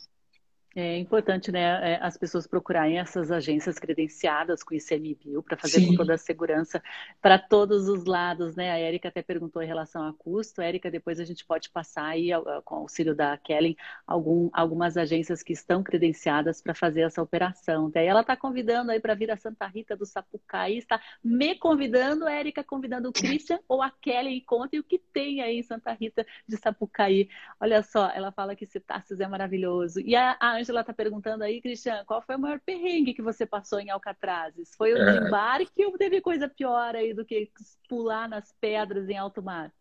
É 0.76 0.98
importante, 0.98 1.52
né, 1.52 1.94
é, 1.94 2.00
as 2.00 2.16
pessoas 2.16 2.46
procurarem 2.46 3.00
essas 3.00 3.32
agências 3.32 3.80
credenciadas 3.80 4.62
com 4.62 4.76
ICMBio 4.76 5.42
para 5.42 5.58
fazer 5.58 5.80
Sim. 5.80 5.88
com 5.88 5.96
toda 5.96 6.14
a 6.14 6.18
segurança 6.18 6.82
para 7.20 7.40
todos 7.40 7.88
os 7.88 8.06
lados, 8.06 8.56
né? 8.56 8.72
A 8.72 8.78
Érica 8.78 9.10
até 9.10 9.24
perguntou 9.24 9.64
em 9.64 9.66
relação 9.66 10.08
a 10.08 10.14
custo. 10.14 10.62
Érica, 10.62 10.92
depois 10.92 11.20
a 11.20 11.24
gente 11.24 11.44
pode 11.44 11.72
passar 11.72 12.06
aí, 12.06 12.30
com 12.64 12.76
o 12.76 12.78
auxílio 12.80 13.16
da 13.16 13.36
Kellen, 13.36 13.76
algum, 14.06 14.52
algumas 14.54 14.96
agências 14.96 15.42
que 15.42 15.54
estão 15.54 15.82
credenciadas 15.82 16.62
para 16.62 16.76
fazer 16.76 17.02
essa 17.02 17.22
operação. 17.22 17.90
Daí 17.90 18.06
ela 18.06 18.22
está 18.22 18.38
convidando 18.38 18.92
aí 18.92 19.00
para 19.00 19.16
vir 19.16 19.32
a 19.32 19.38
Santa 19.38 19.66
Rita 19.66 19.98
do 19.98 20.06
Sapucaí, 20.06 20.78
está 20.78 21.02
me 21.24 21.56
convidando, 21.56 22.28
Érica 22.28 22.64
convidando 22.64 23.10
o 23.10 23.14
Christian 23.14 23.60
ou 23.68 23.82
a 23.82 23.90
Kellen 23.90 24.38
e 24.38 24.42
contem 24.42 24.80
o 24.80 24.84
que 24.84 25.00
tem 25.00 25.42
aí 25.42 25.58
em 25.58 25.64
Santa 25.64 25.94
Rita 25.94 26.24
de 26.48 26.58
Sapucaí. 26.58 27.28
Olha 27.60 27.82
só, 27.82 28.12
ela 28.12 28.32
fala 28.32 28.56
que 28.56 28.68
Cetáceos 28.68 29.20
é 29.20 29.28
maravilhoso. 29.28 30.00
E 30.02 30.16
a, 30.16 30.38
a 30.40 30.59
Ângela 30.60 30.82
está 30.82 30.94
perguntando 30.94 31.44
aí, 31.44 31.62
Cristian, 31.62 32.04
qual 32.06 32.22
foi 32.22 32.36
o 32.36 32.40
maior 32.40 32.60
perrengue 32.60 33.14
que 33.14 33.22
você 33.22 33.46
passou 33.46 33.80
em 33.80 33.90
Alcatrazes? 33.90 34.76
Foi 34.76 34.94
o 34.94 34.98
é. 34.98 35.06
desembarque 35.06 35.86
ou 35.86 35.98
teve 35.98 36.22
coisa 36.22 36.50
pior 36.50 36.96
aí 36.96 37.14
do 37.14 37.26
que 37.26 37.50
pular 37.88 38.28
nas 38.28 38.54
pedras 38.60 39.10
em 39.10 39.18
alto 39.18 39.42
mar? 39.42 39.72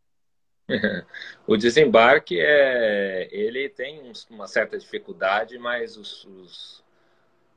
O 1.47 1.57
desembarque 1.57 2.39
é, 2.39 3.27
ele 3.31 3.71
tem 3.71 4.13
uma 4.31 4.47
certa 4.47 4.79
dificuldade, 4.79 5.59
mas 5.59 5.97
os, 5.97 6.27
os, 6.27 6.85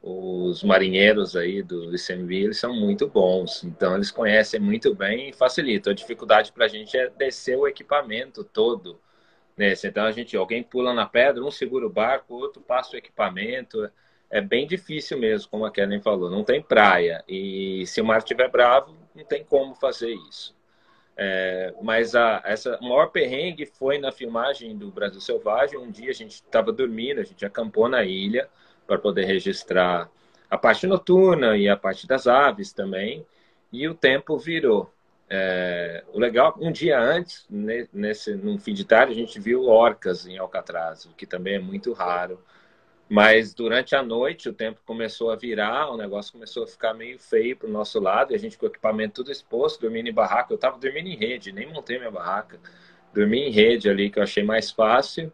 os 0.01 0.63
marinheiros 0.63 1.35
aí 1.35 1.61
do 1.61 1.93
ICMB 1.93 2.35
eles 2.45 2.57
são 2.57 2.73
muito 2.73 3.07
bons, 3.09 3.65
então 3.65 3.95
eles 3.95 4.11
conhecem 4.11 4.61
muito 4.61 4.95
bem 4.95 5.29
e 5.29 5.33
facilitam. 5.33 5.91
A 5.91 5.95
dificuldade 5.95 6.53
para 6.53 6.65
a 6.65 6.69
gente 6.69 6.97
é 6.97 7.09
descer 7.09 7.57
o 7.57 7.67
equipamento 7.67 8.45
todo 8.45 8.97
nesse. 9.57 9.87
Então 9.87 10.05
a 10.05 10.11
gente, 10.11 10.35
alguém 10.35 10.63
pula 10.63 10.93
na 10.93 11.05
pedra, 11.05 11.43
um 11.43 11.51
segura 11.51 11.85
o 11.85 11.89
barco, 11.89 12.33
outro 12.33 12.61
passa 12.61 12.95
o 12.95 12.97
equipamento. 12.97 13.89
É 14.29 14.39
bem 14.41 14.65
difícil 14.65 15.17
mesmo, 15.19 15.49
como 15.49 15.65
a 15.65 15.71
Kellen 15.71 16.01
falou. 16.01 16.29
Não 16.29 16.43
tem 16.43 16.61
praia 16.61 17.23
e 17.27 17.85
se 17.85 17.99
o 18.01 18.05
mar 18.05 18.19
estiver 18.19 18.49
bravo, 18.49 18.95
não 19.13 19.25
tem 19.25 19.43
como 19.43 19.75
fazer 19.75 20.13
isso. 20.29 20.55
É, 21.17 21.73
mas 21.81 22.15
a, 22.15 22.41
essa 22.45 22.77
o 22.79 22.83
maior 22.83 23.07
perrengue 23.07 23.65
foi 23.65 23.97
na 23.99 24.11
filmagem 24.11 24.77
do 24.77 24.89
Brasil 24.89 25.21
Selvagem. 25.21 25.77
Um 25.77 25.91
dia 25.91 26.09
a 26.09 26.13
gente 26.13 26.35
estava 26.35 26.71
dormindo, 26.71 27.19
a 27.19 27.23
gente 27.23 27.45
acampou 27.45 27.87
na 27.87 28.03
ilha 28.03 28.49
para 28.87 28.97
poder 28.97 29.25
registrar 29.25 30.09
a 30.49 30.57
parte 30.57 30.87
noturna 30.87 31.57
e 31.57 31.69
a 31.69 31.77
parte 31.77 32.07
das 32.07 32.27
aves 32.27 32.73
também. 32.73 33.25
E 33.71 33.87
o 33.87 33.93
tempo 33.93 34.37
virou. 34.37 34.91
É, 35.33 36.03
o 36.11 36.19
legal, 36.19 36.57
um 36.59 36.73
dia 36.73 36.99
antes, 36.99 37.47
nesse, 37.49 38.35
num 38.35 38.59
fim 38.59 38.73
de 38.73 38.83
tarde, 38.83 39.13
a 39.13 39.15
gente 39.15 39.39
viu 39.39 39.63
orcas 39.63 40.27
em 40.27 40.37
Alcatraz, 40.37 41.05
o 41.05 41.13
que 41.13 41.25
também 41.25 41.55
é 41.55 41.59
muito 41.59 41.93
raro. 41.93 42.43
Mas 43.07 43.53
durante 43.53 43.95
a 43.95 44.03
noite 44.03 44.49
o 44.49 44.53
tempo 44.53 44.81
começou 44.85 45.31
a 45.31 45.37
virar, 45.37 45.89
o 45.89 45.95
negócio 45.97 46.33
começou 46.33 46.65
a 46.65 46.67
ficar 46.67 46.93
meio 46.93 47.17
feio 47.17 47.55
para 47.55 47.69
o 47.69 47.71
nosso 47.71 47.97
lado, 47.97 48.33
e 48.33 48.35
a 48.35 48.39
gente 48.39 48.57
com 48.57 48.65
o 48.65 48.69
equipamento 48.69 49.15
tudo 49.15 49.31
exposto, 49.31 49.79
dormindo 49.79 50.09
em 50.09 50.13
barraca. 50.13 50.51
Eu 50.51 50.55
estava 50.55 50.77
dormindo 50.77 51.07
em 51.07 51.15
rede, 51.15 51.53
nem 51.53 51.65
montei 51.71 51.97
minha 51.97 52.11
barraca. 52.11 52.59
Dormi 53.13 53.39
em 53.47 53.51
rede 53.51 53.89
ali, 53.89 54.09
que 54.09 54.19
eu 54.19 54.23
achei 54.23 54.43
mais 54.43 54.69
fácil. 54.69 55.31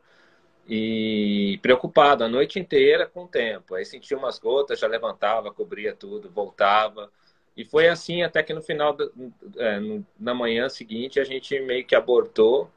E 0.68 1.60
preocupado 1.62 2.24
a 2.24 2.30
noite 2.30 2.60
inteira 2.60 3.08
com 3.08 3.24
o 3.24 3.28
tempo. 3.28 3.74
Aí 3.74 3.86
sentia 3.86 4.18
umas 4.18 4.38
gotas, 4.38 4.80
já 4.80 4.88
levantava, 4.88 5.52
cobria 5.52 5.95
tudo, 5.95 6.30
voltava. 6.30 7.12
E 7.58 7.66
foi 7.66 7.88
assim 7.89 8.22
até 8.22 8.43
que 8.43 8.53
no 8.53 8.62
final, 8.62 8.93
da, 8.93 9.10
é, 9.58 9.80
na 10.20 10.34
manhã 10.36 10.70
seguinte, 10.70 11.20
a 11.20 11.24
gente 11.24 11.60
meio 11.60 11.84
que 11.84 11.95
abortou 11.95 12.70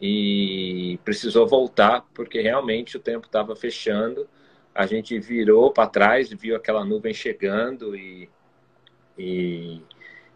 e 0.00 0.98
precisou 1.04 1.46
voltar 1.46 2.04
porque 2.12 2.40
realmente 2.40 2.96
o 2.96 3.00
tempo 3.00 3.26
estava 3.26 3.54
fechando. 3.54 4.28
A 4.74 4.84
gente 4.84 5.16
virou 5.20 5.70
para 5.70 5.88
trás, 5.88 6.28
viu 6.30 6.56
aquela 6.56 6.84
nuvem 6.84 7.14
chegando 7.14 7.94
e, 7.94 8.28
e, 9.16 9.80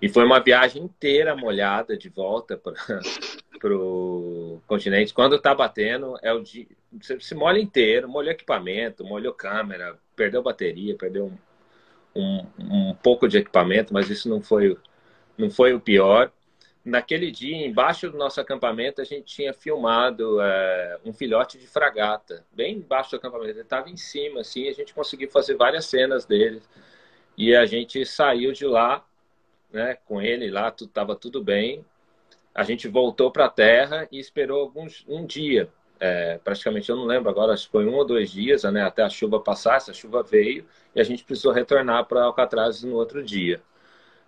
e 0.01 0.09
foi 0.09 0.25
uma 0.25 0.39
viagem 0.39 0.85
inteira 0.85 1.35
molhada 1.35 1.97
de 1.97 2.09
volta 2.09 2.57
para 2.57 2.73
o 3.77 4.61
continente. 4.69 5.13
Quando 5.13 5.35
está 5.35 5.53
batendo, 5.53 6.17
é 6.23 6.33
o 6.33 6.41
dia, 6.41 6.67
se 7.19 7.35
molha 7.35 7.59
inteiro, 7.59 8.09
molhou 8.09 8.31
equipamento, 8.31 9.05
molhou 9.05 9.35
câmera, 9.35 9.99
perdeu 10.15 10.43
bateria, 10.45 10.97
perdeu 10.97 11.33
um, 12.15 12.45
um 12.59 12.95
pouco 12.95 13.29
de 13.29 13.39
equipamento, 13.39 13.93
mas 13.93 14.11
isso 14.11 14.29
não 14.29 14.41
foi, 14.41 14.77
não 15.39 15.51
foi 15.51 15.75
o 15.75 15.81
pior 15.81 16.33
naquele 16.85 17.31
dia, 17.31 17.67
embaixo 17.67 18.11
do 18.11 18.17
nosso 18.17 18.41
acampamento, 18.41 19.01
a 19.01 19.05
gente 19.05 19.25
tinha 19.25 19.53
filmado 19.53 20.41
é, 20.41 20.99
um 21.05 21.13
filhote 21.13 21.59
de 21.59 21.67
fragata, 21.67 22.45
bem 22.53 22.77
embaixo 22.77 23.11
do 23.11 23.17
acampamento. 23.17 23.51
Ele 23.51 23.61
estava 23.61 23.91
em 23.91 23.97
cima, 23.97 24.41
assim, 24.41 24.69
a 24.69 24.73
gente 24.73 24.95
conseguiu 24.95 25.31
fazer 25.31 25.57
várias 25.57 25.87
cenas 25.87 26.25
dele. 26.25 26.63
E 27.37 27.55
a 27.55 27.67
gente 27.67 28.05
saiu 28.05 28.53
de 28.53 28.67
lá, 28.67 29.05
né, 29.73 29.97
com 30.07 30.21
ele 30.21 30.51
lá, 30.51 30.71
tudo 30.71 30.89
estava 30.89 31.15
tudo 31.15 31.43
bem. 31.43 31.85
A 32.55 32.65
gente 32.65 32.89
voltou 32.89 33.31
para 33.31 33.47
a 33.47 33.51
terra 33.51 34.09
e 34.11 34.19
esperou 34.19 34.61
alguns, 34.61 35.05
um 35.09 35.25
dia. 35.25 35.69
É, 36.01 36.39
praticamente, 36.43 36.89
eu 36.89 36.97
não 36.97 37.05
lembro 37.05 37.29
agora, 37.29 37.53
acho 37.53 37.67
que 37.67 37.73
foi 37.73 37.85
um 37.85 37.95
ou 37.95 38.07
dois 38.07 38.31
dias, 38.31 38.65
né, 38.65 38.83
até 38.83 39.03
a 39.03 39.11
chuva 39.11 39.39
passar. 39.39 39.77
Essa 39.77 39.93
chuva 39.93 40.23
veio 40.23 40.65
e 40.95 41.01
a 41.01 41.05
gente 41.05 41.23
precisou 41.25 41.53
retornar 41.53 42.07
para 42.07 42.25
Alcatraz 42.25 42.83
no 42.83 42.95
outro 42.97 43.23
dia. 43.23 43.61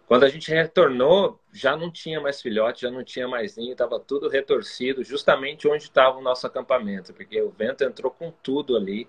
Quando 0.06 0.24
a 0.24 0.28
gente 0.28 0.50
retornou, 0.50 1.40
já 1.52 1.74
não 1.74 1.90
tinha 1.90 2.20
mais 2.20 2.42
filhote, 2.42 2.82
já 2.82 2.90
não 2.90 3.02
tinha 3.02 3.26
mais 3.26 3.56
ninho, 3.56 3.72
estava 3.72 3.98
tudo 3.98 4.28
retorcido, 4.28 5.02
justamente 5.02 5.66
onde 5.66 5.84
estava 5.84 6.18
o 6.18 6.22
nosso 6.22 6.46
acampamento, 6.46 7.14
porque 7.14 7.40
o 7.40 7.48
vento 7.50 7.82
entrou 7.82 8.10
com 8.10 8.30
tudo 8.42 8.76
ali, 8.76 9.08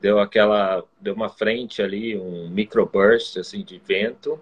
deu 0.00 0.18
aquela, 0.18 0.82
deu 0.98 1.14
uma 1.14 1.28
frente 1.28 1.82
ali, 1.82 2.16
um 2.16 2.48
microburst 2.48 3.36
assim 3.36 3.62
de 3.62 3.78
vento. 3.78 4.40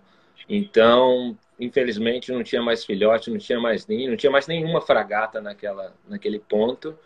Então, 0.48 1.36
infelizmente, 1.58 2.30
não 2.32 2.44
tinha 2.44 2.62
mais 2.62 2.84
filhote, 2.84 3.30
não 3.30 3.38
tinha 3.38 3.58
mais 3.58 3.86
ninho, 3.86 4.10
não 4.10 4.16
tinha 4.16 4.30
mais 4.30 4.46
nenhuma 4.46 4.80
fragata 4.80 5.40
naquela, 5.40 5.94
naquele 6.08 6.38
ponto. 6.38 6.96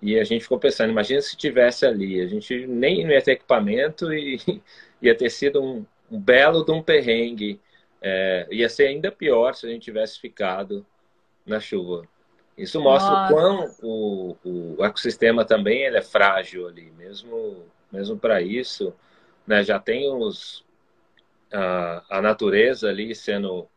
E 0.00 0.18
a 0.18 0.24
gente 0.24 0.42
ficou 0.42 0.58
pensando, 0.58 0.90
imagina 0.90 1.20
se 1.20 1.36
tivesse 1.36 1.84
ali, 1.84 2.20
a 2.20 2.26
gente 2.26 2.66
nem 2.66 3.06
ia 3.06 3.22
ter 3.22 3.32
equipamento 3.32 4.12
e 4.12 4.38
ia 5.02 5.14
ter 5.14 5.30
sido 5.30 5.62
um, 5.62 5.84
um 6.10 6.20
belo 6.20 6.64
de 6.64 6.70
um 6.70 6.82
perrengue 6.82 7.60
é, 8.00 8.46
ia 8.50 8.68
ser 8.68 8.86
ainda 8.86 9.10
pior 9.10 9.54
se 9.54 9.66
a 9.66 9.70
gente 9.70 9.82
tivesse 9.82 10.20
ficado 10.20 10.86
na 11.44 11.58
chuva. 11.60 12.06
Isso 12.56 12.80
mostra 12.80 13.10
Nossa. 13.10 13.32
o 13.32 13.36
quão 13.36 13.76
o, 13.82 14.36
o 14.78 14.84
ecossistema 14.84 15.44
também 15.44 15.82
ele 15.82 15.96
é 15.96 16.02
frágil 16.02 16.66
ali, 16.66 16.90
mesmo, 16.92 17.64
mesmo 17.90 18.18
para 18.18 18.40
isso. 18.40 18.94
Né, 19.46 19.62
já 19.62 19.78
tem 19.78 20.12
os, 20.12 20.64
a, 21.52 22.18
a 22.18 22.22
natureza 22.22 22.88
ali 22.88 23.14
sendo 23.14 23.68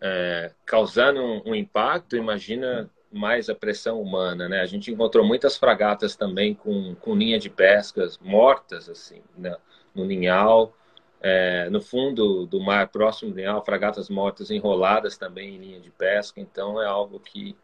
é, 0.00 0.52
causando 0.64 1.20
um, 1.20 1.50
um, 1.50 1.54
impacto, 1.54 2.16
imagina 2.16 2.88
mais 3.10 3.48
a 3.48 3.54
pressão 3.54 4.00
humana, 4.00 4.48
né? 4.48 4.60
A 4.60 4.66
gente 4.66 4.90
encontrou 4.90 5.24
muitas 5.24 5.56
fragatas 5.56 6.14
também 6.14 6.54
com, 6.54 6.94
com 6.96 7.14
linha 7.16 7.38
de 7.38 7.48
pescas 7.48 8.18
mortas, 8.18 8.88
assim, 8.88 9.22
né? 9.36 9.56
no 9.94 10.04
ninhal, 10.04 10.74
é, 11.20 11.68
no 11.70 11.80
fundo 11.80 12.46
do 12.46 12.60
mar, 12.60 12.88
próximo 12.88 13.32
de 13.32 13.40
Real, 13.40 13.64
fragatas 13.64 14.08
mortas 14.08 14.50
enroladas 14.50 15.16
também 15.16 15.56
em 15.56 15.58
linha 15.58 15.80
de 15.80 15.90
pesca, 15.90 16.40
então 16.40 16.80
é 16.80 16.86
algo 16.86 17.18
que, 17.18 17.56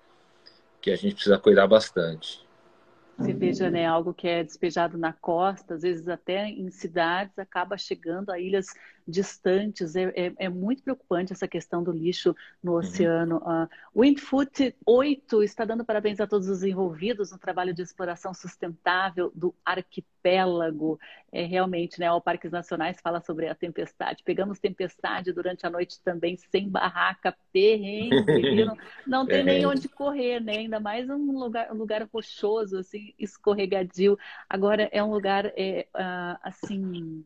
que 0.80 0.90
a 0.90 0.96
gente 0.96 1.14
precisa 1.14 1.38
cuidar 1.38 1.66
bastante. 1.66 2.44
Você 3.16 3.32
veja, 3.32 3.70
né, 3.70 3.86
algo 3.86 4.12
que 4.12 4.26
é 4.26 4.42
despejado 4.42 4.98
na 4.98 5.12
costa, 5.12 5.74
às 5.74 5.82
vezes 5.82 6.08
até 6.08 6.48
em 6.48 6.68
cidades, 6.70 7.38
acaba 7.38 7.78
chegando 7.78 8.30
a 8.30 8.40
ilhas 8.40 8.66
distantes. 9.06 9.94
É, 9.94 10.12
é, 10.14 10.32
é, 10.38 10.48
muito 10.48 10.82
preocupante 10.82 11.32
essa 11.32 11.46
questão 11.46 11.82
do 11.82 11.92
lixo 11.92 12.34
no 12.62 12.72
uhum. 12.72 12.78
oceano. 12.78 13.36
Uh, 13.38 13.68
o 13.92 14.02
Windfoot 14.02 14.74
8 14.84 15.42
está 15.42 15.64
dando 15.64 15.84
parabéns 15.84 16.20
a 16.20 16.26
todos 16.26 16.48
os 16.48 16.62
envolvidos 16.62 17.30
no 17.30 17.38
trabalho 17.38 17.74
de 17.74 17.82
exploração 17.82 18.32
sustentável 18.32 19.30
do 19.34 19.54
arquipélago. 19.64 20.98
É 21.30 21.44
realmente, 21.44 21.98
né? 22.00 22.10
O 22.12 22.20
Parques 22.20 22.52
Nacionais 22.52 23.00
fala 23.02 23.20
sobre 23.20 23.48
a 23.48 23.54
tempestade. 23.54 24.22
Pegamos 24.24 24.58
tempestade 24.58 25.32
durante 25.32 25.66
a 25.66 25.70
noite 25.70 26.00
também, 26.02 26.36
sem 26.36 26.68
barraca, 26.68 27.36
perrengue. 27.52 28.64
não, 28.64 28.76
não 29.06 29.26
tem 29.26 29.44
nem 29.44 29.66
onde 29.66 29.88
correr, 29.88 30.40
né? 30.40 30.58
Ainda 30.58 30.80
mais 30.80 31.10
um 31.10 31.38
lugar, 31.38 31.72
um 31.72 31.76
lugar 31.76 32.08
rochoso, 32.12 32.78
assim, 32.78 33.12
escorregadio. 33.18 34.18
Agora 34.48 34.88
é 34.92 35.02
um 35.02 35.10
lugar, 35.10 35.52
é, 35.56 35.86
uh, 35.94 36.38
assim 36.42 37.24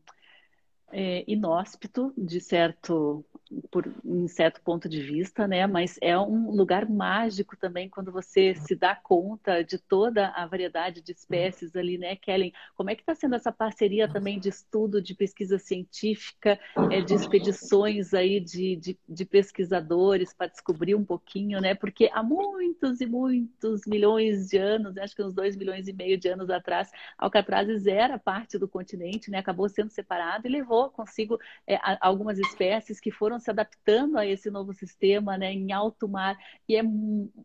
é, 0.93 1.25
inóspito, 1.31 2.13
de 2.17 2.41
certo 2.41 3.25
por 3.71 3.93
um 4.05 4.29
certo 4.29 4.61
ponto 4.63 4.89
de 4.89 5.01
vista, 5.01 5.47
né? 5.47 5.67
Mas 5.67 5.99
é 6.01 6.19
um 6.19 6.51
lugar 6.51 6.89
mágico 6.89 7.57
também 7.57 7.89
quando 7.89 8.13
você 8.13 8.55
se 8.55 8.75
dá 8.75 8.95
conta 8.95 9.63
de 9.63 9.79
toda 9.79 10.29
a 10.29 10.47
variedade 10.47 11.01
de 11.01 11.13
espécies 11.13 11.75
ali, 11.75 11.99
né, 11.99 12.17
Kellen? 12.17 12.53
Como 12.77 12.91
é 12.91 12.95
que 12.95 13.03
está 13.03 13.15
sendo 13.15 13.35
essa 13.35 13.51
parceria 13.51 14.09
também 14.09 14.39
de 14.39 14.49
estudo, 14.49 15.01
de 15.01 15.15
pesquisa 15.15 15.59
científica, 15.59 16.59
é, 16.91 17.01
de 17.01 17.15
expedições 17.15 18.15
aí 18.15 18.41
de, 18.41 18.77
de, 18.77 18.99
de 19.09 19.25
pesquisadores 19.25 20.33
para 20.33 20.49
descobrir 20.49 20.95
um 20.95 21.05
pouquinho, 21.05 21.61
né? 21.61 21.75
Porque 21.75 22.11
há 22.13 22.23
muitos 22.23 23.01
e 23.01 23.07
muitos 23.07 23.83
milhões 23.87 24.49
de 24.49 24.59
anos, 24.59 24.97
acho 24.99 25.15
que 25.15 25.23
uns 25.23 25.35
dois 25.35 25.57
milhões 25.57 25.89
e 25.89 25.93
meio 25.93 26.19
de 26.19 26.29
anos 26.29 26.51
atrás, 26.51 26.91
Alcatrazes 27.17 27.87
era 27.87 28.19
parte 28.19 28.59
do 28.59 28.69
continente, 28.69 29.31
né? 29.31 29.39
Acabou 29.39 29.69
sendo 29.69 29.91
separado 29.91 30.47
e 30.47 30.51
levou 30.51 30.91
consigo 30.91 31.39
é, 31.67 31.79
algumas 32.01 32.39
espécies 32.39 33.01
que 33.01 33.11
foram 33.11 33.38
se 33.39 33.51
adaptando 33.51 34.19
a 34.19 34.27
esse 34.27 34.51
novo 34.51 34.73
sistema, 34.73 35.37
né, 35.37 35.53
em 35.53 35.73
alto 35.73 36.09
mar, 36.09 36.37
e 36.69 36.77
é 36.77 36.83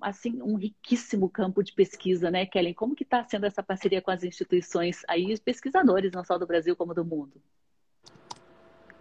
assim 0.01 0.41
um 0.41 0.55
riquíssimo 0.55 1.29
campo 1.29 1.63
de 1.63 1.73
pesquisa, 1.73 2.29
né, 2.31 2.45
Kellen? 2.45 2.73
Como 2.73 2.95
que 2.95 3.03
está 3.03 3.23
sendo 3.23 3.45
essa 3.45 3.63
parceria 3.63 4.01
com 4.01 4.11
as 4.11 4.23
instituições 4.23 5.01
aí, 5.07 5.31
os 5.31 5.39
pesquisadores, 5.39 6.11
não 6.11 6.23
só 6.23 6.37
do 6.37 6.47
Brasil 6.47 6.75
como 6.75 6.93
do 6.93 7.05
mundo? 7.05 7.33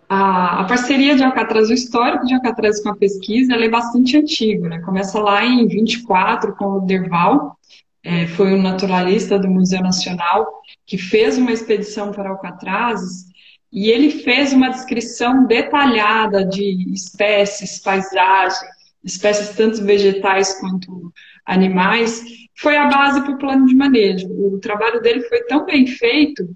A, 0.08 0.60
a 0.60 0.64
parceria 0.64 1.16
de 1.16 1.24
Alcatraz, 1.24 1.70
o 1.70 1.72
histórico 1.72 2.26
de 2.26 2.34
Alcatraz 2.34 2.82
com 2.82 2.90
a 2.90 2.96
pesquisa, 2.96 3.54
é 3.54 3.68
bastante 3.68 4.16
antigo, 4.16 4.68
né? 4.68 4.78
Começa 4.80 5.18
lá 5.18 5.42
em 5.42 5.66
24 5.66 6.54
com 6.54 6.64
o 6.66 6.80
Derval, 6.80 7.56
é, 8.04 8.26
foi 8.26 8.52
um 8.52 8.60
naturalista 8.60 9.38
do 9.38 9.48
Museu 9.48 9.80
Nacional 9.80 10.60
que 10.84 10.98
fez 10.98 11.38
uma 11.38 11.52
expedição 11.52 12.10
para 12.10 12.30
Alcatraz 12.30 13.31
e 13.72 13.90
ele 13.90 14.10
fez 14.10 14.52
uma 14.52 14.68
descrição 14.68 15.46
detalhada 15.46 16.44
de 16.44 16.92
espécies, 16.92 17.80
paisagem, 17.80 18.68
espécies 19.02 19.56
tanto 19.56 19.82
vegetais 19.82 20.60
quanto 20.60 21.12
animais, 21.46 22.22
foi 22.58 22.76
a 22.76 22.88
base 22.88 23.22
para 23.22 23.32
o 23.32 23.38
plano 23.38 23.66
de 23.66 23.74
manejo. 23.74 24.28
O 24.28 24.58
trabalho 24.60 25.00
dele 25.00 25.22
foi 25.22 25.42
tão 25.44 25.64
bem 25.64 25.86
feito 25.86 26.48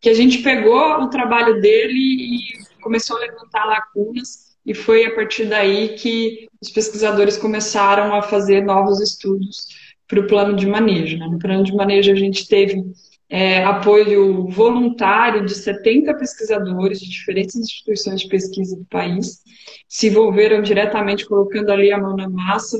que 0.00 0.08
a 0.08 0.14
gente 0.14 0.38
pegou 0.38 1.02
o 1.02 1.10
trabalho 1.10 1.60
dele 1.60 1.98
e 1.98 2.38
começou 2.80 3.16
a 3.16 3.20
levantar 3.20 3.66
lacunas, 3.66 4.50
e 4.64 4.74
foi 4.74 5.04
a 5.04 5.14
partir 5.14 5.46
daí 5.46 5.90
que 5.90 6.48
os 6.60 6.70
pesquisadores 6.70 7.36
começaram 7.36 8.14
a 8.14 8.22
fazer 8.22 8.62
novos 8.62 9.00
estudos 9.00 9.66
para 10.06 10.20
o 10.20 10.26
plano 10.26 10.54
de 10.54 10.66
manejo. 10.66 11.18
Né? 11.18 11.26
No 11.26 11.38
plano 11.38 11.64
de 11.64 11.74
manejo 11.74 12.12
a 12.12 12.14
gente 12.14 12.46
teve 12.46 12.82
é, 13.30 13.62
apoio 13.62 14.48
voluntário 14.48 15.46
de 15.46 15.54
70 15.54 16.12
pesquisadores 16.14 17.00
de 17.00 17.08
diferentes 17.08 17.54
instituições 17.54 18.22
de 18.22 18.28
pesquisa 18.28 18.76
do 18.76 18.84
país, 18.86 19.42
se 19.88 20.08
envolveram 20.08 20.60
diretamente 20.60 21.24
colocando 21.24 21.70
ali 21.70 21.92
a 21.92 21.98
mão 21.98 22.16
na 22.16 22.28
massa. 22.28 22.76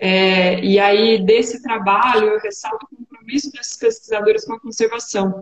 É, 0.00 0.58
e 0.64 0.80
aí, 0.80 1.24
desse 1.24 1.62
trabalho, 1.62 2.30
eu 2.30 2.40
ressalto 2.40 2.84
o 2.90 2.96
compromisso 2.96 3.52
desses 3.52 3.76
pesquisadores 3.76 4.44
com 4.44 4.54
a 4.54 4.60
conservação, 4.60 5.32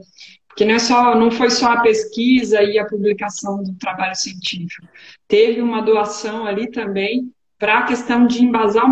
porque 0.47 0.67
não, 0.67 0.75
é 0.75 0.79
só, 0.79 1.15
não 1.15 1.31
foi 1.31 1.49
só 1.49 1.73
a 1.73 1.81
pesquisa 1.81 2.63
e 2.63 2.79
a 2.79 2.85
publicação 2.85 3.63
do 3.63 3.75
trabalho 3.79 4.15
científico, 4.15 4.87
teve 5.27 5.63
uma 5.63 5.81
doação 5.81 6.45
ali 6.45 6.71
também 6.71 7.33
para 7.59 7.79
a 7.79 7.83
questão 7.85 8.27
de 8.27 8.45
embasar 8.45 8.85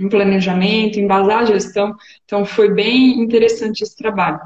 um 0.00 0.08
planejamento, 0.08 0.98
embasar 0.98 1.40
a 1.40 1.44
gestão, 1.44 1.94
então 2.24 2.44
foi 2.44 2.72
bem 2.72 3.20
interessante 3.20 3.82
esse 3.82 3.96
trabalho. 3.96 4.40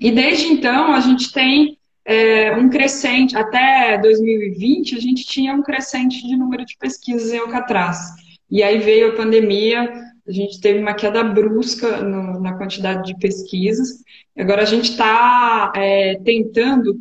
E 0.00 0.10
desde 0.10 0.46
então 0.46 0.94
a 0.94 1.00
gente 1.00 1.30
tem 1.30 1.78
é, 2.06 2.56
um 2.56 2.70
crescente, 2.70 3.36
até 3.36 3.98
2020 3.98 4.96
a 4.96 4.98
gente 4.98 5.26
tinha 5.26 5.54
um 5.54 5.62
crescente 5.62 6.26
de 6.26 6.36
número 6.36 6.64
de 6.64 6.76
pesquisas 6.78 7.30
em 7.30 7.38
Alcatraz. 7.38 7.98
E 8.50 8.62
aí 8.62 8.78
veio 8.78 9.10
a 9.10 9.16
pandemia, 9.16 9.92
a 10.26 10.32
gente 10.32 10.58
teve 10.60 10.80
uma 10.80 10.94
queda 10.94 11.22
brusca 11.22 12.02
no, 12.02 12.40
na 12.40 12.54
quantidade 12.54 13.06
de 13.06 13.18
pesquisas. 13.18 14.02
Agora 14.36 14.62
a 14.62 14.66
gente 14.66 14.90
está 14.90 15.70
é, 15.76 16.18
tentando 16.24 16.96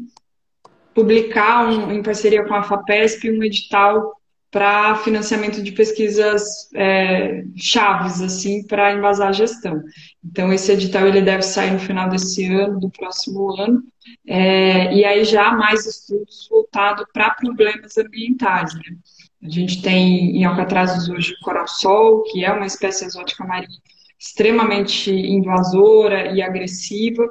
publicar 0.94 1.70
um, 1.70 1.94
em 1.94 2.04
parceria 2.04 2.44
com 2.44 2.54
a 2.54 2.64
FAPESP 2.64 3.32
um 3.32 3.44
edital 3.44 4.19
para 4.52 4.96
financiamento 4.96 5.62
de 5.62 5.72
pesquisas 5.72 6.70
é, 6.74 7.44
chaves 7.56 8.22
assim 8.22 8.66
para 8.66 8.94
embasar 8.94 9.30
a 9.30 9.34
gestão. 9.34 9.82
Então 10.26 10.52
esse 10.52 10.72
edital 10.72 11.08
ele 11.08 11.22
deve 11.22 11.44
sair 11.44 11.72
no 11.72 11.80
final 11.80 12.10
desse 12.10 12.46
ano, 12.52 12.80
do 12.80 12.90
próximo 12.90 13.56
ano, 13.62 13.84
é, 14.28 14.94
e 14.94 15.06
aí 15.06 15.24
já 15.24 15.52
mais 15.52 15.86
estudos 15.86 16.48
voltados 16.50 17.06
para 17.14 17.32
problemas 17.32 17.98
ambientais. 17.98 18.74
Né? 18.74 18.98
A 19.44 19.50
gente 19.50 19.82
tem 19.82 20.38
em 20.38 20.44
Alcatrazes 20.46 21.08
hoje 21.10 21.34
o 21.34 21.46
coral-sol, 21.46 22.24
que 22.24 22.44
é 22.44 22.52
uma 22.52 22.66
espécie 22.66 23.06
exótica 23.06 23.46
marinha 23.46 23.78
extremamente 24.20 25.10
invasora 25.10 26.34
e 26.34 26.42
agressiva. 26.42 27.26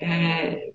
É, 0.00 0.72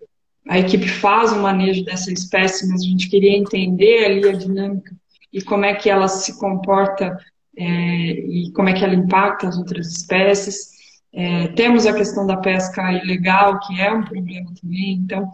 a 0.47 0.57
equipe 0.57 0.87
faz 0.87 1.33
o 1.33 1.39
manejo 1.41 1.83
dessa 1.83 2.11
espécie, 2.11 2.67
mas 2.69 2.81
a 2.81 2.85
gente 2.85 3.09
queria 3.09 3.37
entender 3.37 4.05
ali 4.05 4.29
a 4.29 4.31
dinâmica 4.31 4.95
e 5.31 5.41
como 5.41 5.65
é 5.65 5.75
que 5.75 5.89
ela 5.89 6.07
se 6.07 6.39
comporta 6.39 7.17
é, 7.57 7.63
e 7.65 8.51
como 8.53 8.69
é 8.69 8.73
que 8.73 8.83
ela 8.83 8.93
impacta 8.93 9.47
as 9.47 9.57
outras 9.57 9.87
espécies. 9.87 10.79
É, 11.11 11.47
temos 11.49 11.85
a 11.85 11.93
questão 11.93 12.25
da 12.25 12.37
pesca 12.37 12.93
ilegal, 12.93 13.59
que 13.59 13.79
é 13.81 13.91
um 13.91 14.03
problema 14.03 14.51
também. 14.61 14.93
Então, 14.93 15.29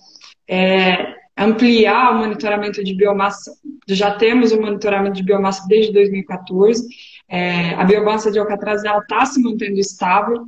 é, 0.48 1.16
ampliar 1.38 2.14
o 2.14 2.20
monitoramento 2.20 2.84
de 2.84 2.96
biomassa. 2.96 3.52
Já 3.88 4.16
temos 4.16 4.52
o 4.52 4.62
monitoramento 4.62 5.18
de 5.18 5.24
biomassa 5.24 5.66
desde 5.68 5.94
2014. 5.94 6.88
É, 7.28 7.74
a 7.76 7.84
biomassa 7.84 8.32
de 8.32 8.40
Alcatraz 8.40 8.84
está 8.84 9.26
se 9.26 9.42
mantendo 9.42 9.80
estável, 9.80 10.46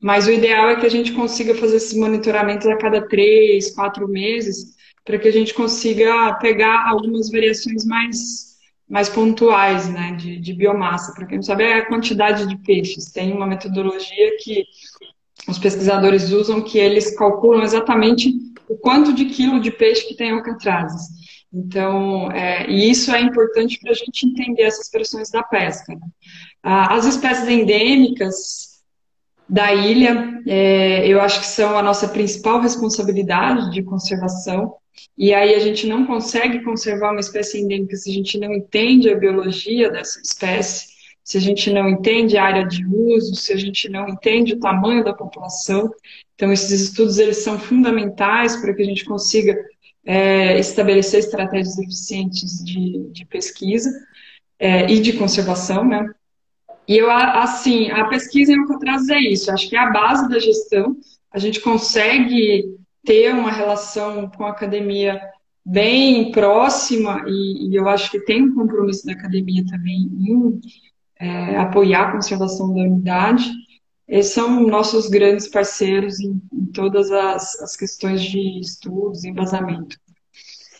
mas 0.00 0.26
o 0.26 0.30
ideal 0.30 0.70
é 0.70 0.76
que 0.76 0.86
a 0.86 0.90
gente 0.90 1.12
consiga 1.12 1.54
fazer 1.54 1.76
esses 1.76 1.96
monitoramentos 1.96 2.66
a 2.66 2.76
cada 2.76 3.06
três, 3.06 3.74
quatro 3.74 4.08
meses, 4.08 4.76
para 5.04 5.18
que 5.18 5.28
a 5.28 5.32
gente 5.32 5.52
consiga 5.52 6.34
pegar 6.34 6.88
algumas 6.88 7.30
variações 7.30 7.84
mais 7.84 8.49
mais 8.90 9.08
pontuais 9.08 9.88
né, 9.88 10.16
de, 10.16 10.38
de 10.38 10.52
biomassa. 10.52 11.14
Para 11.14 11.26
quem 11.26 11.38
não 11.38 11.42
sabe, 11.42 11.62
é 11.62 11.78
a 11.78 11.86
quantidade 11.86 12.46
de 12.46 12.58
peixes. 12.58 13.12
Tem 13.12 13.32
uma 13.32 13.46
metodologia 13.46 14.36
que 14.42 14.64
os 15.48 15.58
pesquisadores 15.58 16.32
usam 16.32 16.60
que 16.60 16.76
eles 16.76 17.16
calculam 17.16 17.62
exatamente 17.62 18.34
o 18.68 18.76
quanto 18.76 19.12
de 19.12 19.26
quilo 19.26 19.60
de 19.60 19.70
peixe 19.70 20.08
que 20.08 20.16
tem 20.16 20.32
alcatrazes. 20.32 21.08
Então, 21.52 22.30
é, 22.32 22.68
e 22.68 22.90
isso 22.90 23.12
é 23.12 23.20
importante 23.20 23.78
para 23.80 23.92
a 23.92 23.94
gente 23.94 24.26
entender 24.26 24.62
essas 24.62 24.90
pressões 24.90 25.30
da 25.30 25.42
pesca. 25.42 25.94
Né? 25.94 26.06
As 26.62 27.06
espécies 27.06 27.48
endêmicas 27.48 28.70
da 29.48 29.72
ilha, 29.72 30.40
é, 30.46 31.06
eu 31.06 31.20
acho 31.20 31.40
que 31.40 31.46
são 31.46 31.76
a 31.76 31.82
nossa 31.82 32.08
principal 32.08 32.60
responsabilidade 32.60 33.72
de 33.72 33.82
conservação. 33.82 34.74
E 35.16 35.34
aí 35.34 35.54
a 35.54 35.58
gente 35.58 35.86
não 35.86 36.06
consegue 36.06 36.62
conservar 36.62 37.10
uma 37.10 37.20
espécie 37.20 37.60
endêmica 37.60 37.96
se 37.96 38.10
a 38.10 38.12
gente 38.12 38.38
não 38.38 38.52
entende 38.52 39.10
a 39.10 39.16
biologia 39.16 39.90
dessa 39.90 40.20
espécie, 40.20 40.88
se 41.22 41.36
a 41.36 41.40
gente 41.40 41.70
não 41.70 41.88
entende 41.88 42.36
a 42.36 42.44
área 42.44 42.66
de 42.66 42.84
uso, 42.86 43.34
se 43.34 43.52
a 43.52 43.56
gente 43.56 43.88
não 43.88 44.08
entende 44.08 44.54
o 44.54 44.60
tamanho 44.60 45.04
da 45.04 45.12
população. 45.12 45.90
Então 46.34 46.52
esses 46.52 46.80
estudos 46.80 47.18
eles 47.18 47.38
são 47.38 47.58
fundamentais 47.58 48.56
para 48.56 48.74
que 48.74 48.82
a 48.82 48.86
gente 48.86 49.04
consiga 49.04 49.56
é, 50.04 50.58
estabelecer 50.58 51.20
estratégias 51.20 51.78
eficientes 51.78 52.64
de, 52.64 53.10
de 53.12 53.24
pesquisa 53.26 53.90
é, 54.58 54.90
e 54.90 55.00
de 55.00 55.12
conservação, 55.12 55.84
né? 55.84 56.04
E 56.88 56.98
eu, 56.98 57.08
assim, 57.08 57.90
a 57.90 58.08
pesquisa 58.08 58.52
em 58.52 58.58
Alcatraz 58.58 59.08
é 59.08 59.20
isso. 59.20 59.52
Acho 59.52 59.68
que 59.68 59.76
é 59.76 59.78
a 59.78 59.90
base 59.90 60.28
da 60.28 60.40
gestão. 60.40 60.96
A 61.30 61.38
gente 61.38 61.60
consegue 61.60 62.79
ter 63.04 63.34
uma 63.34 63.50
relação 63.50 64.28
com 64.30 64.44
a 64.44 64.50
academia 64.50 65.20
bem 65.64 66.32
próxima 66.32 67.24
e, 67.26 67.68
e, 67.68 67.76
eu 67.76 67.88
acho 67.88 68.10
que 68.10 68.20
tem 68.20 68.42
um 68.42 68.54
compromisso 68.54 69.06
da 69.06 69.12
academia 69.12 69.64
também 69.66 69.96
em 69.96 70.60
é, 71.18 71.56
apoiar 71.56 72.08
a 72.08 72.12
conservação 72.12 72.74
da 72.74 72.80
unidade. 72.80 73.50
Eles 74.08 74.26
são 74.26 74.66
nossos 74.66 75.08
grandes 75.08 75.48
parceiros 75.48 76.18
em, 76.18 76.40
em 76.52 76.66
todas 76.66 77.10
as, 77.10 77.60
as 77.60 77.76
questões 77.76 78.22
de 78.22 78.60
estudos, 78.60 79.24
embasamento 79.24 79.96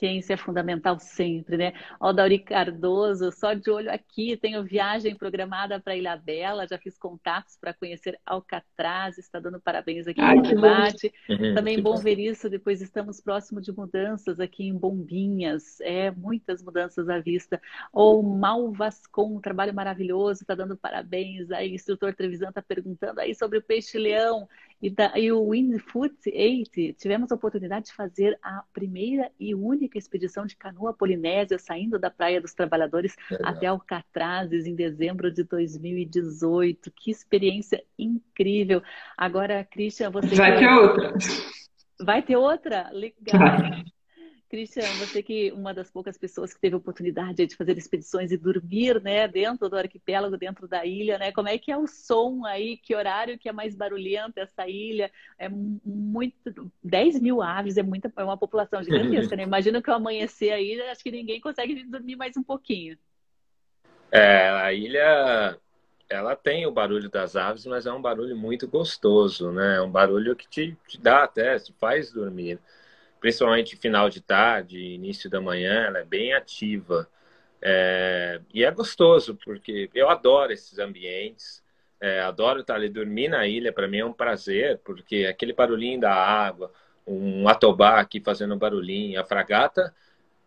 ciência 0.01 0.33
é 0.33 0.37
fundamental 0.37 0.99
sempre, 0.99 1.59
né? 1.59 1.75
Ó, 2.01 2.11
Dauri 2.13 2.39
Cardoso, 2.39 3.31
só 3.31 3.53
de 3.53 3.71
olho 3.71 3.93
aqui, 3.93 4.37
tenho 4.37 4.65
viagem 4.65 5.15
programada 5.15 5.79
para 5.79 5.95
Ilha 5.95 6.17
Bela, 6.17 6.67
já 6.67 6.79
fiz 6.79 6.99
contatos 6.99 7.59
para 7.61 7.75
conhecer 7.75 8.19
Alcatraz, 8.25 9.19
está 9.19 9.39
dando 9.39 9.61
parabéns 9.61 10.09
aqui 10.09 10.21
no 10.21 10.43
debate. 10.43 11.13
Uhum, 11.29 11.55
Também 11.55 11.81
bom, 11.83 11.95
bom 11.95 11.99
ver 11.99 12.19
isso, 12.19 12.49
depois 12.49 12.81
estamos 12.81 13.21
próximo 13.21 13.61
de 13.61 13.71
mudanças 13.73 14.41
aqui 14.41 14.67
em 14.67 14.77
Bombinhas, 14.77 15.81
é, 15.83 16.11
muitas 16.11 16.63
mudanças 16.63 17.09
à 17.11 17.21
vista. 17.21 17.61
Ou 17.93 18.23
Malvascon, 18.23 19.37
um 19.37 19.41
trabalho 19.41 19.75
maravilhoso, 19.75 20.43
está 20.43 20.55
dando 20.55 20.77
parabéns. 20.77 21.51
Aí, 21.51 21.71
o 21.71 21.75
instrutor 21.75 22.15
Trevisan 22.15 22.49
está 22.49 22.63
perguntando 22.63 23.21
aí 23.21 23.35
sobre 23.35 23.59
o 23.59 23.63
peixe-leão. 23.63 24.49
E, 24.83 24.89
da, 24.89 25.19
e 25.19 25.31
o 25.31 25.51
Windfoot 25.51 26.15
8, 26.27 26.95
tivemos 26.95 27.31
a 27.31 27.35
oportunidade 27.35 27.87
de 27.87 27.93
fazer 27.93 28.39
a 28.43 28.63
primeira 28.73 29.31
e 29.39 29.55
única 29.55 29.99
expedição 29.99 30.47
de 30.47 30.57
canoa 30.57 30.95
polinésia 30.95 31.59
saindo 31.59 31.99
da 31.99 32.11
Praia 32.11 32.41
dos 32.41 32.55
Trabalhadores 32.55 33.15
é. 33.31 33.37
até 33.43 33.67
Alcatrazes 33.67 34.67
em 34.67 34.75
dezembro 34.75 35.31
de 35.31 35.45
2018. 35.45 36.91
Que 36.93 37.11
experiência 37.11 37.85
incrível. 37.99 38.83
Agora, 39.17 39.65
Christian, 39.65 40.11
você. 40.11 40.35
Vai 40.35 40.59
ter 40.59 40.69
outra. 40.69 41.15
Vai 42.01 42.23
ter 42.23 42.37
outra? 42.37 42.91
Legal. 42.91 43.85
Cristian, 44.51 44.83
você 44.99 45.23
que 45.23 45.53
uma 45.53 45.73
das 45.73 45.93
poucas 45.93 46.19
pessoas 46.19 46.53
que 46.53 46.61
teve 46.61 46.75
a 46.75 46.79
oportunidade 46.79 47.47
de 47.47 47.55
fazer 47.55 47.79
expedições 47.79 48.33
e 48.33 48.37
dormir, 48.37 49.01
né, 49.01 49.29
dentro 49.29 49.69
do 49.69 49.77
arquipélago, 49.77 50.37
dentro 50.37 50.67
da 50.67 50.85
ilha, 50.85 51.17
né? 51.19 51.31
Como 51.31 51.49
é 51.49 51.57
que 51.57 51.71
é 51.71 51.79
o 51.79 51.87
som 51.87 52.45
aí? 52.45 52.77
Que 52.77 52.97
horário 52.97 53.39
que 53.39 53.49
é 53.49 53.53
mais 53.53 53.77
barulhento 53.77 54.41
essa 54.41 54.69
ilha? 54.69 55.09
É 55.39 55.49
muito, 55.49 56.71
10 56.83 57.21
mil 57.21 57.41
aves 57.41 57.77
é 57.77 57.83
muita, 57.83 58.13
é 58.17 58.25
uma 58.25 58.37
população 58.37 58.83
gigantesca, 58.83 59.37
né? 59.37 59.45
Imagina 59.47 59.81
que 59.81 59.89
ao 59.89 59.97
amanhecer 59.97 60.51
aí, 60.51 60.81
acho 60.83 61.03
que 61.05 61.13
ninguém 61.13 61.41
consegue 61.41 61.85
dormir 61.85 62.17
mais 62.17 62.37
um 62.37 62.43
pouquinho. 62.43 62.99
É, 64.11 64.49
a 64.49 64.73
ilha, 64.73 65.57
ela 66.09 66.35
tem 66.35 66.67
o 66.67 66.73
barulho 66.73 67.09
das 67.09 67.37
aves, 67.37 67.65
mas 67.67 67.87
é 67.87 67.93
um 67.93 68.03
barulho 68.03 68.37
muito 68.37 68.67
gostoso, 68.67 69.53
né? 69.53 69.77
É 69.77 69.81
um 69.81 69.91
barulho 69.91 70.35
que 70.35 70.49
te, 70.49 70.77
te 70.89 71.01
dá 71.01 71.23
até, 71.23 71.57
te 71.61 71.73
faz 71.75 72.11
dormir 72.13 72.59
principalmente 73.21 73.77
final 73.77 74.09
de 74.09 74.21
tarde, 74.21 74.79
início 74.79 75.29
da 75.29 75.41
manhã, 75.41 75.85
ela 75.87 75.99
é 75.99 76.05
bem 76.05 76.33
ativa. 76.33 77.09
É, 77.63 78.41
e 78.55 78.65
é 78.65 78.71
gostoso, 78.71 79.39
porque 79.45 79.91
eu 79.95 80.09
adoro 80.09 80.53
esses 80.53 80.79
ambientes, 80.79 81.63
é, 82.01 82.21
adoro 82.21 82.61
estar 82.61 82.77
ali, 82.77 82.89
dormir 82.89 83.29
na 83.29 83.47
ilha, 83.47 83.73
para 83.73 83.87
mim 83.87 83.99
é 83.99 84.05
um 84.05 84.13
prazer, 84.13 84.79
porque 84.79 85.27
aquele 85.27 85.53
barulhinho 85.53 86.01
da 86.01 86.15
água, 86.15 86.73
um 87.07 87.47
atobá 87.47 88.01
aqui 88.01 88.21
fazendo 88.21 88.57
barulhinho, 88.57 89.21
a 89.21 89.25
fragata, 89.25 89.95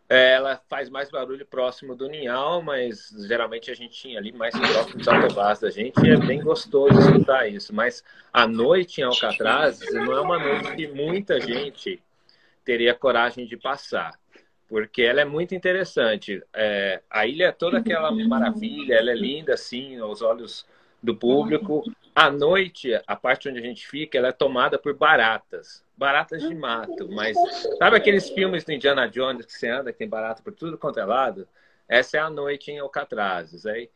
é, 0.10 0.34
ela 0.34 0.62
faz 0.68 0.90
mais 0.90 1.10
barulho 1.10 1.46
próximo 1.46 1.96
do 1.96 2.08
ninhal, 2.08 2.62
mas 2.62 3.10
geralmente 3.28 3.72
a 3.72 3.76
gente 3.76 3.96
tinha 3.96 4.20
ali 4.20 4.32
mais 4.32 4.54
próximo 4.58 4.98
dos 4.98 5.08
atobás 5.08 5.60
da 5.60 5.70
gente 5.70 6.00
e 6.06 6.10
é 6.10 6.18
bem 6.18 6.42
gostoso 6.42 7.00
escutar 7.00 7.48
isso. 7.48 7.74
Mas 7.74 8.04
a 8.32 8.46
noite 8.46 9.02
em 9.02 9.04
Alcatraz 9.04 9.80
não 9.94 10.12
é 10.12 10.22
uma 10.22 10.38
noite 10.38 10.76
que 10.76 10.88
muita 10.88 11.40
gente 11.40 12.02
teria 12.64 12.94
coragem 12.94 13.46
de 13.46 13.58
passar, 13.58 14.18
porque 14.68 15.02
ela 15.02 15.22
é 15.22 15.26
muito 15.26 15.54
interessante. 15.54 16.42
É, 16.54 17.02
a 17.10 17.26
ilha 17.28 17.46
é 17.46 17.52
toda 17.52 17.78
aquela 17.78 18.12
maravilha, 18.12 18.96
ela 18.96 19.12
é 19.12 19.16
linda 19.16 19.54
assim 19.54 20.00
aos 20.00 20.22
olhos 20.22 20.66
do 21.02 21.16
público. 21.16 21.84
À 22.16 22.30
noite, 22.30 22.92
a 23.06 23.16
parte 23.16 23.50
onde 23.50 23.60
a 23.60 23.62
gente 23.62 23.88
fica, 23.88 24.18
ela 24.18 24.30
é 24.30 24.32
tomada 24.32 24.78
por 24.80 24.94
baratas, 24.96 25.84
baratas 25.98 26.42
de 26.42 26.56
mato. 26.56 27.10
Mas 27.12 27.38
sabe 27.78 27.98
aqueles 27.98 28.30
filmes 28.30 28.64
do 28.64 28.72
Indiana 28.72 29.08
Jones 29.10 29.46
que 29.46 29.54
você 29.54 29.68
anda, 29.68 29.92
que 29.92 30.00
tem 30.00 30.08
barata 30.08 30.42
por 30.42 30.54
tudo 30.54 30.78
quanto 30.78 31.00
é 31.00 31.06
lado? 31.06 31.48
Essa 31.88 32.18
é 32.18 32.20
a 32.20 32.30
noite 32.30 32.72
em 32.72 32.80
Alcatrazes. 32.80 33.66
Aí, 33.66 33.84
é, 33.84 33.90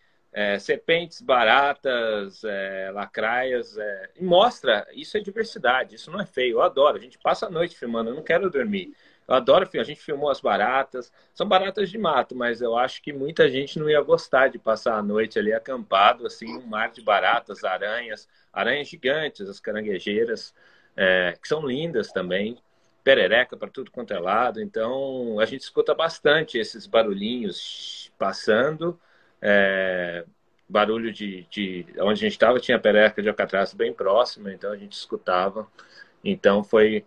serpentes, 0.60 1.20
baratas, 1.20 2.44
é, 2.44 2.92
lacraias, 2.94 3.76
é, 3.76 4.10
e 4.16 4.24
mostra, 4.24 4.88
isso 4.94 5.18
é 5.18 5.20
diversidade, 5.20 5.96
isso 5.96 6.12
não 6.12 6.22
é 6.22 6.26
feio, 6.28 6.58
eu 6.58 6.62
adoro, 6.62 6.96
a 6.96 7.00
gente 7.00 7.18
passa 7.18 7.48
a 7.48 7.50
noite 7.50 7.76
filmando, 7.76 8.12
eu 8.12 8.16
não 8.16 8.22
quero 8.22 8.48
dormir, 8.50 8.94
eu 9.28 9.34
adoro, 9.34 9.68
a 9.74 9.84
gente 9.84 10.00
filmou 10.00 10.30
as 10.30 10.40
baratas, 10.40 11.12
são 11.34 11.48
baratas 11.48 11.90
de 11.90 11.98
mato, 11.98 12.36
mas 12.36 12.62
eu 12.62 12.78
acho 12.78 13.02
que 13.02 13.12
muita 13.12 13.50
gente 13.50 13.80
não 13.80 13.90
ia 13.90 14.00
gostar 14.02 14.48
de 14.48 14.60
passar 14.60 14.96
a 14.96 15.02
noite 15.02 15.40
ali 15.40 15.52
acampado, 15.52 16.28
assim, 16.28 16.56
um 16.56 16.68
mar 16.68 16.92
de 16.92 17.02
baratas, 17.02 17.64
aranhas, 17.64 18.30
aranhas 18.54 18.88
gigantes, 18.88 19.50
as 19.50 19.60
caranguejeiras, 19.60 20.54
é, 20.96 21.36
que 21.42 21.48
são 21.48 21.66
lindas 21.66 22.12
também, 22.12 22.60
perereca 23.04 23.58
para 23.58 23.70
tudo 23.70 23.90
quanto 23.90 24.14
é 24.14 24.20
lado, 24.20 24.62
então 24.62 25.40
a 25.40 25.46
gente 25.46 25.62
escuta 25.62 25.96
bastante 25.96 26.60
esses 26.60 26.86
barulhinhos 26.86 28.12
passando, 28.20 29.00
é, 29.42 30.26
barulho 30.68 31.12
de, 31.12 31.46
de 31.50 31.86
onde 32.00 32.20
a 32.20 32.28
gente 32.28 32.34
estava 32.34 32.60
tinha 32.60 32.80
perereca 32.80 33.22
de 33.22 33.30
alcatraz 33.30 33.74
bem 33.74 33.94
próxima, 33.94 34.54
então 34.54 34.72
a 34.72 34.78
gente 34.78 34.94
escutava. 34.94 35.68
Então 36.24 36.64
foi 36.64 37.06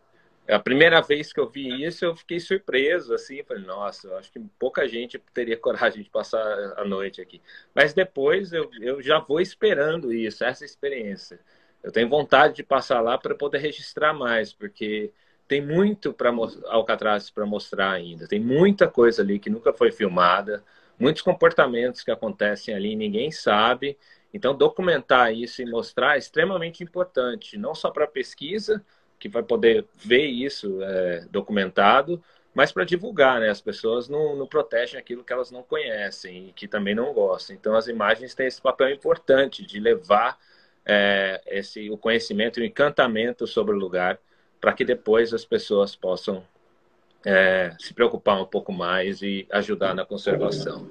a 0.49 0.59
primeira 0.59 1.01
vez 1.01 1.33
que 1.33 1.39
eu 1.39 1.49
vi 1.49 1.85
isso, 1.85 2.05
eu 2.05 2.17
fiquei 2.17 2.41
surpreso, 2.41 3.15
assim, 3.15 3.43
falei, 3.45 3.65
nossa, 3.65 4.13
acho 4.17 4.33
que 4.33 4.41
pouca 4.59 4.87
gente 4.89 5.19
teria 5.33 5.57
coragem 5.57 6.03
de 6.03 6.11
passar 6.11 6.43
a 6.77 6.85
noite 6.85 7.21
aqui. 7.21 7.41
Mas 7.75 7.93
depois 7.93 8.53
eu, 8.53 8.69
eu 8.81 9.03
já 9.03 9.21
vou 9.21 9.41
esperando 9.41 10.13
isso, 10.13 10.45
essa 10.45 10.65
experiência. 10.65 11.39
Eu 11.83 11.93
tenho 11.93 12.09
vontade 12.09 12.57
de 12.57 12.63
passar 12.63 13.01
lá 13.01 13.17
para 13.17 13.35
poder 13.35 13.59
registrar 13.59 14.13
mais, 14.13 14.53
porque 14.53 15.13
tem 15.47 15.61
muito 15.65 16.13
para 16.13 16.31
Alcatraz 16.67 17.31
para 17.31 17.47
mostrar 17.47 17.93
ainda. 17.93 18.27
Tem 18.27 18.41
muita 18.41 18.89
coisa 18.89 19.23
ali 19.23 19.39
que 19.39 19.51
nunca 19.51 19.73
foi 19.73 19.93
filmada, 19.93 20.63
muitos 21.01 21.23
comportamentos 21.23 22.03
que 22.03 22.11
acontecem 22.11 22.75
ali, 22.75 22.95
ninguém 22.95 23.31
sabe. 23.31 23.99
Então, 24.33 24.55
documentar 24.55 25.35
isso 25.35 25.63
e 25.63 25.67
mostrar 25.67 26.15
é 26.15 26.19
extremamente 26.19 26.85
importante, 26.85 27.57
não 27.57 27.75
só 27.75 27.91
para 27.91 28.07
pesquisa, 28.07 28.85
que 29.19 29.29
vai 29.29 29.43
poder 29.43 29.87
ver 29.97 30.27
isso 30.27 30.83
é, 30.83 31.27
documentado, 31.31 32.23
mas 32.55 32.73
para 32.73 32.85
divulgar, 32.85 33.41
né? 33.41 33.49
As 33.49 33.61
pessoas 33.61 34.09
não, 34.09 34.37
não 34.37 34.47
protegem 34.47 34.99
aquilo 34.99 35.25
que 35.25 35.33
elas 35.33 35.51
não 35.51 35.63
conhecem 35.63 36.49
e 36.49 36.53
que 36.53 36.69
também 36.69 36.95
não 36.95 37.13
gostam. 37.13 37.57
Então, 37.57 37.75
as 37.75 37.87
imagens 37.87 38.35
têm 38.35 38.47
esse 38.47 38.61
papel 38.61 38.91
importante 38.91 39.65
de 39.65 39.81
levar 39.81 40.39
é, 40.85 41.41
esse, 41.47 41.91
o 41.91 41.97
conhecimento 41.97 42.61
e 42.61 42.63
o 42.63 42.67
encantamento 42.67 43.47
sobre 43.47 43.75
o 43.75 43.79
lugar 43.79 44.19
para 44.61 44.73
que 44.73 44.85
depois 44.85 45.33
as 45.33 45.45
pessoas 45.45 45.97
possam 45.97 46.45
é, 47.25 47.75
se 47.79 47.93
preocupar 47.93 48.41
um 48.41 48.47
pouco 48.47 48.73
mais 48.73 49.23
e 49.23 49.47
ajudar 49.51 49.95
na 49.95 50.05
conservação. 50.05 50.91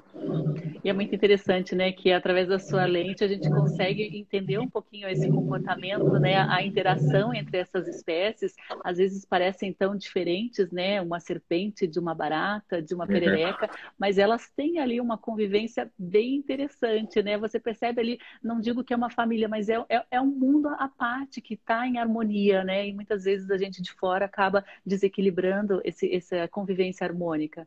E 0.82 0.88
é 0.88 0.92
muito 0.92 1.14
interessante, 1.14 1.74
né, 1.74 1.92
que 1.92 2.10
através 2.10 2.48
da 2.48 2.58
sua 2.58 2.86
lente 2.86 3.22
a 3.22 3.28
gente 3.28 3.48
consegue 3.50 4.02
entender 4.18 4.58
um 4.58 4.68
pouquinho 4.68 5.08
esse 5.08 5.28
comportamento, 5.28 6.18
né, 6.18 6.36
a 6.36 6.62
interação 6.62 7.34
entre 7.34 7.58
essas 7.58 7.86
espécies, 7.86 8.54
às 8.82 8.96
vezes 8.96 9.26
parecem 9.26 9.74
tão 9.74 9.94
diferentes, 9.94 10.70
né, 10.70 11.00
uma 11.02 11.20
serpente 11.20 11.86
de 11.86 11.98
uma 11.98 12.14
barata, 12.14 12.80
de 12.80 12.94
uma 12.94 13.04
uhum. 13.04 13.10
perereca, 13.10 13.68
mas 13.98 14.16
elas 14.16 14.50
têm 14.56 14.78
ali 14.78 15.00
uma 15.00 15.18
convivência 15.18 15.90
bem 15.98 16.36
interessante, 16.36 17.22
né, 17.22 17.36
você 17.36 17.60
percebe 17.60 18.00
ali, 18.00 18.18
não 18.42 18.58
digo 18.58 18.82
que 18.82 18.94
é 18.94 18.96
uma 18.96 19.10
família, 19.10 19.48
mas 19.48 19.68
é, 19.68 19.84
é, 19.88 20.02
é 20.10 20.20
um 20.20 20.30
mundo 20.30 20.68
à 20.68 20.88
parte 20.88 21.42
que 21.42 21.54
está 21.54 21.86
em 21.86 21.98
harmonia, 21.98 22.64
né, 22.64 22.88
e 22.88 22.92
muitas 22.94 23.24
vezes 23.24 23.50
a 23.50 23.58
gente 23.58 23.82
de 23.82 23.92
fora 23.92 24.24
acaba 24.24 24.64
desequilibrando 24.84 25.80
esse 25.84 26.10
essa 26.14 26.48
convivência 26.48 27.06
harmônica? 27.06 27.66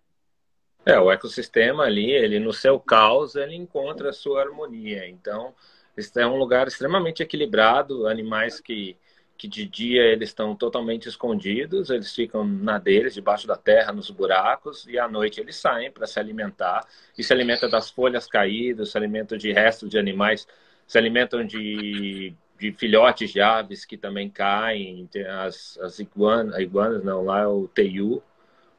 É, 0.85 0.99
o 0.99 1.11
ecossistema 1.11 1.83
ali, 1.83 2.11
ele 2.11 2.39
no 2.39 2.51
seu 2.51 2.79
caos, 2.79 3.35
ele 3.35 3.55
encontra 3.55 4.09
a 4.09 4.13
sua 4.13 4.41
harmonia. 4.41 5.07
Então, 5.07 5.53
é 6.17 6.27
um 6.27 6.35
lugar 6.35 6.67
extremamente 6.67 7.23
equilibrado, 7.23 8.07
animais 8.07 8.59
que, 8.59 8.97
que 9.37 9.47
de 9.47 9.65
dia 9.65 10.03
eles 10.03 10.29
estão 10.29 10.55
totalmente 10.55 11.07
escondidos, 11.07 11.89
eles 11.89 12.13
ficam 12.13 12.43
na 12.45 12.77
deles, 12.77 13.13
debaixo 13.13 13.47
da 13.47 13.55
terra, 13.55 13.93
nos 13.93 14.09
buracos, 14.09 14.85
e 14.87 14.99
à 14.99 15.07
noite 15.07 15.39
eles 15.39 15.55
saem 15.55 15.91
para 15.91 16.05
se 16.05 16.19
alimentar, 16.19 16.85
e 17.17 17.23
se 17.23 17.31
alimentam 17.31 17.69
das 17.69 17.89
folhas 17.89 18.27
caídas, 18.27 18.91
se 18.91 18.97
alimentam 18.97 19.37
de 19.37 19.53
restos 19.53 19.89
de 19.89 19.97
animais, 19.97 20.47
se 20.85 20.97
alimentam 20.97 21.45
de 21.45 22.35
de 22.63 22.71
filhotes 22.71 23.31
de 23.31 23.41
aves 23.41 23.83
que 23.83 23.97
também 23.97 24.29
caem, 24.29 25.09
as, 25.27 25.77
as 25.79 25.99
iguanas, 25.99 26.57
iguanas 26.59 27.03
não, 27.03 27.25
lá 27.25 27.41
é 27.41 27.47
o 27.47 27.67
teiu, 27.67 28.23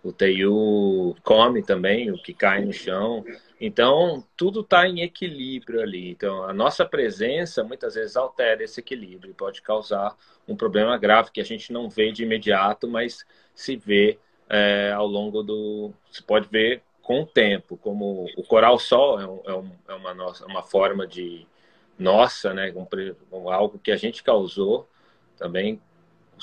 o 0.04 0.12
Teiu 0.12 1.16
come 1.22 1.62
também 1.62 2.10
o 2.10 2.22
que 2.22 2.34
cai 2.34 2.62
no 2.62 2.74
chão. 2.74 3.24
Então, 3.58 4.22
tudo 4.36 4.60
está 4.60 4.86
em 4.86 5.00
equilíbrio 5.00 5.80
ali. 5.80 6.10
Então, 6.10 6.44
a 6.44 6.52
nossa 6.52 6.84
presença 6.84 7.64
muitas 7.64 7.94
vezes 7.94 8.14
altera 8.14 8.62
esse 8.62 8.80
equilíbrio 8.80 9.30
e 9.30 9.34
pode 9.34 9.62
causar 9.62 10.14
um 10.46 10.54
problema 10.54 10.98
grave 10.98 11.30
que 11.30 11.40
a 11.40 11.44
gente 11.44 11.72
não 11.72 11.88
vê 11.88 12.12
de 12.12 12.22
imediato, 12.22 12.86
mas 12.86 13.24
se 13.54 13.76
vê 13.76 14.18
é, 14.46 14.92
ao 14.92 15.06
longo 15.06 15.42
do. 15.42 15.90
Se 16.10 16.22
pode 16.22 16.48
ver 16.48 16.82
com 17.00 17.22
o 17.22 17.26
tempo, 17.26 17.78
como 17.78 18.26
o 18.36 18.42
coral-sol 18.42 19.18
é, 19.20 19.54
um, 19.54 19.70
é, 19.88 19.94
uma, 19.94 20.12
nossa, 20.12 20.44
uma 20.44 20.62
forma 20.62 21.06
de 21.06 21.46
nossa, 21.98 22.52
né, 22.52 22.74
um, 23.32 23.48
algo 23.48 23.78
que 23.78 23.90
a 23.90 23.96
gente 23.96 24.22
causou 24.22 24.86
também 25.38 25.80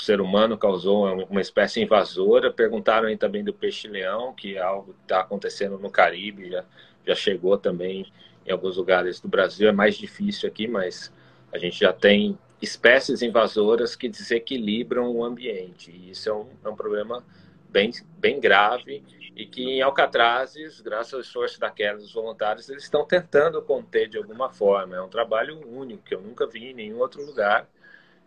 o 0.01 0.03
ser 0.03 0.19
humano 0.19 0.57
causou 0.57 1.05
uma 1.29 1.41
espécie 1.41 1.79
invasora. 1.79 2.51
Perguntaram 2.51 3.07
aí 3.07 3.15
também 3.15 3.43
do 3.43 3.53
peixe-leão, 3.53 4.33
que 4.33 4.57
é 4.57 4.59
algo 4.59 4.93
que 4.93 5.01
está 5.03 5.19
acontecendo 5.19 5.77
no 5.77 5.91
Caribe, 5.91 6.49
já, 6.49 6.65
já 7.05 7.13
chegou 7.13 7.55
também 7.55 8.11
em 8.43 8.51
alguns 8.51 8.77
lugares 8.77 9.19
do 9.19 9.27
Brasil. 9.27 9.69
É 9.69 9.71
mais 9.71 9.95
difícil 9.95 10.49
aqui, 10.49 10.67
mas 10.67 11.13
a 11.53 11.59
gente 11.59 11.79
já 11.79 11.93
tem 11.93 12.35
espécies 12.59 13.21
invasoras 13.21 13.95
que 13.95 14.09
desequilibram 14.09 15.07
o 15.11 15.23
ambiente. 15.23 15.91
E 15.91 16.09
isso 16.09 16.29
é 16.29 16.33
um, 16.33 16.47
é 16.65 16.69
um 16.69 16.75
problema 16.75 17.23
bem, 17.69 17.91
bem 18.17 18.39
grave 18.39 19.03
e 19.35 19.45
que 19.45 19.63
em 19.63 19.81
Alcatrazes, 19.83 20.81
graças 20.81 21.13
ao 21.13 21.21
esforço 21.21 21.59
daquelas 21.59 22.01
dos 22.01 22.13
voluntários, 22.13 22.67
eles 22.69 22.83
estão 22.83 23.05
tentando 23.05 23.61
conter 23.61 24.09
de 24.09 24.17
alguma 24.17 24.49
forma. 24.49 24.95
É 24.95 25.01
um 25.01 25.07
trabalho 25.07 25.61
único 25.69 26.01
que 26.03 26.15
eu 26.15 26.21
nunca 26.21 26.47
vi 26.47 26.71
em 26.71 26.73
nenhum 26.73 26.97
outro 26.97 27.23
lugar 27.23 27.67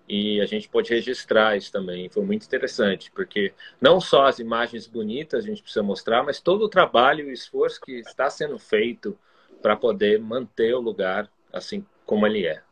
e 0.09 0.41
a 0.41 0.47
gente 0.47 0.69
pôde 0.69 0.93
registrar 0.93 1.57
isso 1.57 1.73
também. 1.73 2.09
Foi 2.09 2.23
muito 2.25 2.45
interessante, 2.45 3.11
porque 3.11 3.53
não 3.81 4.01
só 4.01 4.27
as 4.27 4.39
imagens 4.39 4.87
bonitas 4.87 5.45
a 5.45 5.47
gente 5.47 5.63
precisa 5.63 5.83
mostrar, 5.83 6.23
mas 6.23 6.41
todo 6.41 6.65
o 6.65 6.69
trabalho 6.69 7.27
e 7.27 7.31
o 7.31 7.33
esforço 7.33 7.81
que 7.81 7.93
está 8.01 8.29
sendo 8.29 8.59
feito 8.59 9.19
para 9.63 9.77
poder 9.77 10.19
manter 10.21 10.75
o 10.75 10.81
lugar 10.81 11.31
assim 11.53 11.87
como 12.05 12.27
ele 12.27 12.47
é. 12.47 12.64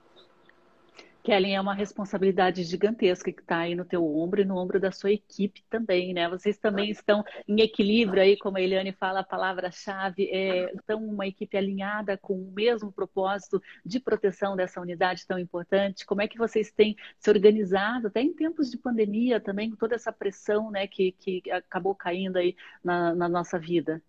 Kellen, 1.23 1.55
é 1.55 1.61
uma 1.61 1.75
responsabilidade 1.75 2.65
gigantesca 2.65 3.33
que 3.33 3.41
está 3.41 3.59
aí 3.59 3.75
no 3.77 3.85
teu 3.85 4.05
ombro 4.05 4.41
e 4.41 4.45
no 4.45 4.57
ombro 4.57 4.81
da 4.81 4.91
sua 4.91 5.13
equipe 5.13 5.63
também, 5.71 6.13
né? 6.13 6.29
Vocês 6.29 6.59
também 6.59 6.91
estão 6.91 7.25
em 7.47 7.61
equilíbrio 7.61 8.23
aí, 8.23 8.37
como 8.37 8.57
a 8.59 8.61
Eliane 8.61 8.93
fala 8.93 9.21
a 9.21 9.25
palavra-chave, 9.25 10.29
é, 10.33 10.73
estão 10.75 11.05
uma 11.05 11.27
equipe 11.27 11.57
alinhada 11.57 12.19
com 12.19 12.35
o 12.35 12.53
mesmo 12.53 12.91
propósito 12.91 13.63
de 13.87 14.01
proteção 14.01 14.57
dessa 14.57 14.81
unidade 14.81 15.27
tão 15.27 15.39
importante. 15.39 16.05
Como 16.05 16.23
é 16.23 16.27
que 16.27 16.39
vocês 16.39 16.73
têm 16.73 16.97
se 17.19 17.31
organizado, 17.31 18.09
até 18.09 18.21
em 18.21 18.35
tempos 18.35 18.69
de 18.71 18.77
pandemia 18.77 19.41
também, 19.41 19.71
com 19.71 19.77
toda 19.77 19.95
essa 19.95 20.13
pressão 20.13 20.71
né, 20.73 20.89
que, 20.89 21.13
que 21.13 21.43
acabou 21.53 21.95
caindo 21.95 22.37
aí 22.37 22.57
na, 22.83 23.15
na 23.15 23.29
nossa 23.29 23.59
vida? 23.59 24.03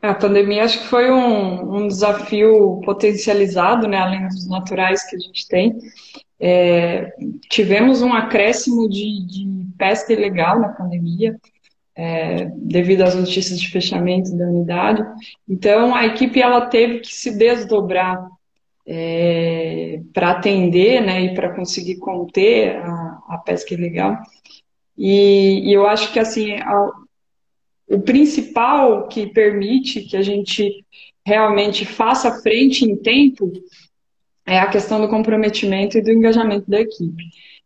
A 0.00 0.14
pandemia 0.14 0.64
acho 0.64 0.80
que 0.80 0.86
foi 0.86 1.10
um, 1.10 1.76
um 1.76 1.88
desafio 1.88 2.80
potencializado, 2.84 3.88
né, 3.88 3.96
além 3.98 4.28
dos 4.28 4.48
naturais 4.48 5.08
que 5.08 5.16
a 5.16 5.18
gente 5.18 5.48
tem. 5.48 5.76
É, 6.40 7.12
tivemos 7.50 8.00
um 8.00 8.12
acréscimo 8.12 8.88
de, 8.88 9.26
de, 9.26 9.48
pesca 9.76 10.12
ilegal 10.12 10.60
na 10.60 10.68
pandemia, 10.68 11.36
é, 11.96 12.46
devido 12.56 13.02
às 13.02 13.14
notícias 13.14 13.60
de 13.60 13.68
fechamento 13.68 14.36
da 14.36 14.44
unidade. 14.44 15.04
Então, 15.48 15.94
a 15.94 16.06
equipe 16.06 16.40
ela 16.40 16.66
teve 16.66 17.00
que 17.00 17.12
se 17.12 17.36
desdobrar 17.36 18.24
é, 18.86 20.00
para 20.14 20.30
atender 20.30 21.02
né, 21.02 21.22
e 21.22 21.34
para 21.34 21.54
conseguir 21.54 21.96
conter 21.96 22.76
a, 22.76 23.18
a 23.28 23.38
pesca 23.38 23.74
ilegal. 23.74 24.16
E, 24.96 25.68
e, 25.68 25.72
eu 25.72 25.86
acho 25.86 26.12
que 26.12 26.18
assim, 26.18 26.56
o 27.88 28.00
principal 28.00 29.08
que 29.08 29.26
permite 29.26 30.02
que 30.02 30.16
a 30.16 30.22
gente 30.22 30.84
realmente 31.24 31.84
faça 31.84 32.40
frente 32.42 32.84
em 32.84 32.96
tempo 32.96 33.52
é 34.46 34.58
a 34.58 34.66
questão 34.66 35.00
do 35.00 35.08
comprometimento 35.08 35.98
e 35.98 36.02
do 36.02 36.10
engajamento 36.10 36.70
da 36.70 36.80
equipe. 36.80 37.24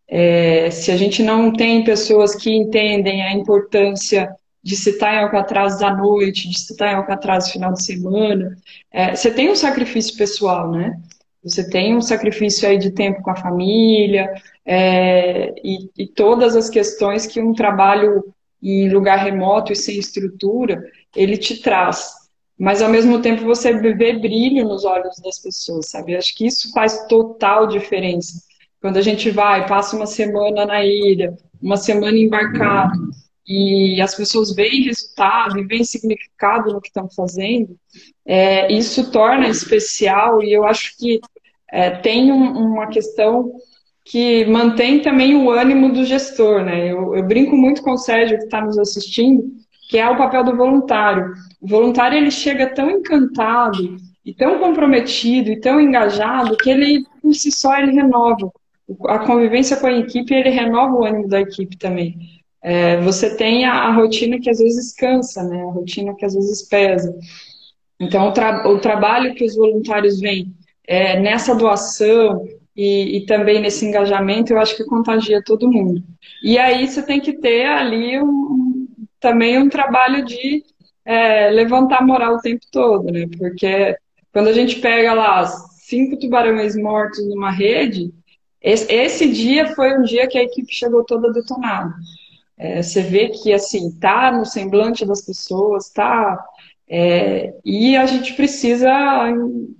É, 0.08 0.70
se 0.70 0.90
a 0.90 0.96
gente 0.96 1.22
não 1.22 1.52
tem 1.52 1.84
pessoas 1.84 2.34
que 2.34 2.50
entendem 2.50 3.22
a 3.22 3.32
importância 3.32 4.28
de 4.62 4.76
se 4.76 4.90
estar 4.90 5.14
em 5.14 5.24
Alcatraz 5.24 5.82
à 5.82 5.94
noite, 5.94 6.48
de 6.48 6.58
se 6.58 6.72
estar 6.72 6.92
em 6.92 6.96
Alcatraz 6.96 7.46
no 7.46 7.52
final 7.52 7.72
de 7.72 7.84
semana, 7.84 8.56
é, 8.92 9.14
você 9.14 9.30
tem 9.32 9.50
um 9.50 9.56
sacrifício 9.56 10.16
pessoal, 10.16 10.70
né? 10.70 11.00
Você 11.42 11.68
tem 11.68 11.96
um 11.96 12.00
sacrifício 12.00 12.68
aí 12.68 12.78
de 12.78 12.92
tempo 12.92 13.22
com 13.22 13.30
a 13.30 13.36
família 13.36 14.32
é, 14.64 15.52
e, 15.64 15.90
e 15.96 16.06
todas 16.06 16.54
as 16.54 16.70
questões 16.70 17.26
que 17.26 17.40
um 17.40 17.52
trabalho 17.52 18.31
em 18.62 18.88
lugar 18.90 19.18
remoto 19.18 19.72
e 19.72 19.76
sem 19.76 19.98
estrutura, 19.98 20.82
ele 21.16 21.36
te 21.36 21.60
traz. 21.60 22.12
Mas 22.58 22.80
ao 22.80 22.88
mesmo 22.88 23.20
tempo 23.20 23.44
você 23.44 23.72
vê 23.72 24.12
brilho 24.12 24.64
nos 24.64 24.84
olhos 24.84 25.16
das 25.22 25.38
pessoas, 25.40 25.90
sabe? 25.90 26.14
Acho 26.14 26.34
que 26.36 26.46
isso 26.46 26.72
faz 26.72 27.06
total 27.06 27.66
diferença. 27.66 28.40
Quando 28.80 28.98
a 28.98 29.02
gente 29.02 29.30
vai, 29.30 29.66
passa 29.66 29.96
uma 29.96 30.06
semana 30.06 30.64
na 30.64 30.84
ilha, 30.84 31.36
uma 31.60 31.76
semana 31.76 32.16
embarcado, 32.16 33.10
e 33.46 34.00
as 34.00 34.14
pessoas 34.14 34.54
veem 34.54 34.82
resultado 34.82 35.58
e 35.58 35.66
veem 35.66 35.84
significado 35.84 36.72
no 36.72 36.80
que 36.80 36.88
estão 36.88 37.08
fazendo, 37.10 37.76
é, 38.24 38.72
isso 38.72 39.10
torna 39.10 39.48
especial 39.48 40.42
e 40.42 40.52
eu 40.52 40.64
acho 40.64 40.96
que 40.96 41.20
é, 41.70 41.90
tem 41.90 42.30
um, 42.30 42.72
uma 42.72 42.86
questão 42.86 43.52
que 44.04 44.44
mantém 44.46 45.00
também 45.00 45.34
o 45.34 45.50
ânimo 45.50 45.92
do 45.92 46.04
gestor, 46.04 46.64
né? 46.64 46.90
Eu, 46.90 47.14
eu 47.14 47.22
brinco 47.22 47.56
muito 47.56 47.82
com 47.82 47.92
o 47.92 47.98
Sérgio 47.98 48.38
que 48.38 48.44
está 48.44 48.60
nos 48.60 48.78
assistindo, 48.78 49.44
que 49.88 49.98
é 49.98 50.08
o 50.08 50.16
papel 50.16 50.44
do 50.44 50.56
voluntário. 50.56 51.32
O 51.60 51.68
voluntário 51.68 52.18
ele 52.18 52.30
chega 52.30 52.74
tão 52.74 52.90
encantado 52.90 53.96
e 54.24 54.34
tão 54.34 54.58
comprometido 54.58 55.50
e 55.50 55.60
tão 55.60 55.80
engajado 55.80 56.56
que 56.56 56.70
ele 56.70 57.04
por 57.20 57.34
si 57.34 57.52
só 57.52 57.76
ele 57.78 57.92
renova 57.92 58.50
a 59.06 59.20
convivência 59.20 59.76
com 59.76 59.86
a 59.86 59.92
equipe 59.92 60.34
ele 60.34 60.50
renova 60.50 60.94
o 60.94 61.04
ânimo 61.04 61.28
da 61.28 61.40
equipe 61.40 61.76
também. 61.76 62.16
é, 62.62 63.00
você 63.00 63.36
tem 63.36 63.64
a, 63.64 63.72
a, 63.72 63.92
rotina 63.92 64.38
que 64.38 64.50
às 64.50 64.58
vezes 64.58 64.94
cansa, 64.94 65.42
né? 65.44 65.62
A 65.62 65.70
rotina 65.70 66.14
que 66.14 66.24
às 66.24 66.34
vezes 66.34 66.68
pesa. 66.68 67.16
Então, 68.00 68.28
o, 68.28 68.32
tra 68.32 68.68
o 68.68 68.78
trabalho 68.78 69.34
que 69.34 69.44
os 69.44 69.56
voluntários 69.56 70.20
vêm 70.20 70.52
é, 70.86 71.18
nessa 71.20 71.54
doação 71.54 72.44
e, 72.76 73.18
e, 73.18 73.26
também 73.26 73.60
nesse 73.60 73.84
engajamento, 73.84 74.52
eu 74.52 74.58
acho 74.58 74.76
que 74.76 74.84
contagia 74.84 75.42
todo 75.44 75.70
mundo. 75.70 76.02
E 76.42 76.58
aí 76.58 76.88
você 76.88 77.02
tem 77.02 77.20
que 77.20 77.34
ter 77.34 77.66
ali 77.66 78.20
um, 78.20 78.86
também 79.20 79.58
um 79.58 79.68
trabalho 79.68 80.24
de 80.24 80.64
é, 81.04 81.50
levantar 81.50 82.04
moral 82.04 82.36
o 82.36 82.40
tempo 82.40 82.64
todo, 82.70 83.12
né? 83.12 83.26
Porque 83.38 83.96
quando 84.32 84.48
a 84.48 84.52
gente 84.52 84.80
pega 84.80 85.12
lá 85.12 85.44
cinco 85.44 86.18
tubarões 86.18 86.74
mortos 86.74 87.26
numa 87.28 87.50
rede, 87.50 88.12
esse, 88.60 88.90
esse 88.92 89.30
dia 89.30 89.74
foi 89.74 89.98
um 89.98 90.02
dia 90.02 90.26
que 90.26 90.38
a 90.38 90.42
equipe 90.42 90.72
chegou 90.72 91.04
toda 91.04 91.32
detonada. 91.32 91.92
É, 92.56 92.82
você 92.82 93.02
vê 93.02 93.28
que 93.28 93.52
assim 93.52 93.90
tá 93.98 94.30
no 94.30 94.46
semblante 94.46 95.04
das 95.04 95.20
pessoas, 95.20 95.90
tá 95.90 96.38
é, 96.88 97.54
e 97.64 97.96
a 97.96 98.06
gente 98.06 98.34
precisa 98.34 98.90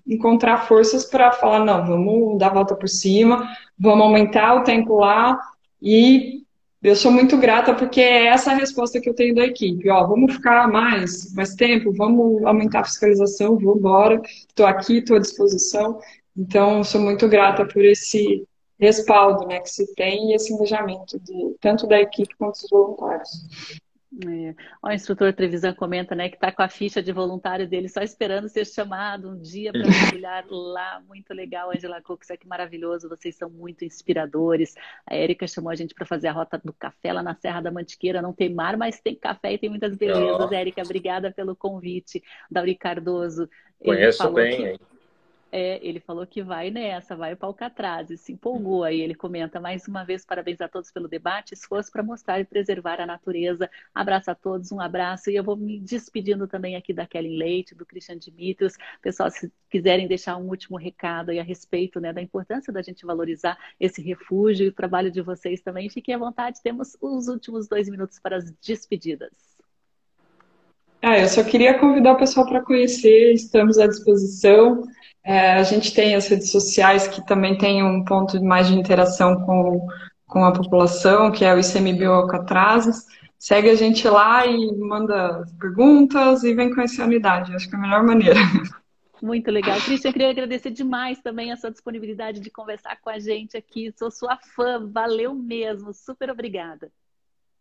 encontrar 0.06 0.66
forças 0.66 1.04
para 1.04 1.32
falar 1.32 1.64
não, 1.64 1.84
vamos 1.86 2.38
dar 2.38 2.48
a 2.48 2.54
volta 2.54 2.74
por 2.74 2.88
cima, 2.88 3.48
vamos 3.78 4.04
aumentar 4.04 4.54
o 4.54 4.64
tempo 4.64 4.98
lá 4.98 5.38
e 5.80 6.42
eu 6.82 6.96
sou 6.96 7.12
muito 7.12 7.36
grata 7.38 7.74
porque 7.74 8.00
é 8.00 8.26
essa 8.26 8.50
a 8.50 8.56
resposta 8.56 9.00
que 9.00 9.08
eu 9.08 9.14
tenho 9.14 9.34
da 9.34 9.44
equipe. 9.44 9.88
Ó, 9.88 10.04
vamos 10.04 10.34
ficar 10.34 10.66
mais, 10.68 11.32
mais 11.32 11.54
tempo, 11.54 11.92
vamos 11.92 12.44
aumentar 12.44 12.80
a 12.80 12.84
fiscalização, 12.84 13.56
vamos 13.56 13.78
embora, 13.78 14.20
estou 14.48 14.66
aqui, 14.66 14.98
estou 14.98 15.16
à 15.16 15.20
disposição. 15.20 16.00
Então, 16.36 16.82
sou 16.82 17.00
muito 17.00 17.28
grata 17.28 17.64
por 17.64 17.84
esse 17.84 18.44
respaldo 18.80 19.46
né, 19.46 19.60
que 19.60 19.70
se 19.70 19.94
tem 19.94 20.30
e 20.30 20.34
esse 20.34 20.52
engajamento 20.52 21.20
de, 21.20 21.54
tanto 21.60 21.86
da 21.86 22.00
equipe 22.00 22.34
quanto 22.36 22.60
dos 22.60 22.68
voluntários. 22.68 23.30
É. 24.20 24.54
O 24.82 24.90
instrutor 24.90 25.32
Trevisan 25.32 25.72
comenta 25.72 26.14
né, 26.14 26.28
que 26.28 26.34
está 26.34 26.52
com 26.52 26.62
a 26.62 26.68
ficha 26.68 27.02
de 27.02 27.10
voluntário 27.12 27.66
dele 27.66 27.88
só 27.88 28.02
esperando 28.02 28.46
ser 28.46 28.66
chamado 28.66 29.30
um 29.30 29.40
dia 29.40 29.72
para 29.72 29.88
mergulhar 29.88 30.44
lá. 30.50 31.02
Muito 31.08 31.32
legal, 31.32 31.70
Angela 31.70 32.02
Cook, 32.02 32.22
isso 32.22 32.32
aqui 32.32 32.46
maravilhoso. 32.46 33.08
Vocês 33.08 33.34
são 33.36 33.48
muito 33.48 33.84
inspiradores. 33.84 34.74
A 35.06 35.14
Érica 35.14 35.46
chamou 35.46 35.70
a 35.70 35.74
gente 35.74 35.94
para 35.94 36.04
fazer 36.04 36.28
a 36.28 36.32
rota 36.32 36.60
do 36.62 36.74
café 36.74 37.12
lá 37.12 37.22
na 37.22 37.34
Serra 37.34 37.62
da 37.62 37.70
Mantiqueira. 37.70 38.20
Não 38.20 38.34
tem 38.34 38.52
mar, 38.52 38.76
mas 38.76 39.00
tem 39.00 39.14
café 39.14 39.54
e 39.54 39.58
tem 39.58 39.70
muitas 39.70 39.96
belezas. 39.96 40.50
Oh. 40.50 40.54
Érica, 40.54 40.82
obrigada 40.82 41.32
pelo 41.32 41.56
convite. 41.56 42.22
Dauri 42.50 42.74
Cardoso. 42.74 43.48
Conheço 43.82 44.30
bem, 44.30 44.56
que... 44.56 44.62
hein? 44.62 44.80
É, 45.54 45.78
ele 45.86 46.00
falou 46.00 46.26
que 46.26 46.42
vai 46.42 46.70
nessa, 46.70 47.14
vai 47.14 47.36
para 47.36 47.46
Alcatraz, 47.46 48.08
e 48.08 48.16
se 48.16 48.32
empolgou. 48.32 48.84
Aí 48.84 49.02
ele 49.02 49.14
comenta 49.14 49.60
mais 49.60 49.86
uma 49.86 50.02
vez: 50.02 50.24
parabéns 50.24 50.62
a 50.62 50.68
todos 50.68 50.90
pelo 50.90 51.06
debate, 51.06 51.52
esforço 51.52 51.92
para 51.92 52.02
mostrar 52.02 52.40
e 52.40 52.44
preservar 52.44 52.98
a 53.02 53.06
natureza. 53.06 53.70
Abraço 53.94 54.30
a 54.30 54.34
todos, 54.34 54.72
um 54.72 54.80
abraço. 54.80 55.30
E 55.30 55.36
eu 55.36 55.44
vou 55.44 55.54
me 55.54 55.78
despedindo 55.78 56.48
também 56.48 56.74
aqui 56.74 56.94
da 56.94 57.06
Kelly 57.06 57.36
Leite, 57.36 57.74
do 57.74 57.84
Christian 57.84 58.16
Dimitrios. 58.16 58.78
Pessoal, 59.02 59.30
se 59.30 59.52
quiserem 59.68 60.08
deixar 60.08 60.38
um 60.38 60.48
último 60.48 60.78
recado 60.78 61.30
aí 61.30 61.38
a 61.38 61.42
respeito 61.42 62.00
né, 62.00 62.14
da 62.14 62.22
importância 62.22 62.72
da 62.72 62.80
gente 62.80 63.04
valorizar 63.04 63.58
esse 63.78 64.00
refúgio 64.00 64.64
e 64.64 64.68
o 64.70 64.72
trabalho 64.72 65.10
de 65.10 65.20
vocês 65.20 65.60
também, 65.60 65.90
fiquem 65.90 66.14
à 66.14 66.18
vontade. 66.18 66.62
Temos 66.62 66.96
os 66.98 67.28
últimos 67.28 67.68
dois 67.68 67.90
minutos 67.90 68.18
para 68.18 68.38
as 68.38 68.50
despedidas. 68.52 69.52
Ah, 71.02 71.18
eu 71.18 71.28
só 71.28 71.42
queria 71.42 71.76
convidar 71.78 72.12
o 72.12 72.16
pessoal 72.16 72.46
para 72.46 72.62
conhecer, 72.62 73.32
estamos 73.32 73.76
à 73.76 73.88
disposição. 73.88 74.84
É, 75.24 75.52
a 75.52 75.62
gente 75.62 75.94
tem 75.94 76.14
as 76.14 76.26
redes 76.26 76.50
sociais 76.50 77.06
que 77.06 77.24
também 77.24 77.56
tem 77.56 77.82
um 77.82 78.04
ponto 78.04 78.42
mais 78.42 78.66
de 78.66 78.74
interação 78.74 79.44
com, 79.44 79.86
com 80.26 80.44
a 80.44 80.52
população, 80.52 81.30
que 81.30 81.44
é 81.44 81.54
o 81.54 81.60
ICMBio 81.60 82.12
Alcatrazes. 82.12 83.06
Segue 83.38 83.70
a 83.70 83.74
gente 83.74 84.06
lá 84.08 84.46
e 84.46 84.72
manda 84.76 85.44
perguntas 85.60 86.42
e 86.42 86.54
vem 86.54 86.74
conhecer 86.74 87.02
a 87.02 87.06
unidade. 87.06 87.54
Acho 87.54 87.68
que 87.68 87.74
é 87.74 87.78
a 87.78 87.82
melhor 87.82 88.02
maneira. 88.02 88.38
Muito 89.22 89.52
legal. 89.52 89.80
Cristian, 89.80 90.12
queria 90.12 90.30
agradecer 90.30 90.70
demais 90.70 91.20
também 91.20 91.52
a 91.52 91.56
sua 91.56 91.70
disponibilidade 91.70 92.40
de 92.40 92.50
conversar 92.50 93.00
com 93.00 93.08
a 93.08 93.20
gente 93.20 93.56
aqui. 93.56 93.92
Sou 93.96 94.10
sua 94.10 94.36
fã, 94.36 94.84
valeu 94.90 95.32
mesmo. 95.32 95.94
Super 95.94 96.28
obrigada. 96.30 96.90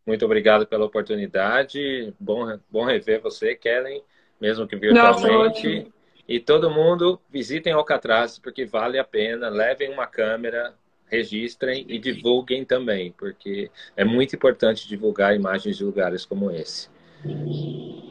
Muito 0.06 0.26
obrigado 0.26 0.66
pela 0.66 0.86
oportunidade. 0.86 2.12
Bom, 2.20 2.58
bom 2.70 2.84
rever 2.84 3.22
você, 3.22 3.56
Kellen, 3.56 4.02
mesmo 4.40 4.68
que 4.68 4.76
virtualmente. 4.76 5.84
Nossa, 5.84 6.01
e 6.32 6.40
todo 6.40 6.72
mundo 6.72 7.20
visitem 7.30 7.74
Alcatraz, 7.74 8.40
porque 8.40 8.66
vale 8.66 8.98
a 8.98 9.04
pena. 9.04 9.50
Levem 9.50 9.92
uma 9.92 10.08
câmera, 10.08 10.74
registrem 11.06 11.86
e 11.90 12.00
divulguem 12.00 12.64
também, 12.64 13.12
porque 13.12 13.70
é 13.98 14.06
muito 14.06 14.34
importante 14.34 14.88
divulgar 14.88 15.36
imagens 15.36 15.76
de 15.76 15.84
lugares 15.84 16.26
como 16.26 16.50
esse. 16.50 16.90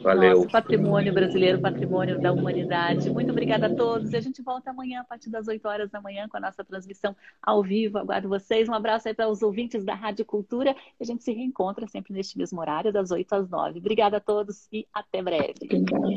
Valeu. 0.03 0.37
Nosso 0.37 0.49
patrimônio 0.49 1.13
brasileiro, 1.13 1.59
patrimônio 1.59 2.19
da 2.19 2.31
humanidade. 2.31 3.09
Muito 3.09 3.31
obrigada 3.31 3.67
a 3.67 3.75
todos. 3.75 4.13
E 4.13 4.15
a 4.15 4.21
gente 4.21 4.41
volta 4.41 4.69
amanhã, 4.69 5.01
a 5.01 5.03
partir 5.03 5.29
das 5.29 5.47
8 5.47 5.67
horas 5.67 5.89
da 5.89 5.99
manhã, 5.99 6.27
com 6.29 6.37
a 6.37 6.39
nossa 6.39 6.63
transmissão 6.63 7.15
ao 7.41 7.61
vivo. 7.61 7.97
Aguardo 7.97 8.29
vocês. 8.29 8.69
Um 8.69 8.73
abraço 8.73 9.07
aí 9.07 9.13
para 9.13 9.29
os 9.29 9.41
ouvintes 9.41 9.83
da 9.83 9.93
Rádio 9.93 10.25
Cultura. 10.25 10.75
A 10.99 11.03
gente 11.03 11.23
se 11.23 11.33
reencontra 11.33 11.87
sempre 11.87 12.13
neste 12.13 12.37
mesmo 12.37 12.59
horário, 12.61 12.91
das 12.91 13.11
8 13.11 13.33
às 13.33 13.49
9. 13.49 13.79
Obrigada 13.79 14.17
a 14.17 14.19
todos 14.19 14.67
e 14.71 14.87
até 14.93 15.21
breve. 15.21 15.55
Obrigada. 15.61 16.07